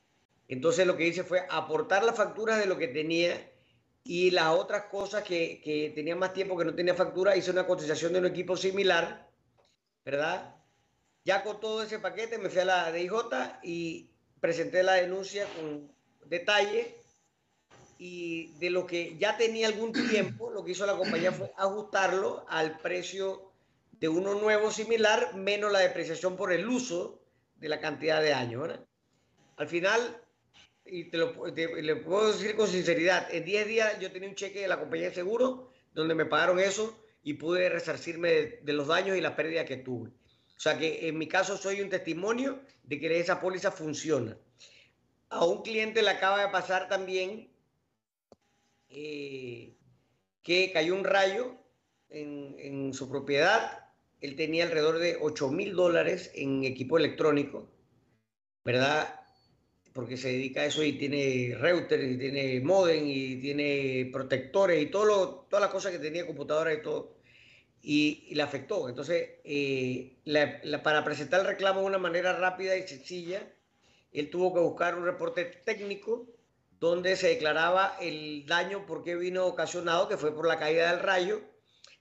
Entonces 0.47 0.85
lo 0.85 0.95
que 0.95 1.07
hice 1.07 1.23
fue 1.23 1.45
aportar 1.49 2.03
las 2.03 2.15
facturas 2.15 2.59
de 2.59 2.67
lo 2.67 2.77
que 2.77 2.87
tenía 2.87 3.51
y 4.03 4.31
las 4.31 4.49
otras 4.49 4.85
cosas 4.85 5.23
que, 5.23 5.61
que 5.63 5.91
tenía 5.95 6.15
más 6.15 6.33
tiempo 6.33 6.57
que 6.57 6.65
no 6.65 6.75
tenía 6.75 6.93
factura, 6.93 7.35
hice 7.35 7.51
una 7.51 7.65
cotización 7.65 8.13
de 8.13 8.19
un 8.19 8.27
equipo 8.27 8.55
similar, 8.55 9.27
¿verdad? 10.03 10.55
Ya 11.23 11.43
con 11.43 11.59
todo 11.59 11.81
ese 11.81 11.97
paquete 11.97 12.37
me 12.37 12.49
fui 12.49 12.61
a 12.61 12.65
la 12.65 12.91
DIJ 12.91 13.13
y 13.63 14.11
presenté 14.39 14.83
la 14.83 14.93
denuncia 14.93 15.47
con 15.55 15.91
detalle 16.25 16.95
y 17.97 18.47
de 18.59 18.69
lo 18.69 18.85
que 18.85 19.17
ya 19.17 19.37
tenía 19.37 19.67
algún 19.67 19.91
tiempo, 19.91 20.51
lo 20.51 20.63
que 20.63 20.71
hizo 20.71 20.85
la 20.85 20.97
compañía 20.97 21.31
fue 21.31 21.51
ajustarlo 21.57 22.45
al 22.47 22.77
precio 22.79 23.51
de 23.93 24.09
uno 24.09 24.35
nuevo 24.35 24.69
similar, 24.71 25.33
menos 25.35 25.71
la 25.71 25.79
depreciación 25.79 26.35
por 26.35 26.51
el 26.51 26.67
uso 26.67 27.21
de 27.55 27.69
la 27.69 27.79
cantidad 27.79 28.21
de 28.21 28.33
años. 28.33 28.69
Al 29.55 29.67
final, 29.67 30.21
y 30.86 31.05
te 31.05 31.17
lo 31.17 31.45
le 31.47 31.95
puedo 31.97 32.31
decir 32.31 32.55
con 32.55 32.67
sinceridad, 32.67 33.33
en 33.33 33.43
10 33.43 33.67
días 33.67 33.99
yo 33.99 34.11
tenía 34.11 34.29
un 34.29 34.36
cheque 34.36 34.61
de 34.61 34.67
la 34.67 34.79
compañía 34.79 35.09
de 35.09 35.15
seguro 35.15 35.71
donde 35.93 36.13
me 36.13 36.25
pagaron 36.25 36.59
eso 36.59 36.97
y 37.23 37.33
pude 37.33 37.69
resarcirme 37.69 38.59
de, 38.61 38.73
los 38.73 38.88
daños 38.88 39.17
y 39.17 39.21
las 39.21 39.33
pérdidas 39.33 39.65
que 39.65 39.77
tuve. 39.77 40.09
O 40.09 40.59
sea 40.59 40.77
que 40.77 41.07
en 41.07 41.17
mi 41.17 41.27
caso 41.27 41.57
soy 41.57 41.81
un 41.81 41.89
testimonio 41.89 42.61
de 42.83 42.99
que 42.99 43.19
esa 43.19 43.39
póliza 43.41 43.71
funciona. 43.71 44.38
A 45.29 45.43
un 45.45 45.63
cliente 45.63 46.03
le 46.03 46.11
acaba 46.11 46.41
de 46.41 46.49
pasar 46.49 46.88
también 46.88 47.49
eh, 48.89 49.75
que 50.43 50.71
cayó 50.71 50.93
un 50.95 51.03
rayo 51.03 51.55
en, 52.09 52.93
su 52.93 53.09
propiedad. 53.09 53.89
Él 54.21 54.36
tenía 54.36 54.65
alrededor 54.65 54.99
de 54.99 55.17
8 55.19 55.49
mil 55.49 55.75
dólares 55.75 56.31
en 56.36 56.63
equipo 56.63 56.97
electrónico, 56.97 57.67
¿verdad? 58.63 59.24
Porque 59.95 60.17
se 60.17 60.27
dedica 60.27 60.59
a 60.59 60.65
eso 60.65 60.83
y 60.83 60.91
tiene 60.97 61.55
router 61.57 62.03
y 62.03 62.17
tiene 62.17 62.59
modem 62.59 63.07
y 63.07 63.37
tiene 63.37 64.09
protectores 64.11 64.83
y 64.83 64.87
todo 64.87 65.05
lo, 65.05 65.29
todas 65.49 65.61
las 65.61 65.71
cosas 65.71 65.93
que 65.93 65.99
tenía 65.99 66.25
computadora 66.25 66.73
y 66.73 66.81
todo. 66.81 67.15
Y, 67.81 68.27
le 68.35 68.43
afectó. 68.43 68.89
Entonces, 68.89 69.35
eh, 69.45 70.17
para 70.83 71.05
presentar 71.05 71.39
el 71.39 71.47
reclamo 71.47 71.79
de 71.79 71.85
una 71.85 71.97
manera 71.97 72.33
rápida 72.37 72.75
y 72.75 72.85
sencilla, 72.85 73.47
él 74.11 74.29
tuvo 74.29 74.53
que 74.53 74.59
buscar 74.59 74.97
un 74.97 75.05
reporte 75.05 75.45
técnico 75.45 76.27
donde 76.77 77.15
se 77.15 77.29
declaraba 77.29 77.95
el 78.01 78.45
daño 78.45 78.85
por 78.85 79.01
qué 79.01 79.15
vino 79.15 79.45
ocasionado, 79.45 80.09
que 80.09 80.17
fue 80.17 80.35
por 80.35 80.45
la 80.45 80.59
caída 80.59 80.91
del 80.91 81.03
rayo, 81.03 81.41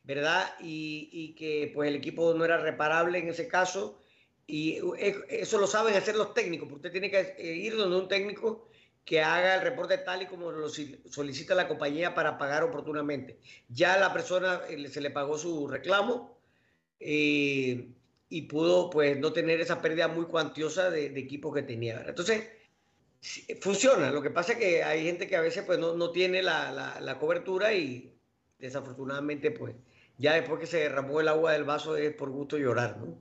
¿verdad? 0.03 0.53
Y, 0.61 1.36
que 1.38 1.70
pues 1.72 1.90
el 1.90 1.95
equipo 1.95 2.34
no 2.34 2.45
era 2.45 2.59
reparable 2.59 3.18
en 3.18 3.28
ese 3.28 3.47
caso. 3.47 4.01
Y 4.47 4.80
eso 5.28 5.59
lo 5.59 5.66
saben 5.66 5.95
hacer 5.95 6.16
los 6.16 6.34
técnicos, 6.34 6.68
porque 6.68 6.88
usted 6.88 6.92
tiene 6.92 7.11
que 7.11 7.34
eh, 7.38 7.55
ir 7.55 7.76
donde 7.76 7.97
un 7.97 8.09
técnico 8.09 8.68
que 9.05 9.20
haga 9.22 9.57
el 9.57 9.62
reporte 9.62 9.99
tal 9.99 10.22
y 10.22 10.26
como 10.26 10.51
lo 10.51 10.68
solicita 10.68 11.55
la 11.55 11.68
compañía 11.68 12.14
para 12.14 12.38
pagar 12.38 12.62
oportunamente. 12.64 13.38
Ya 13.68 13.99
la 13.99 14.12
persona 14.12 14.62
eh, 14.68 14.88
se 14.88 15.01
le 15.01 15.11
pagó 15.11 15.38
su 15.38 15.68
reclamo 15.68 16.38
eh, 17.01 17.88
y 18.28 18.42
pudo 18.42 18.90
pues 18.90 19.18
no 19.18 19.32
tener 19.32 19.61
esa 19.61 19.80
pérdida 19.82 20.09
muy 20.09 20.26
cuantiosa 20.26 20.90
de, 20.90 21.11
de 21.11 21.26
que 21.26 21.62
tenía. 21.62 22.05
Entonces, 22.07 22.45
funciona. 23.61 24.11
Lo 24.11 24.22
que 24.22 24.30
pasa 24.30 24.53
es 24.53 24.59
que 24.59 24.82
hay 24.82 25.05
gente 25.05 25.26
que 25.26 25.36
a 25.36 25.40
veces 25.40 25.64
pues, 25.64 25.78
no, 25.78 25.95
no 25.95 26.11
tiene 26.11 26.42
la, 26.42 27.01
la, 27.01 27.18
cobertura 27.18 27.72
y 27.74 28.14
desafortunadamente, 28.59 29.51
pues, 29.51 29.74
ya 30.18 30.34
después 30.34 30.61
que 30.61 30.66
se 30.66 30.78
derramó 30.78 31.20
el 31.20 31.28
agua 31.28 31.53
del 31.53 31.64
vaso 31.64 31.97
es 31.97 32.14
por 32.14 32.30
gusto 32.30 32.59
llorar, 32.59 32.99
¿no? 32.99 33.18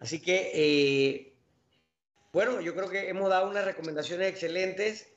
Así 0.00 0.20
que, 0.20 0.50
eh, 0.54 1.36
bueno, 2.32 2.60
yo 2.60 2.74
creo 2.74 2.88
que 2.88 3.08
hemos 3.08 3.28
dado 3.28 3.50
unas 3.50 3.64
recomendaciones 3.64 4.28
excelentes. 4.28 5.08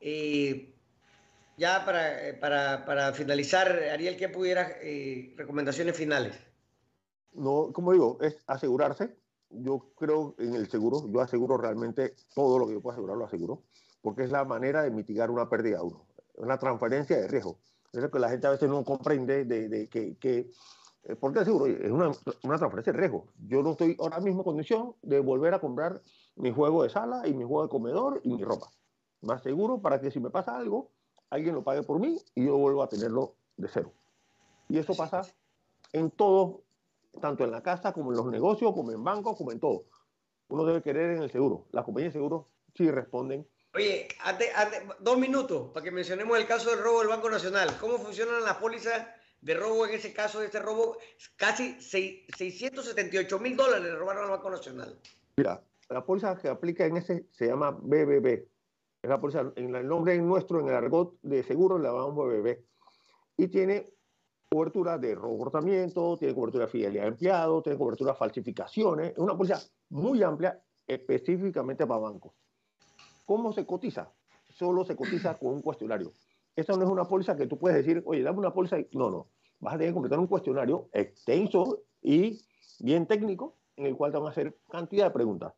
Eh, 0.00 0.74
ya 1.56 1.84
para, 1.84 2.38
para, 2.40 2.84
para, 2.84 3.12
finalizar, 3.12 3.68
Ariel, 3.92 4.16
¿qué 4.16 4.28
pudiera 4.28 4.78
eh, 4.80 5.34
recomendaciones 5.36 5.96
finales? 5.96 6.36
No, 7.32 7.72
como 7.72 7.92
digo, 7.92 8.18
es 8.20 8.36
asegurarse, 8.46 9.16
yo 9.50 9.92
creo 9.96 10.34
en 10.38 10.54
el 10.54 10.70
seguro, 10.70 11.08
yo 11.10 11.20
aseguro 11.20 11.56
realmente 11.56 12.14
todo 12.34 12.58
lo 12.58 12.66
que 12.66 12.74
yo 12.74 12.80
puedo 12.80 12.92
asegurar, 12.92 13.16
lo 13.16 13.26
aseguro, 13.26 13.62
porque 14.02 14.22
es 14.22 14.30
la 14.30 14.44
manera 14.44 14.82
de 14.82 14.90
mitigar 14.90 15.30
una 15.30 15.48
pérdida 15.50 15.78
a 15.78 15.82
uno, 15.82 16.06
una 16.36 16.58
transferencia 16.58 17.16
de 17.16 17.28
riesgo. 17.28 17.58
Es 17.92 18.02
lo 18.02 18.10
que 18.10 18.18
la 18.18 18.28
gente 18.28 18.46
a 18.46 18.50
veces 18.50 18.68
no 18.68 18.84
comprende 18.84 19.44
de, 19.44 19.68
de 19.68 19.88
que, 19.88 20.16
que 20.16 20.38
eh, 20.38 20.50
porque 21.16 21.40
el 21.40 21.44
seguro 21.44 21.66
es 21.66 21.90
una, 21.90 22.10
una 22.42 22.58
transferencia 22.58 22.92
de 22.92 22.98
riesgo. 22.98 23.26
Yo 23.46 23.62
no 23.62 23.72
estoy 23.72 23.96
ahora 23.98 24.20
mismo 24.20 24.40
en 24.40 24.44
condición 24.44 24.94
de 25.02 25.20
volver 25.20 25.54
a 25.54 25.58
comprar 25.58 26.02
mi 26.36 26.52
juego 26.52 26.82
de 26.82 26.90
sala 26.90 27.26
y 27.26 27.34
mi 27.34 27.44
juego 27.44 27.62
de 27.62 27.68
comedor 27.68 28.20
y 28.24 28.32
mi 28.32 28.44
ropa. 28.44 28.68
Más 29.22 29.42
seguro 29.42 29.80
para 29.80 30.00
que 30.00 30.10
si 30.10 30.20
me 30.20 30.30
pasa 30.30 30.56
algo, 30.56 30.90
alguien 31.30 31.54
lo 31.54 31.64
pague 31.64 31.82
por 31.82 31.98
mí 31.98 32.18
y 32.34 32.44
yo 32.44 32.56
vuelvo 32.56 32.82
a 32.82 32.88
tenerlo 32.88 33.34
de 33.56 33.68
cero. 33.68 33.92
Y 34.68 34.78
eso 34.78 34.94
pasa 34.94 35.22
en 35.92 36.10
todo, 36.10 36.62
tanto 37.20 37.44
en 37.44 37.50
la 37.50 37.62
casa 37.62 37.92
como 37.92 38.10
en 38.10 38.18
los 38.18 38.26
negocios, 38.26 38.72
como 38.74 38.92
en 38.92 39.02
bancos, 39.02 39.36
como 39.36 39.50
en 39.50 39.60
todo. 39.60 39.84
Uno 40.48 40.64
debe 40.64 40.82
querer 40.82 41.16
en 41.16 41.22
el 41.22 41.30
seguro. 41.30 41.66
Las 41.72 41.84
compañías 41.84 42.12
de 42.12 42.18
seguro 42.18 42.48
sí 42.74 42.90
responden. 42.90 43.46
Oye, 43.74 44.08
dos 45.00 45.18
minutos 45.18 45.70
para 45.72 45.84
que 45.84 45.90
mencionemos 45.90 46.38
el 46.38 46.46
caso 46.46 46.70
del 46.70 46.80
robo 46.80 47.00
del 47.00 47.08
Banco 47.08 47.28
Nacional. 47.28 47.76
¿Cómo 47.80 47.98
funcionan 47.98 48.42
las 48.42 48.56
pólizas 48.56 49.06
de 49.40 49.54
robo 49.54 49.86
en 49.86 49.94
ese 49.94 50.12
caso 50.12 50.40
de 50.40 50.46
este 50.46 50.60
robo? 50.60 50.98
Casi 51.36 51.80
678 51.80 53.38
mil 53.38 53.56
dólares 53.56 53.84
le 53.84 53.96
robaron 53.96 54.24
al 54.24 54.30
Banco 54.30 54.50
Nacional. 54.50 54.98
Mira, 55.36 55.62
la 55.88 56.04
póliza 56.04 56.36
que 56.36 56.48
aplica 56.48 56.84
en 56.84 56.96
ese 56.96 57.26
se 57.32 57.46
llama 57.46 57.70
BBB. 57.70 58.46
Es 59.02 59.08
la 59.08 59.20
póliza, 59.20 59.52
en 59.56 59.74
el 59.74 59.86
nombre 59.86 60.18
nuestro, 60.18 60.60
en 60.60 60.68
el 60.68 60.74
argot 60.74 61.18
de 61.22 61.42
seguro, 61.42 61.78
la 61.78 61.90
llamamos 61.90 62.26
BBB. 62.26 62.58
Y 63.36 63.48
tiene 63.48 63.92
cobertura 64.50 64.98
de 64.98 65.14
comportamiento, 65.14 66.16
tiene 66.16 66.34
cobertura 66.34 66.64
de 66.64 66.70
fidelidad 66.70 67.02
de 67.02 67.08
empleado, 67.08 67.62
tiene 67.62 67.78
cobertura 67.78 68.12
de 68.12 68.18
falsificaciones. 68.18 69.12
Es 69.12 69.18
una 69.18 69.36
póliza 69.36 69.60
muy 69.90 70.22
amplia, 70.22 70.60
específicamente 70.86 71.86
para 71.86 72.00
bancos. 72.00 72.32
¿Cómo 73.24 73.52
se 73.52 73.64
cotiza? 73.64 74.10
Solo 74.48 74.84
se 74.84 74.96
cotiza 74.96 75.38
con 75.38 75.52
un 75.52 75.62
cuestionario. 75.62 76.12
Esta 76.58 76.76
no 76.76 76.82
es 76.82 76.90
una 76.90 77.04
póliza 77.04 77.36
que 77.36 77.46
tú 77.46 77.56
puedes 77.56 77.78
decir, 77.78 78.02
oye, 78.04 78.20
dame 78.20 78.40
una 78.40 78.52
póliza. 78.52 78.78
No, 78.90 79.10
no. 79.10 79.28
Vas 79.60 79.74
a 79.74 79.78
tener 79.78 79.90
que 79.90 79.94
completar 79.94 80.18
un 80.18 80.26
cuestionario 80.26 80.88
extenso 80.92 81.84
y 82.02 82.40
bien 82.80 83.06
técnico 83.06 83.54
en 83.76 83.86
el 83.86 83.96
cual 83.96 84.10
te 84.10 84.18
van 84.18 84.26
a 84.26 84.30
hacer 84.30 84.58
cantidad 84.68 85.04
de 85.04 85.10
preguntas 85.12 85.52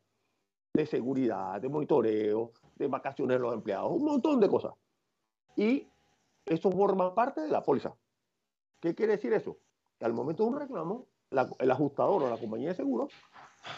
de 0.75 0.85
seguridad, 0.85 1.59
de 1.59 1.69
monitoreo, 1.69 2.51
de 2.75 2.87
vacaciones 2.87 3.37
de 3.37 3.41
los 3.41 3.51
empleados, 3.51 3.91
un 3.91 4.05
montón 4.05 4.39
de 4.39 4.47
cosas. 4.47 4.73
Y 5.55 5.87
eso 6.45 6.71
forma 6.71 7.15
parte 7.15 7.41
de 7.41 7.49
la 7.49 7.63
póliza. 7.63 7.95
¿Qué 8.79 8.93
quiere 8.93 9.13
decir 9.13 9.33
eso? 9.33 9.57
Que 9.97 10.05
al 10.05 10.13
momento 10.13 10.43
de 10.43 10.49
un 10.49 10.59
reclamo, 10.59 11.07
el 11.31 11.71
ajustador 11.71 12.21
o 12.21 12.29
la 12.29 12.37
compañía 12.37 12.69
de 12.69 12.75
seguros, 12.75 13.11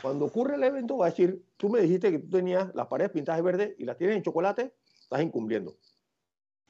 cuando 0.02 0.26
ocurre 0.26 0.56
el 0.56 0.64
evento, 0.64 0.98
va 0.98 1.06
a 1.06 1.10
decir, 1.12 1.42
tú 1.56 1.70
me 1.70 1.80
dijiste 1.80 2.12
que 2.12 2.20
tú 2.20 2.30
tenías 2.32 2.76
las 2.76 2.88
paredes 2.88 3.12
pintadas 3.14 3.40
de 3.40 3.44
verde 3.44 3.76
y 3.80 3.86
las 3.86 3.96
tienes 3.96 4.18
en 4.18 4.24
chocolate, 4.24 4.76
estás 5.04 5.22
incumpliendo. 5.22 5.78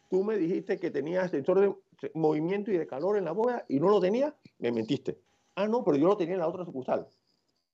Tú 0.09 0.23
me 0.23 0.37
dijiste 0.37 0.79
que 0.79 0.91
tenías 0.91 1.31
sensor 1.31 1.59
de 1.59 1.75
movimiento 2.13 2.71
y 2.71 2.77
de 2.77 2.87
calor 2.87 3.17
en 3.17 3.25
la 3.25 3.31
bóveda 3.31 3.65
y 3.67 3.79
no 3.79 3.89
lo 3.89 3.99
tenías, 3.99 4.33
me 4.59 4.71
mentiste. 4.71 5.19
Ah, 5.55 5.67
no, 5.67 5.83
pero 5.83 5.97
yo 5.97 6.07
lo 6.07 6.17
tenía 6.17 6.33
en 6.33 6.39
la 6.39 6.47
otra 6.47 6.65
sucursal. 6.65 7.07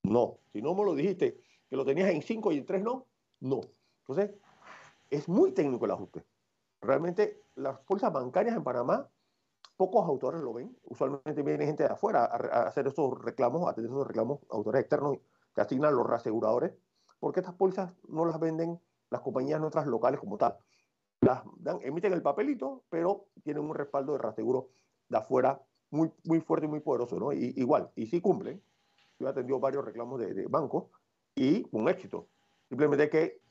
No, 0.04 0.40
si 0.52 0.62
no 0.62 0.74
me 0.74 0.84
lo 0.84 0.96
dijiste 0.96 1.42
que 1.70 1.76
lo 1.76 1.86
tenías 1.86 2.10
en 2.10 2.22
5 2.22 2.52
y 2.52 2.58
en 2.58 2.66
3 2.66 2.84
no, 2.84 3.06
no. 3.42 3.62
Entonces, 4.02 4.36
es 5.10 5.28
muy 5.28 5.52
técnico 5.52 5.86
el 5.86 5.92
ajuste. 5.92 6.26
Realmente 6.82 7.44
las 7.56 7.80
fuerzas 7.82 8.12
bancarias 8.12 8.56
en 8.56 8.64
Panamá, 8.64 9.10
pocos 9.78 10.08
autores 10.08 10.42
lo 10.42 10.54
ven. 10.54 10.76
Usualmente 10.84 11.44
viene 11.44 11.66
gente 11.66 11.84
de 11.84 11.90
afuera 11.90 12.26
a, 12.26 12.64
hacer 12.64 12.88
esos 12.88 13.22
reclamos, 13.22 13.68
a 13.68 13.72
atender 13.72 13.92
esos 13.92 14.08
reclamos, 14.08 14.40
autores 14.50 14.82
externos 14.82 15.18
que 15.54 15.62
asignan 15.62 15.96
los 15.96 16.08
reaseguradores, 16.08 16.74
porque 17.20 17.42
estas 17.42 17.56
pólizas 17.56 17.94
no 18.08 18.26
las 18.26 18.40
venden 18.40 18.80
las 19.10 19.22
compañías 19.22 19.60
nuestras 19.60 19.88
locales 19.88 20.20
como 20.20 20.38
tal. 20.38 20.58
Las 21.22 21.44
dan, 21.58 21.80
emiten 21.84 22.14
el 22.14 22.22
papelito, 22.22 22.84
pero 22.90 23.28
tienen 23.44 23.64
un 23.64 23.76
respaldo 23.76 24.14
de 24.14 24.20
reaseguro 24.20 24.70
de 25.10 25.18
afuera 25.18 25.62
muy, 25.92 26.12
muy 26.24 26.40
fuerte 26.42 26.66
y 26.66 26.70
muy 26.70 26.80
poderoso, 26.80 27.20
¿no? 27.20 27.34
Y, 27.34 27.54
igual, 27.58 27.92
y 27.96 28.06
sí 28.06 28.22
cumplen. 28.22 28.62
Yo 29.20 29.28
he 29.28 29.30
atendido 29.30 29.60
varios 29.60 29.84
reclamos 29.84 30.20
de, 30.20 30.34
de 30.34 30.48
bancos 30.48 30.86
y 31.36 31.66
un 31.72 31.90
éxito. 31.90 32.30
Simplemente 32.70 33.04
hay 33.04 33.10
que 33.10 33.42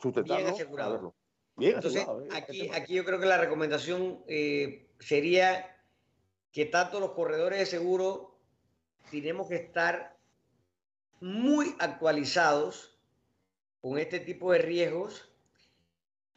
sustentarlo. 0.00 0.44
Bien 0.44 0.54
asegurado. 0.54 1.14
Bien 1.56 1.74
Entonces, 1.76 2.02
asegurado, 2.02 2.26
¿eh? 2.26 2.28
aquí, 2.32 2.70
aquí 2.70 2.94
yo 2.94 3.04
creo 3.04 3.18
que 3.18 3.26
la 3.26 3.38
recomendación 3.38 4.22
eh, 4.28 4.88
sería 5.00 5.74
que 6.52 6.66
tanto 6.66 7.00
los 7.00 7.12
corredores 7.12 7.58
de 7.58 7.66
seguro 7.66 8.38
tenemos 9.10 9.48
que 9.48 9.56
estar 9.56 10.16
muy 11.20 11.74
actualizados 11.78 12.98
con 13.80 13.98
este 13.98 14.20
tipo 14.20 14.52
de 14.52 14.58
riesgos 14.58 15.33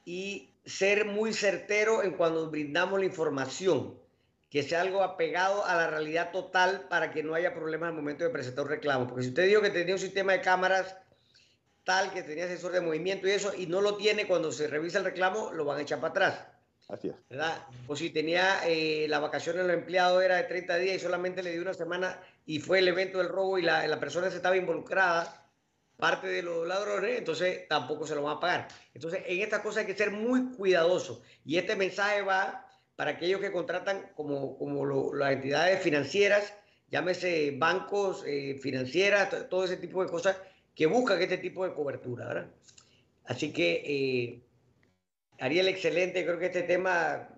y 0.08 0.54
ser 0.66 1.04
muy 1.04 1.34
certero 1.34 2.02
en 2.02 2.14
cuando 2.14 2.50
brindamos 2.50 2.98
la 2.98 3.06
información 3.06 4.00
que 4.50 4.64
sea 4.64 4.80
algo 4.80 5.04
apegado 5.04 5.66
a 5.66 5.76
la 5.76 5.90
realidad 5.90 6.32
total 6.32 6.88
para 6.88 7.12
que 7.12 7.24
no 7.24 7.36
haya 7.36 7.54
problemas 7.54 7.90
al 7.90 7.96
momento 7.96 8.24
de 8.24 8.30
presentar 8.30 8.64
un 8.64 8.70
reclamo. 8.70 9.06
Porque 9.06 9.24
si 9.24 9.30
usted 9.30 9.46
dijo 9.46 9.62
que 9.62 9.70
tenía 9.70 9.96
un 9.96 10.00
sistema 10.00 10.32
de 10.32 10.40
cámaras 10.40 10.96
tal, 11.84 12.14
que 12.14 12.24
tenía 12.24 12.48
sensor 12.48 12.72
de 12.72 12.80
movimiento 12.80 13.28
y 13.28 13.32
eso, 13.32 13.54
y 13.54 13.66
no 13.66 13.82
lo 13.82 13.98
tiene 13.98 14.28
cuando 14.28 14.54
se 14.54 14.70
revisa 14.70 15.00
el 15.00 15.04
reclamo, 15.04 15.52
lo 15.52 15.66
van 15.66 15.80
a 15.80 15.82
echar 15.82 16.00
para 16.00 16.12
atrás. 16.12 16.48
Así 16.88 17.10
es. 17.10 17.16
¿Verdad? 17.30 17.66
O 17.88 17.98
si 17.98 18.10
tenía 18.10 18.66
eh, 18.66 19.08
la 19.10 19.20
vacación 19.20 19.58
del 19.58 19.72
empleado 19.72 20.22
era 20.22 20.38
de 20.38 20.44
30 20.44 20.78
días 20.78 20.96
y 20.96 21.00
solamente 21.00 21.44
le 21.44 21.52
dio 21.52 21.62
una 21.64 21.74
semana 21.74 22.18
y 22.46 22.60
fue 22.60 22.80
el 22.80 22.88
evento 22.88 23.18
del 23.18 23.28
robo 23.28 23.58
y 23.58 23.62
la, 23.62 23.86
la 23.86 24.00
persona 24.00 24.30
se 24.30 24.38
estaba 24.38 24.56
involucrada, 24.56 25.47
parte 25.98 26.28
de 26.28 26.44
los 26.44 26.68
ladrones, 26.68 27.18
entonces 27.18 27.68
tampoco 27.68 28.06
se 28.06 28.16
lo 28.16 28.24
van 28.24 28.38
a 28.38 28.40
pagar. 28.40 28.68
Entonces, 28.94 29.24
en 29.26 29.42
estas 29.42 29.62
cosas 29.62 29.82
hay 29.82 29.88
que 29.88 29.98
ser 29.98 30.12
muy 30.12 30.52
cuidadoso. 30.56 31.22
Y 31.44 31.58
este 31.58 31.76
mensaje 31.76 32.22
va 32.22 32.68
para 32.96 33.12
aquellos 33.12 33.42
que 33.42 33.52
contratan 33.52 34.12
como, 34.16 34.58
como 34.58 34.86
las 35.14 35.34
entidades 35.34 35.82
financieras, 35.82 36.54
llámese 36.90 37.52
bancos, 37.58 38.24
eh, 38.26 38.58
financieras, 38.62 39.50
todo 39.50 39.66
ese 39.66 39.78
tipo 39.78 40.04
de 40.04 40.10
cosas 40.10 40.38
que 40.74 40.86
buscan 40.86 41.22
este 41.22 41.38
tipo 41.38 41.66
de 41.66 41.74
cobertura, 41.74 42.28
¿verdad? 42.28 42.48
Así 43.26 43.52
que, 43.52 43.84
eh, 43.86 44.42
Ariel, 45.40 45.68
excelente, 45.68 46.24
creo 46.26 46.40
que 46.40 46.46
este 46.48 46.64
tema... 46.64 47.30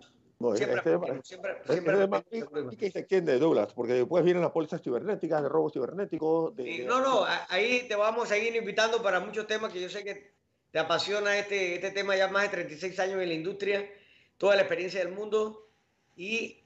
siempre, 0.55 0.77
este 0.77 1.21
siempre, 1.23 1.57
siempre, 1.67 2.77
que 2.77 2.91
se 2.91 2.99
extiende, 2.99 3.37
Douglas, 3.39 3.73
porque 3.73 3.93
después 3.93 4.23
vienen 4.23 4.41
las 4.41 4.51
pólizas 4.51 4.81
cibernéticas, 4.81 5.43
de 5.43 5.49
robos 5.49 5.73
cibernéticos. 5.73 6.55
De, 6.55 6.85
no, 6.85 7.01
no, 7.01 7.25
ahí 7.49 7.85
te 7.87 7.95
vamos 7.95 8.25
a 8.31 8.35
seguir 8.35 8.55
invitando 8.55 9.03
para 9.03 9.19
muchos 9.19 9.47
temas 9.47 9.71
que 9.71 9.81
yo 9.81 9.89
sé 9.89 10.03
que 10.03 10.33
te 10.71 10.79
apasiona 10.79 11.37
este, 11.37 11.75
este 11.75 11.91
tema 11.91 12.15
ya 12.15 12.27
más 12.29 12.43
de 12.43 12.49
36 12.49 12.99
años 12.99 13.21
en 13.21 13.27
la 13.27 13.33
industria 13.33 13.89
toda 14.39 14.55
la 14.55 14.63
experiencia 14.63 15.01
del 15.01 15.13
mundo. 15.13 15.69
Y 16.15 16.63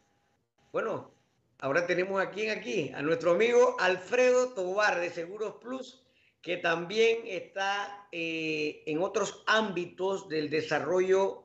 bueno, 0.72 1.12
ahora 1.60 1.86
tenemos 1.86 2.22
aquí 2.22 2.44
en 2.44 2.58
aquí 2.58 2.92
a 2.96 3.02
nuestro 3.02 3.32
amigo 3.32 3.76
Alfredo 3.80 4.54
Tobar 4.54 5.02
de 5.02 5.10
Seguros 5.10 5.56
Plus, 5.60 6.06
que 6.42 6.58
también 6.58 7.20
está 7.26 8.08
eh, 8.12 8.84
en 8.86 9.02
otros 9.02 9.44
ámbitos 9.48 10.30
del 10.30 10.50
desarrollo 10.50 11.43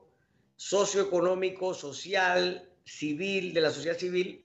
socioeconómico, 0.59 1.73
social, 1.73 2.69
civil, 2.83 3.53
de 3.53 3.61
la 3.61 3.71
sociedad 3.71 3.97
civil 3.97 4.43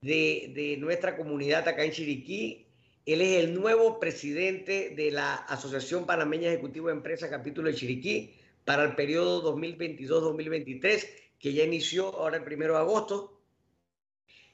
de, 0.00 0.52
de 0.54 0.76
nuestra 0.76 1.16
comunidad 1.16 1.66
acá 1.66 1.82
en 1.82 1.90
Chiriquí. 1.90 2.68
Él 3.04 3.22
es 3.22 3.42
el 3.42 3.54
nuevo 3.54 3.98
presidente 3.98 4.94
de 4.94 5.10
la 5.10 5.34
Asociación 5.34 6.06
Panameña 6.06 6.48
Ejecutivo 6.48 6.86
de 6.86 6.92
Empresas, 6.92 7.28
capítulo 7.28 7.68
de 7.68 7.74
Chiriquí 7.74 8.36
para 8.64 8.84
el 8.84 8.94
periodo 8.94 9.52
2022-2023, 9.52 11.08
que 11.40 11.52
ya 11.52 11.64
inició 11.64 12.14
ahora 12.14 12.36
el 12.36 12.44
primero 12.44 12.74
de 12.74 12.78
agosto, 12.78 13.40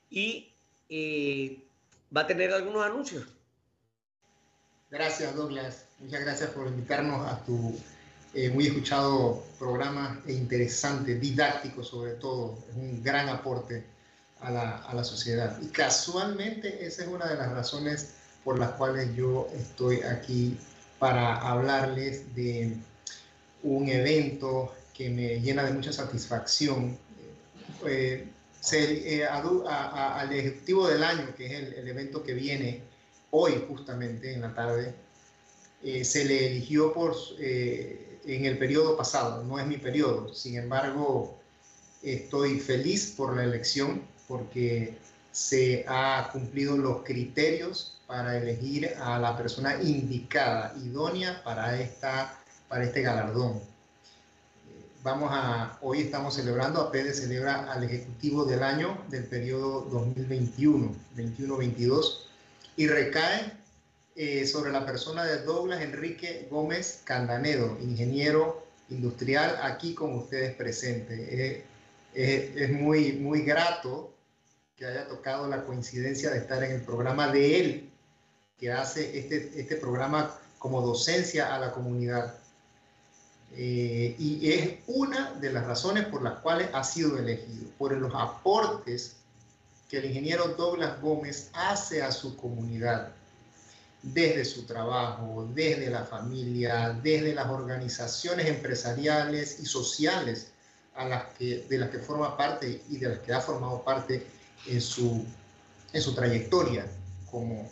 y 0.09 0.55
eh, 0.89 1.65
va 2.17 2.23
a 2.23 2.27
tener 2.27 2.51
algunos 2.51 2.83
anuncios. 2.83 3.27
Gracias, 4.91 5.37
Douglas. 5.37 5.87
Muchas 5.99 6.23
gracias 6.23 6.49
por 6.49 6.67
invitarnos 6.67 7.31
a 7.31 7.45
tu 7.45 7.79
eh, 8.35 8.51
muy 8.51 8.67
escuchado 8.67 9.45
programa 9.59 10.21
e 10.27 10.33
interesante, 10.33 11.15
didáctico 11.17 11.83
sobre 11.83 12.13
todo. 12.13 12.59
Es 12.69 12.77
un 12.77 13.03
gran 13.03 13.29
aporte 13.29 13.85
a 14.41 14.51
la, 14.51 14.77
a 14.79 14.95
la 14.95 15.05
sociedad. 15.05 15.59
Y 15.63 15.67
casualmente 15.69 16.85
esa 16.85 17.03
es 17.03 17.09
una 17.09 17.27
de 17.27 17.37
las 17.37 17.51
razones 17.53 18.15
por 18.45 18.59
las 18.59 18.73
cuales 18.73 19.15
yo 19.17 19.49
estoy 19.55 20.03
aquí 20.03 20.59
para 20.99 21.37
hablarles 21.37 22.35
de 22.35 22.77
un 23.63 23.89
evento 23.89 24.75
que 24.95 25.11
me 25.11 25.41
llena 25.41 25.65
de 25.65 25.73
mucha 25.73 25.93
satisfacción. 25.93 26.97
Eh, 27.87 28.29
eh, 28.73 29.27
al 29.27 30.33
Ejecutivo 30.33 30.89
del 30.89 31.05
Año, 31.05 31.35
que 31.37 31.47
es 31.47 31.53
el, 31.77 31.87
evento 31.87 32.23
que 32.23 32.33
viene 32.33 32.81
hoy 33.31 33.63
justamente 33.69 34.33
en 34.33 34.41
la 34.41 34.55
tarde, 34.55 34.95
eh, 35.83 36.03
se 36.05 36.25
le 36.25 36.47
eligió 36.47 36.95
por, 36.95 37.15
en 38.27 38.45
el 38.45 38.59
periodo 38.59 38.97
pasado, 38.97 39.43
no 39.45 39.59
es 39.59 39.67
mi 39.67 39.77
periodo, 39.77 40.33
sin 40.33 40.57
embargo, 40.57 41.39
estoy 42.03 42.61
feliz 42.61 43.15
por 43.17 43.37
la 43.37 43.45
elección 43.45 44.03
porque 44.29 44.97
se 45.33 45.85
ha 45.89 46.31
cumplido 46.33 46.77
los 46.77 47.03
criterios 47.03 48.01
para 48.07 48.37
elegir 48.37 48.95
a 49.01 49.19
la 49.19 49.37
persona 49.37 49.83
indicada, 49.83 50.75
idónea 50.83 51.43
para 51.43 51.81
esta 51.81 52.39
para 52.69 52.85
este 52.85 53.03
galardón. 53.03 53.61
vamos 55.03 55.31
a, 55.33 55.79
hoy 55.83 56.01
estamos 56.01 56.35
celebrando, 56.35 56.81
APEDE 56.81 57.13
celebra 57.13 57.71
al 57.71 57.85
Ejecutivo 57.85 58.45
del 58.47 58.63
año 58.63 58.99
del 59.11 59.25
periodo 59.27 59.83
2021, 59.83 60.93
21-22, 61.17 62.21
y 62.77 62.89
recae 62.89 63.53
eh, 64.17 64.47
sobre 64.47 64.73
la 64.73 64.87
persona 64.87 65.25
de 65.25 65.43
Douglas 65.43 65.81
Enrique 65.83 66.47
Gómez 66.51 67.03
Candanedo, 67.05 67.77
ingeniero 67.81 68.67
industrial, 68.91 69.59
aquí 69.63 69.95
con 69.95 70.15
ustedes 70.15 70.55
presente. 70.55 71.67
es 72.15 72.71
muy, 72.71 73.15
muy 73.15 73.43
grato 73.43 74.15
que 74.77 74.87
haya 74.87 75.07
tocado 75.09 75.49
la 75.49 75.65
coincidencia 75.65 76.31
de 76.31 76.39
estar 76.39 76.63
en 76.63 76.73
el 76.73 76.83
programa 76.83 77.31
de 77.31 77.61
él, 77.61 77.91
que 78.59 78.73
hace 78.73 79.19
este, 79.19 79.61
este 79.61 79.77
programa 79.77 80.37
como 80.59 80.81
docencia 80.81 81.55
a 81.55 81.59
la 81.59 81.73
comunidad. 81.73 82.35
Eh, 83.57 84.17
y 84.19 84.51
es 84.51 84.79
una 84.87 85.35
de 85.35 85.53
las 85.53 85.67
razones 85.67 86.07
por 86.07 86.23
las 86.23 86.39
cuales 86.41 86.69
ha 86.73 86.83
sido 86.83 87.19
elegido, 87.19 87.69
por 87.79 87.93
los 87.93 88.13
aportes 88.15 89.17
que 89.89 89.99
el 89.99 90.07
ingeniero 90.07 90.49
Douglas 90.49 91.01
Gómez 91.01 91.51
hace 91.53 92.03
a 92.03 92.11
su 92.11 92.37
comunidad, 92.37 93.13
desde 94.05 94.45
su 94.45 94.65
trabajo, 94.67 95.49
desde 95.55 95.89
la 95.89 96.05
familia, 96.05 96.99
desde 97.03 97.35
las 97.35 97.49
organizaciones 97.49 98.47
empresariales 98.47 99.61
y 99.61 99.67
sociales 99.67 100.49
a 100.95 101.09
las 101.09 101.25
que, 101.39 101.67
de 101.69 101.79
las 101.79 101.91
que 101.91 101.99
forma 101.99 102.37
parte 102.37 102.83
y 102.91 102.99
de 102.99 103.09
las 103.09 103.19
que 103.21 103.33
ha 103.33 103.41
formado 103.41 103.83
parte 103.83 104.27
en 104.67 104.81
su, 104.81 105.25
en 105.93 106.03
su 106.03 106.15
trayectoria 106.15 106.87
como, 107.31 107.69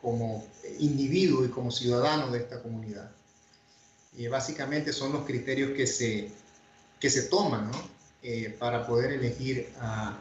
como 0.00 0.46
individuo 0.78 1.44
y 1.44 1.48
como 1.48 1.70
ciudadano 1.70 2.30
de 2.30 2.40
esta 2.40 2.62
comunidad. 2.62 3.10
Y 4.14 4.28
básicamente 4.28 4.92
son 4.92 5.12
los 5.14 5.24
criterios 5.24 5.72
que 5.72 5.86
se, 5.86 6.30
que 7.00 7.08
se 7.08 7.22
toman 7.22 7.70
eh, 8.22 8.54
para 8.58 8.86
poder 8.86 9.12
elegir 9.12 9.72
a, 9.80 10.18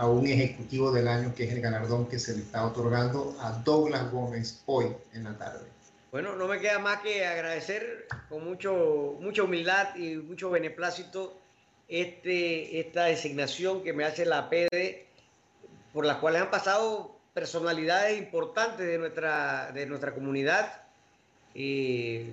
a, 0.00 0.06
un 0.06 0.26
ejecutivo 0.26 0.90
del 0.90 1.08
año, 1.08 1.34
que 1.34 1.44
es 1.44 1.52
el 1.52 1.60
galardón 1.60 2.08
que 2.08 2.18
se 2.18 2.34
le 2.34 2.42
está 2.42 2.66
otorgando 2.66 3.36
a 3.40 3.52
Douglas 3.52 4.10
Gómez 4.10 4.62
hoy 4.66 4.86
en 5.12 5.24
la 5.24 5.36
tarde. 5.36 5.66
Bueno, 6.10 6.34
no 6.36 6.48
me 6.48 6.58
queda 6.58 6.78
más 6.78 7.00
que 7.02 7.24
agradecer 7.24 8.06
con 8.28 8.44
mucho, 8.44 9.16
mucha 9.20 9.42
humildad 9.42 9.94
y 9.94 10.16
mucho 10.16 10.50
beneplácito 10.50 11.36
este, 11.86 12.80
esta 12.80 13.04
designación 13.04 13.82
que 13.82 13.92
me 13.92 14.04
hace 14.04 14.24
la 14.24 14.48
PD, 14.48 15.06
por 15.92 16.06
las 16.06 16.16
cuales 16.16 16.42
han 16.42 16.50
pasado 16.50 17.16
personalidades 17.34 18.18
importantes 18.18 18.86
de 18.86 18.98
nuestra, 18.98 19.70
de 19.72 19.86
nuestra 19.86 20.14
comunidad. 20.14 20.82
Eh, 21.54 22.32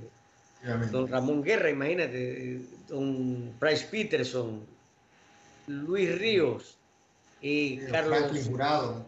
don 0.91 1.07
Ramón 1.07 1.43
Guerra, 1.43 1.69
imagínate, 1.69 2.61
don 2.87 3.53
Price 3.59 3.85
Peterson, 3.91 4.65
Luis 5.67 6.17
Ríos, 6.17 6.76
y 7.41 7.77
Carlos 7.87 8.31
Jurado, 8.47 9.05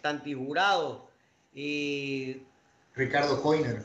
Tanti 0.00 0.34
Jurado, 0.34 1.08
y 1.54 2.42
Ricardo 2.94 3.40
Coiner. 3.42 3.82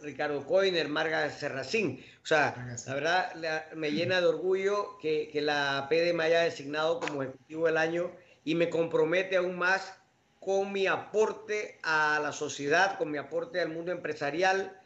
Ricardo 0.00 0.46
Coiner, 0.46 0.88
Marga 0.88 1.28
Serracín. 1.30 2.04
O 2.22 2.26
sea, 2.26 2.54
la 2.86 2.94
verdad 2.94 3.72
me 3.74 3.92
llena 3.92 4.20
de 4.20 4.26
orgullo 4.26 4.98
que, 4.98 5.28
que 5.32 5.40
la 5.40 5.86
PD 5.90 6.14
me 6.14 6.24
haya 6.24 6.42
designado 6.42 7.00
como 7.00 7.22
ejecutivo 7.22 7.66
del 7.66 7.76
año 7.76 8.10
y 8.44 8.54
me 8.54 8.70
compromete 8.70 9.36
aún 9.36 9.58
más 9.58 9.94
con 10.38 10.72
mi 10.72 10.86
aporte 10.86 11.78
a 11.82 12.18
la 12.22 12.32
sociedad, 12.32 12.96
con 12.96 13.10
mi 13.10 13.18
aporte 13.18 13.60
al 13.60 13.68
mundo 13.68 13.92
empresarial, 13.92 14.80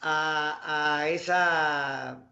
a, 0.00 1.06
esa, 1.08 2.22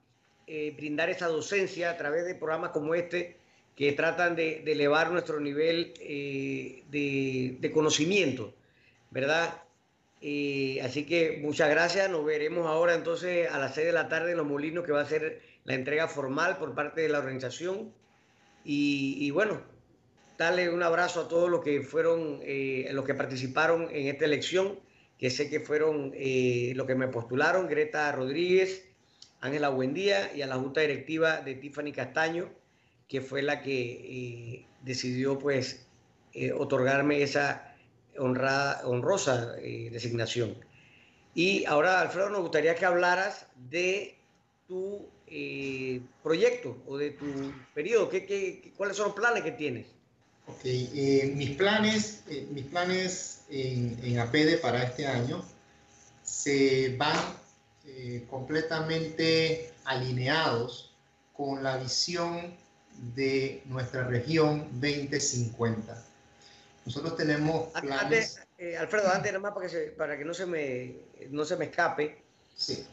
eh, 0.47 0.75
brindar 0.77 1.09
esa 1.09 1.29
docencia 1.29 1.91
a 1.91 1.97
través 1.97 2.27
de 2.27 2.35
programas 2.35 2.71
como 2.71 2.95
este 2.95 3.39
que 3.77 3.93
tratan 3.93 4.37
de, 4.37 4.63
elevar 4.67 5.11
nuestro 5.11 5.41
nivel 5.41 5.95
eh, 6.01 6.85
de, 6.91 7.71
conocimiento, 7.73 8.55
¿verdad? 9.11 9.63
Eh, 10.21 10.81
así 10.83 11.05
que 11.05 11.41
muchas 11.43 11.71
gracias, 11.71 12.09
nos 12.11 12.25
veremos 12.25 12.67
ahora 12.67 12.95
entonces 12.95 13.51
a 13.51 13.59
las 13.59 13.75
6 13.75 13.89
de 13.89 13.93
la 13.93 14.09
tarde 14.09 14.33
en 14.33 14.37
Los 14.37 14.47
Molinos, 14.47 14.85
que 14.85 14.93
va 14.93 15.01
a 15.01 15.07
ser 15.07 15.43
la 15.65 15.75
entrega 15.75 16.09
formal 16.09 16.59
por 16.59 16.75
parte 16.75 17.01
de 17.01 17.09
la 17.09 17.19
organización. 17.19 17.93
y 18.65 19.31
bueno, 19.33 19.61
darle 20.43 20.71
un 20.71 20.83
abrazo 20.83 21.23
a 21.23 21.29
todos 21.29 21.49
los 21.49 21.63
que 21.63 21.83
fueron, 21.83 22.41
eh, 22.43 22.89
los 22.93 23.05
que 23.05 23.15
participaron 23.15 23.89
en 23.93 24.09
esta 24.09 24.25
elección, 24.25 24.79
que 25.19 25.31
sé 25.31 25.49
que 25.49 25.61
fueron 25.61 26.13
eh, 26.15 26.73
los 26.75 26.87
que 26.87 26.97
me 26.97 27.09
postularon, 27.09 27.69
Greta 27.69 28.11
Rodríguez, 28.11 28.85
Ángela 29.41 29.69
Buendía 29.69 30.35
y 30.35 30.43
a 30.43 30.47
la 30.47 30.57
Junta 30.57 30.81
Directiva 30.81 31.41
de 31.41 31.55
Tiffany 31.55 31.93
Castaño, 31.93 32.51
que 33.13 33.21
fue 33.21 33.43
la 33.43 33.63
que 33.63 33.93
eh, 33.93 34.67
decidió 34.83 35.39
pues 35.39 35.87
otorgarme 36.57 37.23
esa 37.23 37.77
honrada, 38.17 38.81
honrosa 38.87 39.53
designación. 39.57 40.57
Y 41.35 41.67
ahora, 41.67 42.01
Alfredo, 42.01 42.31
nos 42.31 42.41
gustaría 42.41 42.75
que 42.75 42.87
hablaras 42.87 43.47
de 43.69 44.17
tu 44.67 45.11
proyecto 46.23 46.83
o 46.87 46.97
de 46.97 47.11
tu 47.11 47.53
periodo. 47.75 48.09
¿Qué, 48.09 48.25
qué, 48.25 48.73
cuáles 48.79 48.97
son 48.97 49.09
los 49.09 49.15
planes 49.15 49.43
que 49.43 49.53
tienes? 49.53 49.87
Ok, 50.47 50.61
eh, 50.65 51.33
mis 51.37 51.51
planes, 51.51 52.25
eh, 52.29 52.47
mis 52.51 52.65
planes 52.67 53.43
en, 53.49 54.19
APD 54.19 54.61
para 54.61 54.83
este 54.83 55.07
año 55.07 55.45
se 56.25 56.97
van 56.97 57.17
eh, 57.87 58.27
completamente 58.29 59.73
alineados 59.85 60.95
con 61.33 61.63
la 61.63 61.77
visión 61.77 62.57
de 63.15 63.63
nuestra 63.67 64.05
región 64.05 64.69
2050. 64.73 66.05
Nosotros 66.85 67.17
tenemos 67.17 67.69
planes... 67.81 68.41
Alfredo, 68.79 69.09
antes 69.11 69.33
nada 69.33 69.41
más 69.41 69.53
para 69.53 69.69
que, 69.69 69.79
para 69.97 70.17
que 70.17 70.25
no, 70.25 70.33
se 70.35 70.47
me, 70.47 70.95
no 71.31 71.45
se 71.45 71.57
me 71.57 71.65
escape. 71.65 72.23
Sí 72.57 72.87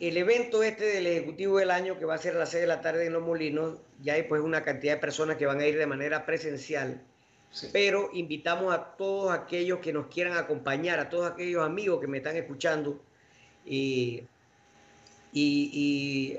el 0.00 0.16
evento 0.16 0.62
este 0.62 0.86
del 0.86 1.06
Ejecutivo 1.06 1.58
del 1.58 1.70
Año, 1.70 1.98
que 1.98 2.06
va 2.06 2.14
a 2.14 2.18
ser 2.18 2.34
a 2.34 2.38
las 2.38 2.50
6 2.50 2.62
de 2.62 2.66
la 2.66 2.80
tarde 2.80 3.06
en 3.06 3.12
Los 3.12 3.22
Molinos, 3.22 3.78
ya 4.02 4.14
hay 4.14 4.22
pues 4.22 4.40
una 4.40 4.62
cantidad 4.62 4.94
de 4.94 5.00
personas 5.00 5.36
que 5.36 5.44
van 5.44 5.60
a 5.60 5.66
ir 5.66 5.76
de 5.76 5.86
manera 5.86 6.24
presencial, 6.24 7.02
pero 7.70 8.08
invitamos 8.14 8.72
a 8.72 8.96
todos 8.96 9.30
aquellos 9.30 9.80
que 9.80 9.92
nos 9.92 10.06
quieran 10.06 10.38
acompañar, 10.38 10.98
a 11.00 11.10
todos 11.10 11.30
aquellos 11.30 11.62
amigos 11.62 12.00
que 12.00 12.06
me 12.06 12.16
están 12.16 12.36
escuchando 12.36 12.98
y, 13.66 14.22
y, 15.34 16.32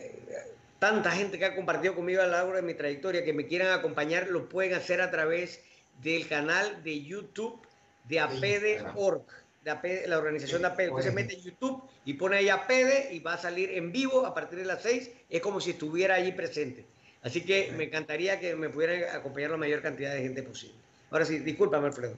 tanta 0.82 1.12
gente 1.12 1.38
que 1.38 1.46
ha 1.46 1.56
compartido 1.56 1.94
conmigo 1.94 2.24
a 2.24 2.26
lo 2.26 2.32
largo 2.32 2.54
de 2.54 2.64
mi 2.64 2.74
trayectoria 2.74 3.24
que 3.24 3.34
me 3.34 3.46
quieran 3.46 3.72
acompañar, 3.72 4.30
lo 4.30 4.50
pueden 4.50 4.74
hacer 4.74 5.00
a 5.00 5.12
través 5.12 5.62
del 6.02 6.28
canal 6.28 6.84
de 6.84 7.04
YouTube 7.04 7.62
de 8.10 8.20
APD.org 8.20 9.28
de 9.64 10.08
la 10.08 10.18
organización 10.18 10.64
de 10.64 10.70
APEDE. 10.70 11.04
se 11.04 11.12
mete 11.12 11.36
en 11.36 11.42
YouTube 11.42 11.84
y 12.04 12.16
pone 12.16 12.38
ahí 12.38 12.50
APEDE 12.50 13.14
y 13.14 13.20
va 13.20 13.36
a 13.36 13.38
salir 13.38 13.70
en 13.70 13.92
vivo 13.92 14.26
a 14.26 14.34
partir 14.34 14.58
de 14.58 14.66
las 14.66 14.82
6. 14.82 15.12
Es 15.30 15.40
como 15.40 15.62
si 15.62 15.70
estuviera 15.70 16.16
allí 16.16 16.32
presente. 16.32 16.84
Así 17.22 17.42
que 17.42 17.72
me 17.78 17.84
encantaría 17.84 18.40
que 18.40 18.56
me 18.56 18.70
pudieran 18.70 19.16
acompañar 19.16 19.52
la 19.52 19.58
mayor 19.58 19.84
cantidad 19.84 20.12
de 20.12 20.24
gente 20.24 20.42
posible. 20.42 20.78
Ahora 21.12 21.26
sí, 21.26 21.38
discúlpame, 21.38 21.86
Alfredo. 21.86 22.18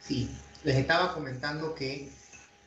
Sí, 0.00 0.28
les 0.64 0.74
estaba 0.74 1.14
comentando 1.14 1.76
que 1.76 2.08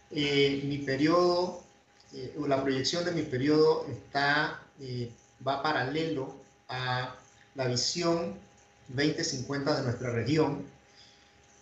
eh, 0.09 0.61
mi 0.63 0.77
periodo, 0.77 1.65
eh, 2.13 2.33
o 2.39 2.47
la 2.47 2.63
proyección 2.63 3.03
de 3.03 3.11
mi 3.11 3.23
periodo 3.23 3.85
está, 3.91 4.61
eh, 4.79 5.11
va 5.45 5.61
paralelo 5.61 6.35
a 6.69 7.15
la 7.55 7.67
visión 7.67 8.35
2050 8.89 9.77
de 9.77 9.83
nuestra 9.83 10.11
región. 10.11 10.65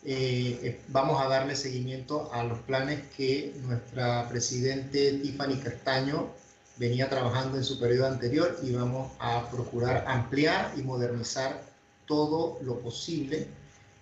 Eh, 0.03 0.59
eh, 0.63 0.81
vamos 0.87 1.21
a 1.21 1.27
darle 1.27 1.55
seguimiento 1.55 2.33
a 2.33 2.43
los 2.43 2.59
planes 2.59 3.01
que 3.15 3.53
nuestra 3.61 4.27
presidente 4.29 5.13
Tiffany 5.13 5.59
Castaño 5.59 6.29
venía 6.77 7.09
trabajando 7.09 7.57
en 7.57 7.63
su 7.63 7.79
periodo 7.79 8.07
anterior 8.07 8.57
y 8.63 8.71
vamos 8.71 9.11
a 9.19 9.47
procurar 9.51 10.03
ampliar 10.07 10.73
y 10.75 10.81
modernizar 10.81 11.61
todo 12.07 12.57
lo 12.63 12.79
posible 12.79 13.47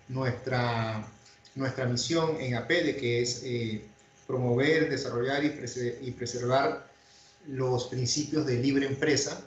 nuestra, 0.08 1.06
nuestra 1.54 1.84
misión 1.86 2.40
en 2.40 2.54
APEDE, 2.54 2.96
que 2.96 3.22
es 3.22 3.42
eh, 3.44 3.84
promover, 4.26 4.88
desarrollar 4.88 5.44
y, 5.44 6.10
preservar 6.12 6.88
los 7.46 7.86
principios 7.86 8.46
de 8.46 8.56
libre 8.58 8.86
empresa, 8.86 9.40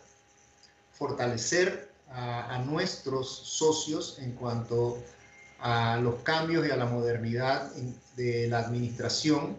fortalecer 1.04 1.91
a, 2.10 2.60
nuestros 2.66 3.28
socios 3.30 4.20
en 4.20 4.34
cuanto 4.34 4.97
a 4.97 5.24
a 5.64 5.97
los 5.97 6.16
cambios 6.24 6.68
y 6.68 6.72
a 6.72 6.76
la 6.76 6.86
modernidad 6.86 7.72
de 8.18 8.47
la 8.49 8.60
administración. 8.60 9.56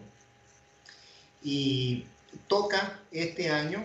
Y 1.41 2.05
toca 2.47 2.99
este 3.11 3.49
año 3.49 3.83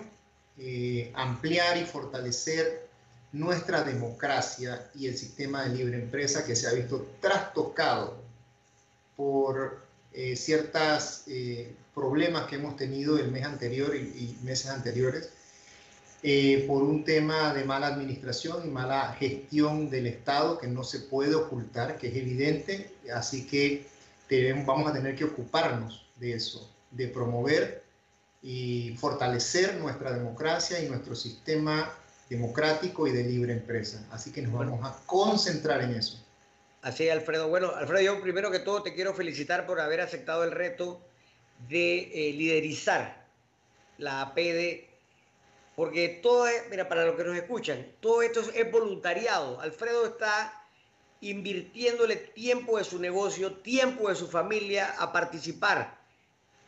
eh, 0.58 1.10
ampliar 1.14 1.78
y 1.78 1.86
fortalecer 1.86 2.88
nuestra 3.32 3.82
democracia 3.84 4.90
y 4.94 5.06
el 5.06 5.16
sistema 5.16 5.64
de 5.64 5.76
libre 5.76 5.96
empresa 5.96 6.44
que 6.44 6.54
se 6.54 6.68
ha 6.68 6.72
visto 6.72 7.06
trastocado 7.20 8.22
por 9.16 9.82
eh, 10.12 10.36
ciertos 10.36 11.22
eh, 11.26 11.74
problemas 11.94 12.48
que 12.48 12.56
hemos 12.56 12.76
tenido 12.76 13.18
el 13.18 13.30
mes 13.30 13.46
anterior 13.46 13.96
y, 13.96 14.00
y, 14.00 14.38
meses 14.42 14.70
anteriores. 14.70 15.30
Eh, 16.22 16.64
por 16.68 16.82
un 16.82 17.04
tema 17.04 17.54
de 17.54 17.64
mala 17.64 17.86
administración 17.86 18.66
y 18.66 18.68
mala 18.70 19.14
gestión 19.18 19.88
del 19.88 20.06
Estado 20.06 20.58
que 20.58 20.66
no 20.66 20.84
se 20.84 21.00
puede 21.00 21.34
ocultar, 21.34 21.96
que 21.96 22.08
es 22.08 22.16
evidente, 22.16 22.92
así 23.14 23.46
que 23.46 23.86
vamos 24.64 24.90
a 24.90 24.92
tener 24.92 25.16
que 25.16 25.24
ocuparnos 25.24 26.06
de 26.16 26.34
eso, 26.34 26.70
de 26.90 27.08
promover 27.08 27.82
y 28.42 28.96
fortalecer 28.98 29.76
nuestra 29.76 30.12
democracia 30.12 30.82
y 30.82 30.88
nuestro 30.88 31.14
sistema 31.14 31.92
democrático 32.28 33.06
y 33.06 33.12
de 33.12 33.24
libre 33.24 33.52
empresa. 33.52 34.06
Así 34.10 34.30
que 34.32 34.42
nos 34.42 34.52
vamos 34.52 34.84
a 34.84 34.96
concentrar 35.06 35.82
en 35.82 35.94
eso. 35.94 36.24
Así 36.82 37.06
es, 37.06 37.12
Alfredo. 37.12 37.48
Bueno, 37.48 37.74
Alfredo, 37.74 38.02
yo 38.02 38.22
primero 38.22 38.50
que 38.50 38.60
todo 38.60 38.82
te 38.82 38.94
quiero 38.94 39.12
felicitar 39.14 39.66
por 39.66 39.80
haber 39.80 40.00
aceptado 40.00 40.44
el 40.44 40.52
reto 40.52 41.00
de 41.68 41.98
eh, 41.98 42.32
liderizar 42.32 43.26
la 43.98 44.22
APD, 44.22 44.89
porque 45.80 46.20
todo 46.22 46.46
es, 46.46 46.68
mira, 46.68 46.90
para 46.90 47.06
los 47.06 47.16
que 47.16 47.24
nos 47.24 47.34
escuchan, 47.34 47.86
todo 48.00 48.20
esto 48.20 48.42
es 48.54 48.70
voluntariado. 48.70 49.58
Alfredo 49.62 50.04
está 50.04 50.62
invirtiéndole 51.22 52.16
tiempo 52.16 52.76
de 52.76 52.84
su 52.84 52.98
negocio, 52.98 53.54
tiempo 53.62 54.10
de 54.10 54.14
su 54.14 54.28
familia 54.28 54.94
a 54.98 55.10
participar 55.10 55.98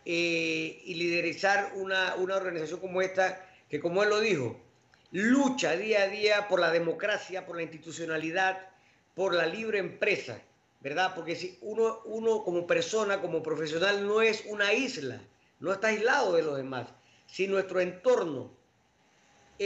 eh, 0.07 0.81
y 0.87 0.95
liderizar 0.95 1.73
una, 1.75 2.15
una 2.15 2.37
organización 2.37 2.81
como 2.81 3.03
esta, 3.03 3.47
que 3.69 3.81
como 3.81 4.03
él 4.03 4.09
lo 4.09 4.19
dijo, 4.19 4.59
lucha 5.11 5.77
día 5.77 6.05
a 6.05 6.09
día 6.09 6.49
por 6.49 6.59
la 6.59 6.71
democracia, 6.71 7.45
por 7.45 7.57
la 7.57 7.65
institucionalidad, 7.65 8.67
por 9.15 9.35
la 9.35 9.45
libre 9.45 9.79
empresa, 9.79 10.41
¿verdad? 10.81 11.15
Porque 11.15 11.37
si 11.37 11.59
uno, 11.61 12.01
uno 12.07 12.45
como 12.45 12.67
persona, 12.67 13.21
como 13.21 13.43
profesional, 13.43 14.07
no 14.07 14.23
es 14.23 14.45
una 14.47 14.73
isla, 14.73 15.21
no 15.61 15.71
está 15.71 15.89
aislado 15.89 16.33
de 16.33 16.43
los 16.45 16.57
demás. 16.57 16.89
Si 17.27 17.47
nuestro 17.47 17.79
entorno 17.79 18.62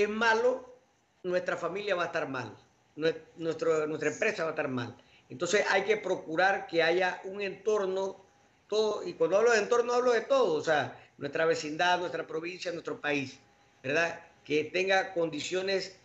es 0.03 0.09
malo, 0.09 0.77
nuestra 1.23 1.57
familia 1.57 1.95
va 1.95 2.05
a 2.05 2.07
estar 2.07 2.29
mal, 2.29 2.57
nuestro, 3.37 3.87
nuestra 3.87 4.11
empresa 4.11 4.45
va 4.45 4.51
a 4.51 4.53
estar 4.53 4.69
mal. 4.69 4.97
Entonces 5.29 5.65
hay 5.71 5.83
que 5.83 5.97
procurar 5.97 6.67
que 6.67 6.83
haya 6.83 7.21
un 7.25 7.41
entorno, 7.41 8.25
todo, 8.69 9.07
y 9.07 9.15
cuando 9.15 9.39
hablo 9.39 9.53
de 9.53 9.59
entorno 9.59 9.93
hablo 9.93 10.13
de 10.13 10.23
todo, 10.23 10.55
o 10.55 10.63
sea, 10.63 10.99
nuestra 11.19 11.47
vecindad, 11.47 11.99
nuestra 11.99 12.27
provincia, 12.27 12.73
nuestro 12.73 13.01
país, 13.01 13.39
¿verdad? 13.83 14.21
Que 14.45 14.65
tenga 14.65 15.13
condiciones 15.13 15.99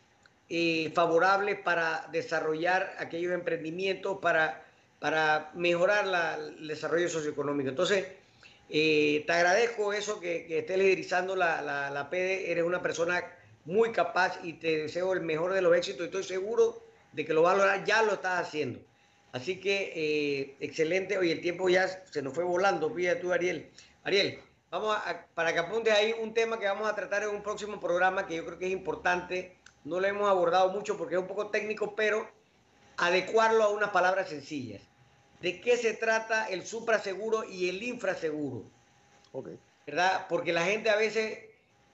eh, 0.50 0.92
favorables 0.94 1.60
para 1.60 2.08
desarrollar 2.12 2.96
aquellos 2.98 3.34
emprendimientos, 3.34 4.18
para, 4.20 4.66
para 5.00 5.52
mejorar 5.54 6.06
el 6.58 6.68
desarrollo 6.68 7.10
socioeconómico. 7.10 7.70
Entonces, 7.70 8.08
eh, 8.70 9.24
te 9.28 9.34
agradezco 9.34 9.94
eso 9.94 10.20
que, 10.20 10.46
que 10.46 10.60
estés 10.60 10.78
liderizando 10.78 11.36
la, 11.36 11.62
la, 11.62 11.89
la 11.89 12.10
PD, 12.10 12.52
eres 12.52 12.64
una 12.64 12.82
persona 12.82 13.24
muy 13.66 13.91
capaz 13.91 14.39
y 14.43 14.53
te 14.53 14.78
deseo 14.78 15.14
el 15.14 15.22
mejor 15.22 15.53
de 15.53 15.62
los 15.62 15.76
éxitos 15.76 16.05
estoy 16.05 16.24
seguro 16.24 16.84
de 17.12 17.26
que 17.26 17.34
lo 17.34 17.43
va 17.43 17.51
a 17.51 17.55
lograr, 17.55 17.86
ya 17.86 18.03
lo 18.03 18.14
estás 18.14 18.47
haciendo. 18.47 18.80
Así 19.32 19.59
que 19.59 19.93
eh, 19.95 20.55
excelente, 20.59 21.18
hoy 21.18 21.32
el 21.32 21.41
tiempo 21.41 21.70
ya 21.70 21.88
se 21.88 22.22
nos 22.22 22.34
fue 22.34 22.43
volando, 22.43 22.93
fíjate 22.93 23.22
tú 23.22 23.32
Ariel. 23.32 23.70
Ariel, 24.03 24.39
vamos 24.70 24.95
a, 24.95 25.26
para 25.34 25.53
que 25.53 25.59
apunte 25.59 25.91
ahí 25.91 26.14
un 26.22 26.34
tema 26.34 26.59
que 26.59 26.66
vamos 26.66 26.89
a 26.89 26.95
tratar 26.95 27.24
en 27.24 27.30
un 27.30 27.43
próximo 27.43 27.80
programa 27.80 28.28
que 28.28 28.36
yo 28.36 28.45
creo 28.45 28.57
que 28.57 28.68
es 28.68 28.72
importante 28.72 29.57
no 29.84 29.99
lo 29.99 30.07
hemos 30.07 30.30
abordado 30.30 30.70
mucho 30.70 30.97
porque 30.97 31.16
es 31.16 31.22
un 31.22 31.28
poco 31.28 31.47
técnico, 31.47 31.95
pero 31.95 32.30
adecuarlo 32.97 33.64
a 33.64 33.70
unas 33.70 33.89
palabras 33.89 34.30
sencillas. 34.30 34.82
¿De 35.41 35.59
qué 35.59 35.76
se 35.76 35.93
trata 35.93 36.47
el 36.49 36.66
supraseguro 36.66 37.43
y 37.43 37.70
el 37.70 37.82
infraseguro? 37.82 38.64
Okay. 39.32 39.57
¿Verdad? 39.88 40.28
Porque 40.30 40.53
la 40.53 40.66
gente 40.66 40.89
a 40.89 40.95
veces 40.95 41.39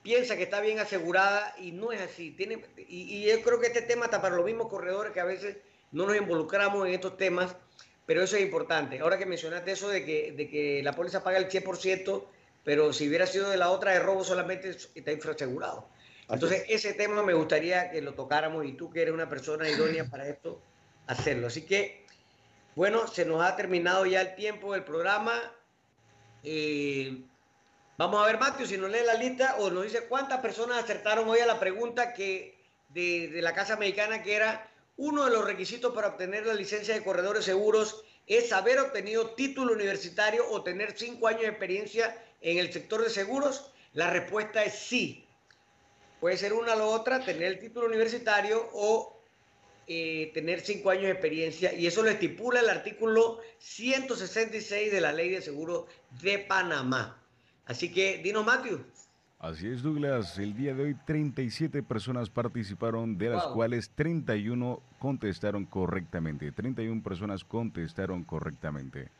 piensa 0.02 0.36
que 0.36 0.44
está 0.44 0.60
bien 0.60 0.78
asegurada 0.78 1.54
y 1.58 1.72
no 1.72 1.92
es 1.92 2.00
así. 2.00 2.30
Tiene, 2.32 2.64
y, 2.76 3.24
yo 3.24 3.42
creo 3.42 3.60
que 3.60 3.68
este 3.68 3.82
tema 3.82 4.06
está 4.06 4.20
para 4.20 4.36
los 4.36 4.44
mismos 4.44 4.68
corredores 4.68 5.12
que 5.12 5.20
a 5.20 5.24
veces 5.24 5.56
no 5.92 6.06
nos 6.06 6.16
involucramos 6.16 6.86
en 6.86 6.94
estos 6.94 7.16
temas, 7.16 7.56
pero 8.06 8.22
eso 8.22 8.36
es 8.36 8.42
importante. 8.42 9.00
Ahora 9.00 9.18
que 9.18 9.26
mencionaste 9.26 9.72
eso 9.72 9.88
de 9.88 10.04
que, 10.04 10.32
de 10.32 10.48
que 10.48 10.82
la 10.82 10.92
póliza 10.92 11.22
paga 11.22 11.38
el 11.38 11.48
100%, 11.48 12.24
pero 12.64 12.92
si 12.92 13.08
hubiera 13.08 13.26
sido 13.26 13.50
de 13.50 13.56
la 13.56 13.70
otra 13.70 13.92
de 13.92 14.00
robo 14.00 14.24
solamente 14.24 14.70
está 14.70 15.12
infrasegurado. 15.12 15.88
Entonces, 16.28 16.64
ese 16.68 16.92
tema 16.92 17.22
me 17.22 17.32
gustaría 17.32 17.90
que 17.90 18.02
lo 18.02 18.12
tocáramos 18.12 18.66
y 18.66 18.72
tú 18.72 18.90
que 18.90 19.00
eres 19.00 19.14
una 19.14 19.28
persona 19.28 19.68
idónea 19.68 20.04
para 20.04 20.28
esto, 20.28 20.60
hacerlo. 21.06 21.46
Así 21.46 21.62
que, 21.62 22.04
bueno, 22.76 23.06
se 23.06 23.24
nos 23.24 23.42
ha 23.42 23.56
terminado 23.56 24.04
ya 24.04 24.20
el 24.20 24.34
tiempo 24.34 24.74
del 24.74 24.84
programa. 24.84 25.40
Eh, 26.44 27.22
vamos 27.98 28.22
a 28.22 28.26
ver, 28.26 28.38
Mateo, 28.38 28.66
si 28.66 28.78
nos 28.78 28.90
lee 28.90 29.04
la 29.04 29.14
lista 29.14 29.56
o 29.58 29.70
nos 29.70 29.84
dice 29.84 30.06
cuántas 30.08 30.40
personas 30.40 30.82
acertaron 30.82 31.28
hoy 31.28 31.40
a 31.40 31.46
la 31.46 31.60
pregunta 31.60 32.14
que 32.14 32.56
de, 32.88 33.30
la 33.42 33.52
Casa 33.52 33.76
Mexicana, 33.76 34.22
que 34.22 34.34
era 34.34 34.70
uno 34.96 35.24
de 35.24 35.30
los 35.30 35.44
requisitos 35.44 35.94
para 35.94 36.08
obtener 36.08 36.46
la 36.46 36.54
licencia 36.54 36.94
de 36.94 37.04
corredores 37.04 37.44
seguros 37.44 38.04
es 38.26 38.52
haber 38.52 38.78
obtenido 38.78 39.30
título 39.30 39.72
universitario 39.72 40.48
o 40.50 40.62
tener 40.62 40.96
cinco 40.96 41.28
años 41.28 41.42
de 41.42 41.48
experiencia 41.48 42.16
en 42.40 42.58
el 42.58 42.72
sector 42.72 43.02
de 43.02 43.10
seguros. 43.10 43.72
La 43.94 44.10
respuesta 44.10 44.64
es 44.64 44.74
sí. 44.74 45.26
Puede 46.20 46.36
ser 46.36 46.52
una 46.52 46.74
o 46.74 46.90
otra, 46.90 47.24
tener 47.24 47.44
el 47.44 47.58
título 47.58 47.86
universitario 47.86 48.68
o 48.72 49.18
eh, 49.86 50.30
tener 50.34 50.60
cinco 50.60 50.90
años 50.90 51.04
de 51.04 51.12
experiencia 51.12 51.72
y 51.72 51.86
eso 51.86 52.02
lo 52.02 52.10
estipula 52.10 52.60
el 52.60 52.68
artículo 52.68 53.40
166 53.58 54.92
de 54.92 55.00
la 55.00 55.12
Ley 55.12 55.30
de 55.30 55.40
Seguro 55.40 55.86
de 56.20 56.40
Panamá. 56.40 57.22
Así 57.68 57.92
que, 57.92 58.18
Dino 58.18 58.42
Matthew. 58.42 58.84
Así 59.38 59.68
es, 59.68 59.82
Douglas. 59.82 60.36
El 60.38 60.56
día 60.56 60.74
de 60.74 60.82
hoy 60.82 60.96
37 61.06 61.84
personas 61.84 62.28
participaron, 62.28 63.16
de 63.16 63.30
las 63.30 63.46
cuales 63.46 63.90
31 63.94 64.82
contestaron 64.98 65.64
correctamente. 65.64 66.50
31 66.50 67.00
personas 67.04 67.44
contestaron 67.44 68.24
correctamente. 68.24 69.10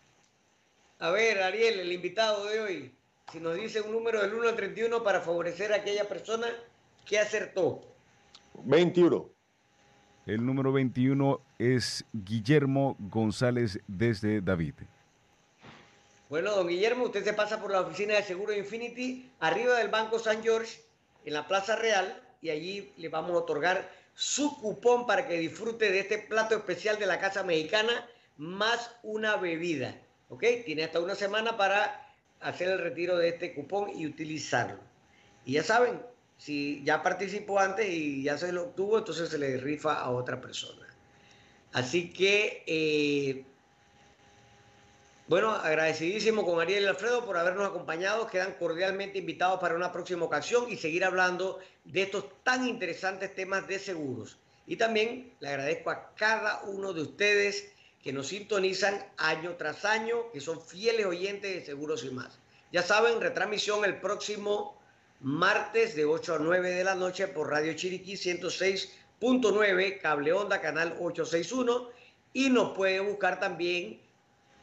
A 0.99 1.12
ver, 1.12 1.40
Ariel, 1.40 1.78
el 1.78 1.92
invitado 1.92 2.46
de 2.46 2.59
hoy, 2.59 2.94
si 3.30 3.38
nos 3.38 3.55
dice 3.55 3.80
un 3.80 3.92
número 3.92 4.20
del 4.20 4.34
1 4.34 4.49
al 4.49 4.57
31 4.57 5.05
para 5.05 5.20
favorecer 5.20 5.72
a 5.72 5.76
aquella 5.76 6.09
persona 6.09 6.49
¿Qué 7.09 7.18
acertó? 7.18 7.80
21. 8.64 9.30
El 10.26 10.44
número 10.44 10.72
21 10.74 11.40
es 11.59 12.05
Guillermo 12.12 12.96
González 12.99 13.80
desde 13.86 14.42
David. 14.42 14.74
Bueno, 16.29 16.55
don 16.55 16.68
Guillermo, 16.68 17.05
usted 17.05 17.24
se 17.24 17.33
pasa 17.33 17.59
por 17.59 17.70
la 17.70 17.81
oficina 17.81 18.14
de 18.14 18.22
Seguro 18.22 18.53
Infinity, 18.53 19.31
arriba 19.41 19.79
del 19.79 19.89
Banco 19.89 20.18
San 20.18 20.43
George, 20.43 20.79
en 21.24 21.33
la 21.33 21.49
Plaza 21.49 21.74
Real, 21.74 22.22
y 22.43 22.51
allí 22.51 22.93
le 22.99 23.09
vamos 23.09 23.31
a 23.31 23.39
otorgar 23.39 23.91
su 24.14 24.61
cupón 24.61 25.07
para 25.07 25.26
que 25.26 25.39
disfrute 25.39 25.91
de 25.91 26.01
este 26.01 26.18
plato 26.18 26.55
especial 26.55 26.99
de 26.99 27.07
la 27.07 27.18
Casa 27.18 27.45
Mexicana, 27.45 28.07
más 28.37 28.91
una 29.03 29.37
bebida. 29.37 29.99
¿Ok? 30.29 30.45
Tiene 30.66 30.85
hasta 30.85 31.01
una 31.01 31.14
semana 31.14 31.57
para 31.57 32.07
hacer 32.41 32.68
el 32.68 32.79
retiro 32.79 33.16
de 33.16 33.31
este 33.31 33.55
cupón 33.55 33.89
y 33.99 34.07
utilizarlo. 34.07 34.81
Y 35.47 35.53
ya 35.53 35.62
saben, 35.62 36.03
si 36.37 36.85
ya 36.85 37.03
participó 37.03 37.59
antes 37.59 37.89
y 37.89 38.22
ya 38.22 38.37
se 38.37 38.53
lo 38.53 38.64
obtuvo, 38.64 38.99
entonces 38.99 39.31
se 39.31 39.39
le 39.39 39.57
rifa 39.57 39.95
a 39.95 40.11
otra 40.11 40.43
persona. 40.43 40.87
Así 41.72 42.12
que, 42.12 42.64
eh, 42.66 43.45
bueno, 45.29 45.51
agradecidísimo 45.51 46.45
con 46.47 46.59
Ariel 46.59 46.85
y 46.85 46.87
Alfredo 46.87 47.26
por 47.26 47.37
habernos 47.37 47.68
acompañado. 47.68 48.26
Quedan 48.29 48.55
cordialmente 48.55 49.18
invitados 49.18 49.61
para 49.61 49.76
una 49.76 49.93
próxima 49.93 50.24
ocasión 50.24 50.70
y 50.70 50.79
seguir 50.79 51.05
hablando 51.05 51.59
de 51.85 52.03
estos 52.03 52.24
tan 52.43 52.66
interesantes 52.66 53.35
temas 53.35 53.68
de 53.68 53.79
seguros. 53.79 54.39
Y 54.66 54.76
también 54.76 55.35
le 55.41 55.49
agradezco 55.49 55.91
a 55.91 56.14
cada 56.14 56.62
uno 56.62 56.95
de 56.95 57.03
ustedes 57.03 57.70
que 58.03 58.12
nos 58.12 58.29
sintonizan 58.29 59.05
año 59.18 59.57
tras 59.57 59.85
año, 59.85 60.31
que 60.33 60.41
son 60.41 60.62
fieles 60.62 61.05
oyentes 61.05 61.55
de 61.55 61.64
Seguros 61.64 62.05
y 62.05 62.11
más. 62.11 62.39
Ya 62.72 62.83
saben, 62.83 63.20
retransmisión 63.20 63.85
el 63.85 64.01
próximo 64.01 64.81
martes 65.20 65.95
de 65.95 66.07
8 66.07 66.37
a 66.37 66.39
9 66.39 66.70
de 66.70 66.85
la 66.85 66.95
noche 66.95 67.29
por 67.29 67.51
Radio 67.51 67.74
Chiriquí 67.74 68.14
106.9, 68.14 70.01
Cable 70.01 70.33
Onda, 70.33 70.62
canal 70.62 70.97
861. 71.01 71.91
Y 72.33 72.49
nos 72.49 72.74
puede 72.74 73.01
buscar 73.01 73.41
también 73.41 74.01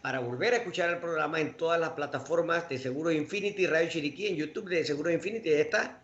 para 0.06 0.20
volver 0.20 0.54
a 0.54 0.58
escuchar 0.58 0.92
el 0.92 1.00
programa 1.00 1.40
en 1.40 1.58
todas 1.58 1.80
las 1.80 1.90
plataformas 1.94 2.70
de 2.70 2.78
Seguro 2.78 3.12
Infinity, 3.12 3.66
Radio 3.66 3.90
Chiriquí, 3.90 4.28
en 4.28 4.36
YouTube 4.36 4.70
de 4.70 4.86
Seguro 4.86 5.10
Infinity, 5.10 5.50
ahí 5.50 5.62
está. 5.62 6.00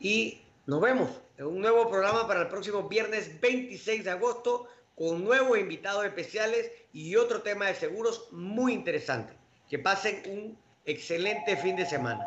Y 0.00 0.42
nos 0.66 0.80
vemos 0.80 1.08
en 1.36 1.46
un 1.46 1.60
nuevo 1.60 1.88
programa 1.88 2.26
para 2.26 2.40
el 2.40 2.48
próximo 2.48 2.88
viernes 2.88 3.40
26 3.40 4.02
de 4.02 4.10
agosto 4.10 4.66
con 4.96 5.22
nuevos 5.22 5.56
invitados 5.56 6.04
especiales 6.04 6.72
y 6.92 7.14
otro 7.14 7.40
tema 7.42 7.66
de 7.66 7.76
seguros 7.76 8.26
muy 8.32 8.72
interesante. 8.72 9.34
Que 9.70 9.78
pasen 9.78 10.20
un 10.26 10.58
excelente 10.84 11.56
fin 11.58 11.76
de 11.76 11.86
semana. 11.86 12.26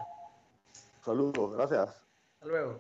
Saludos, 1.04 1.58
gracias. 1.58 1.90
Hasta 1.90 2.46
luego. 2.46 2.80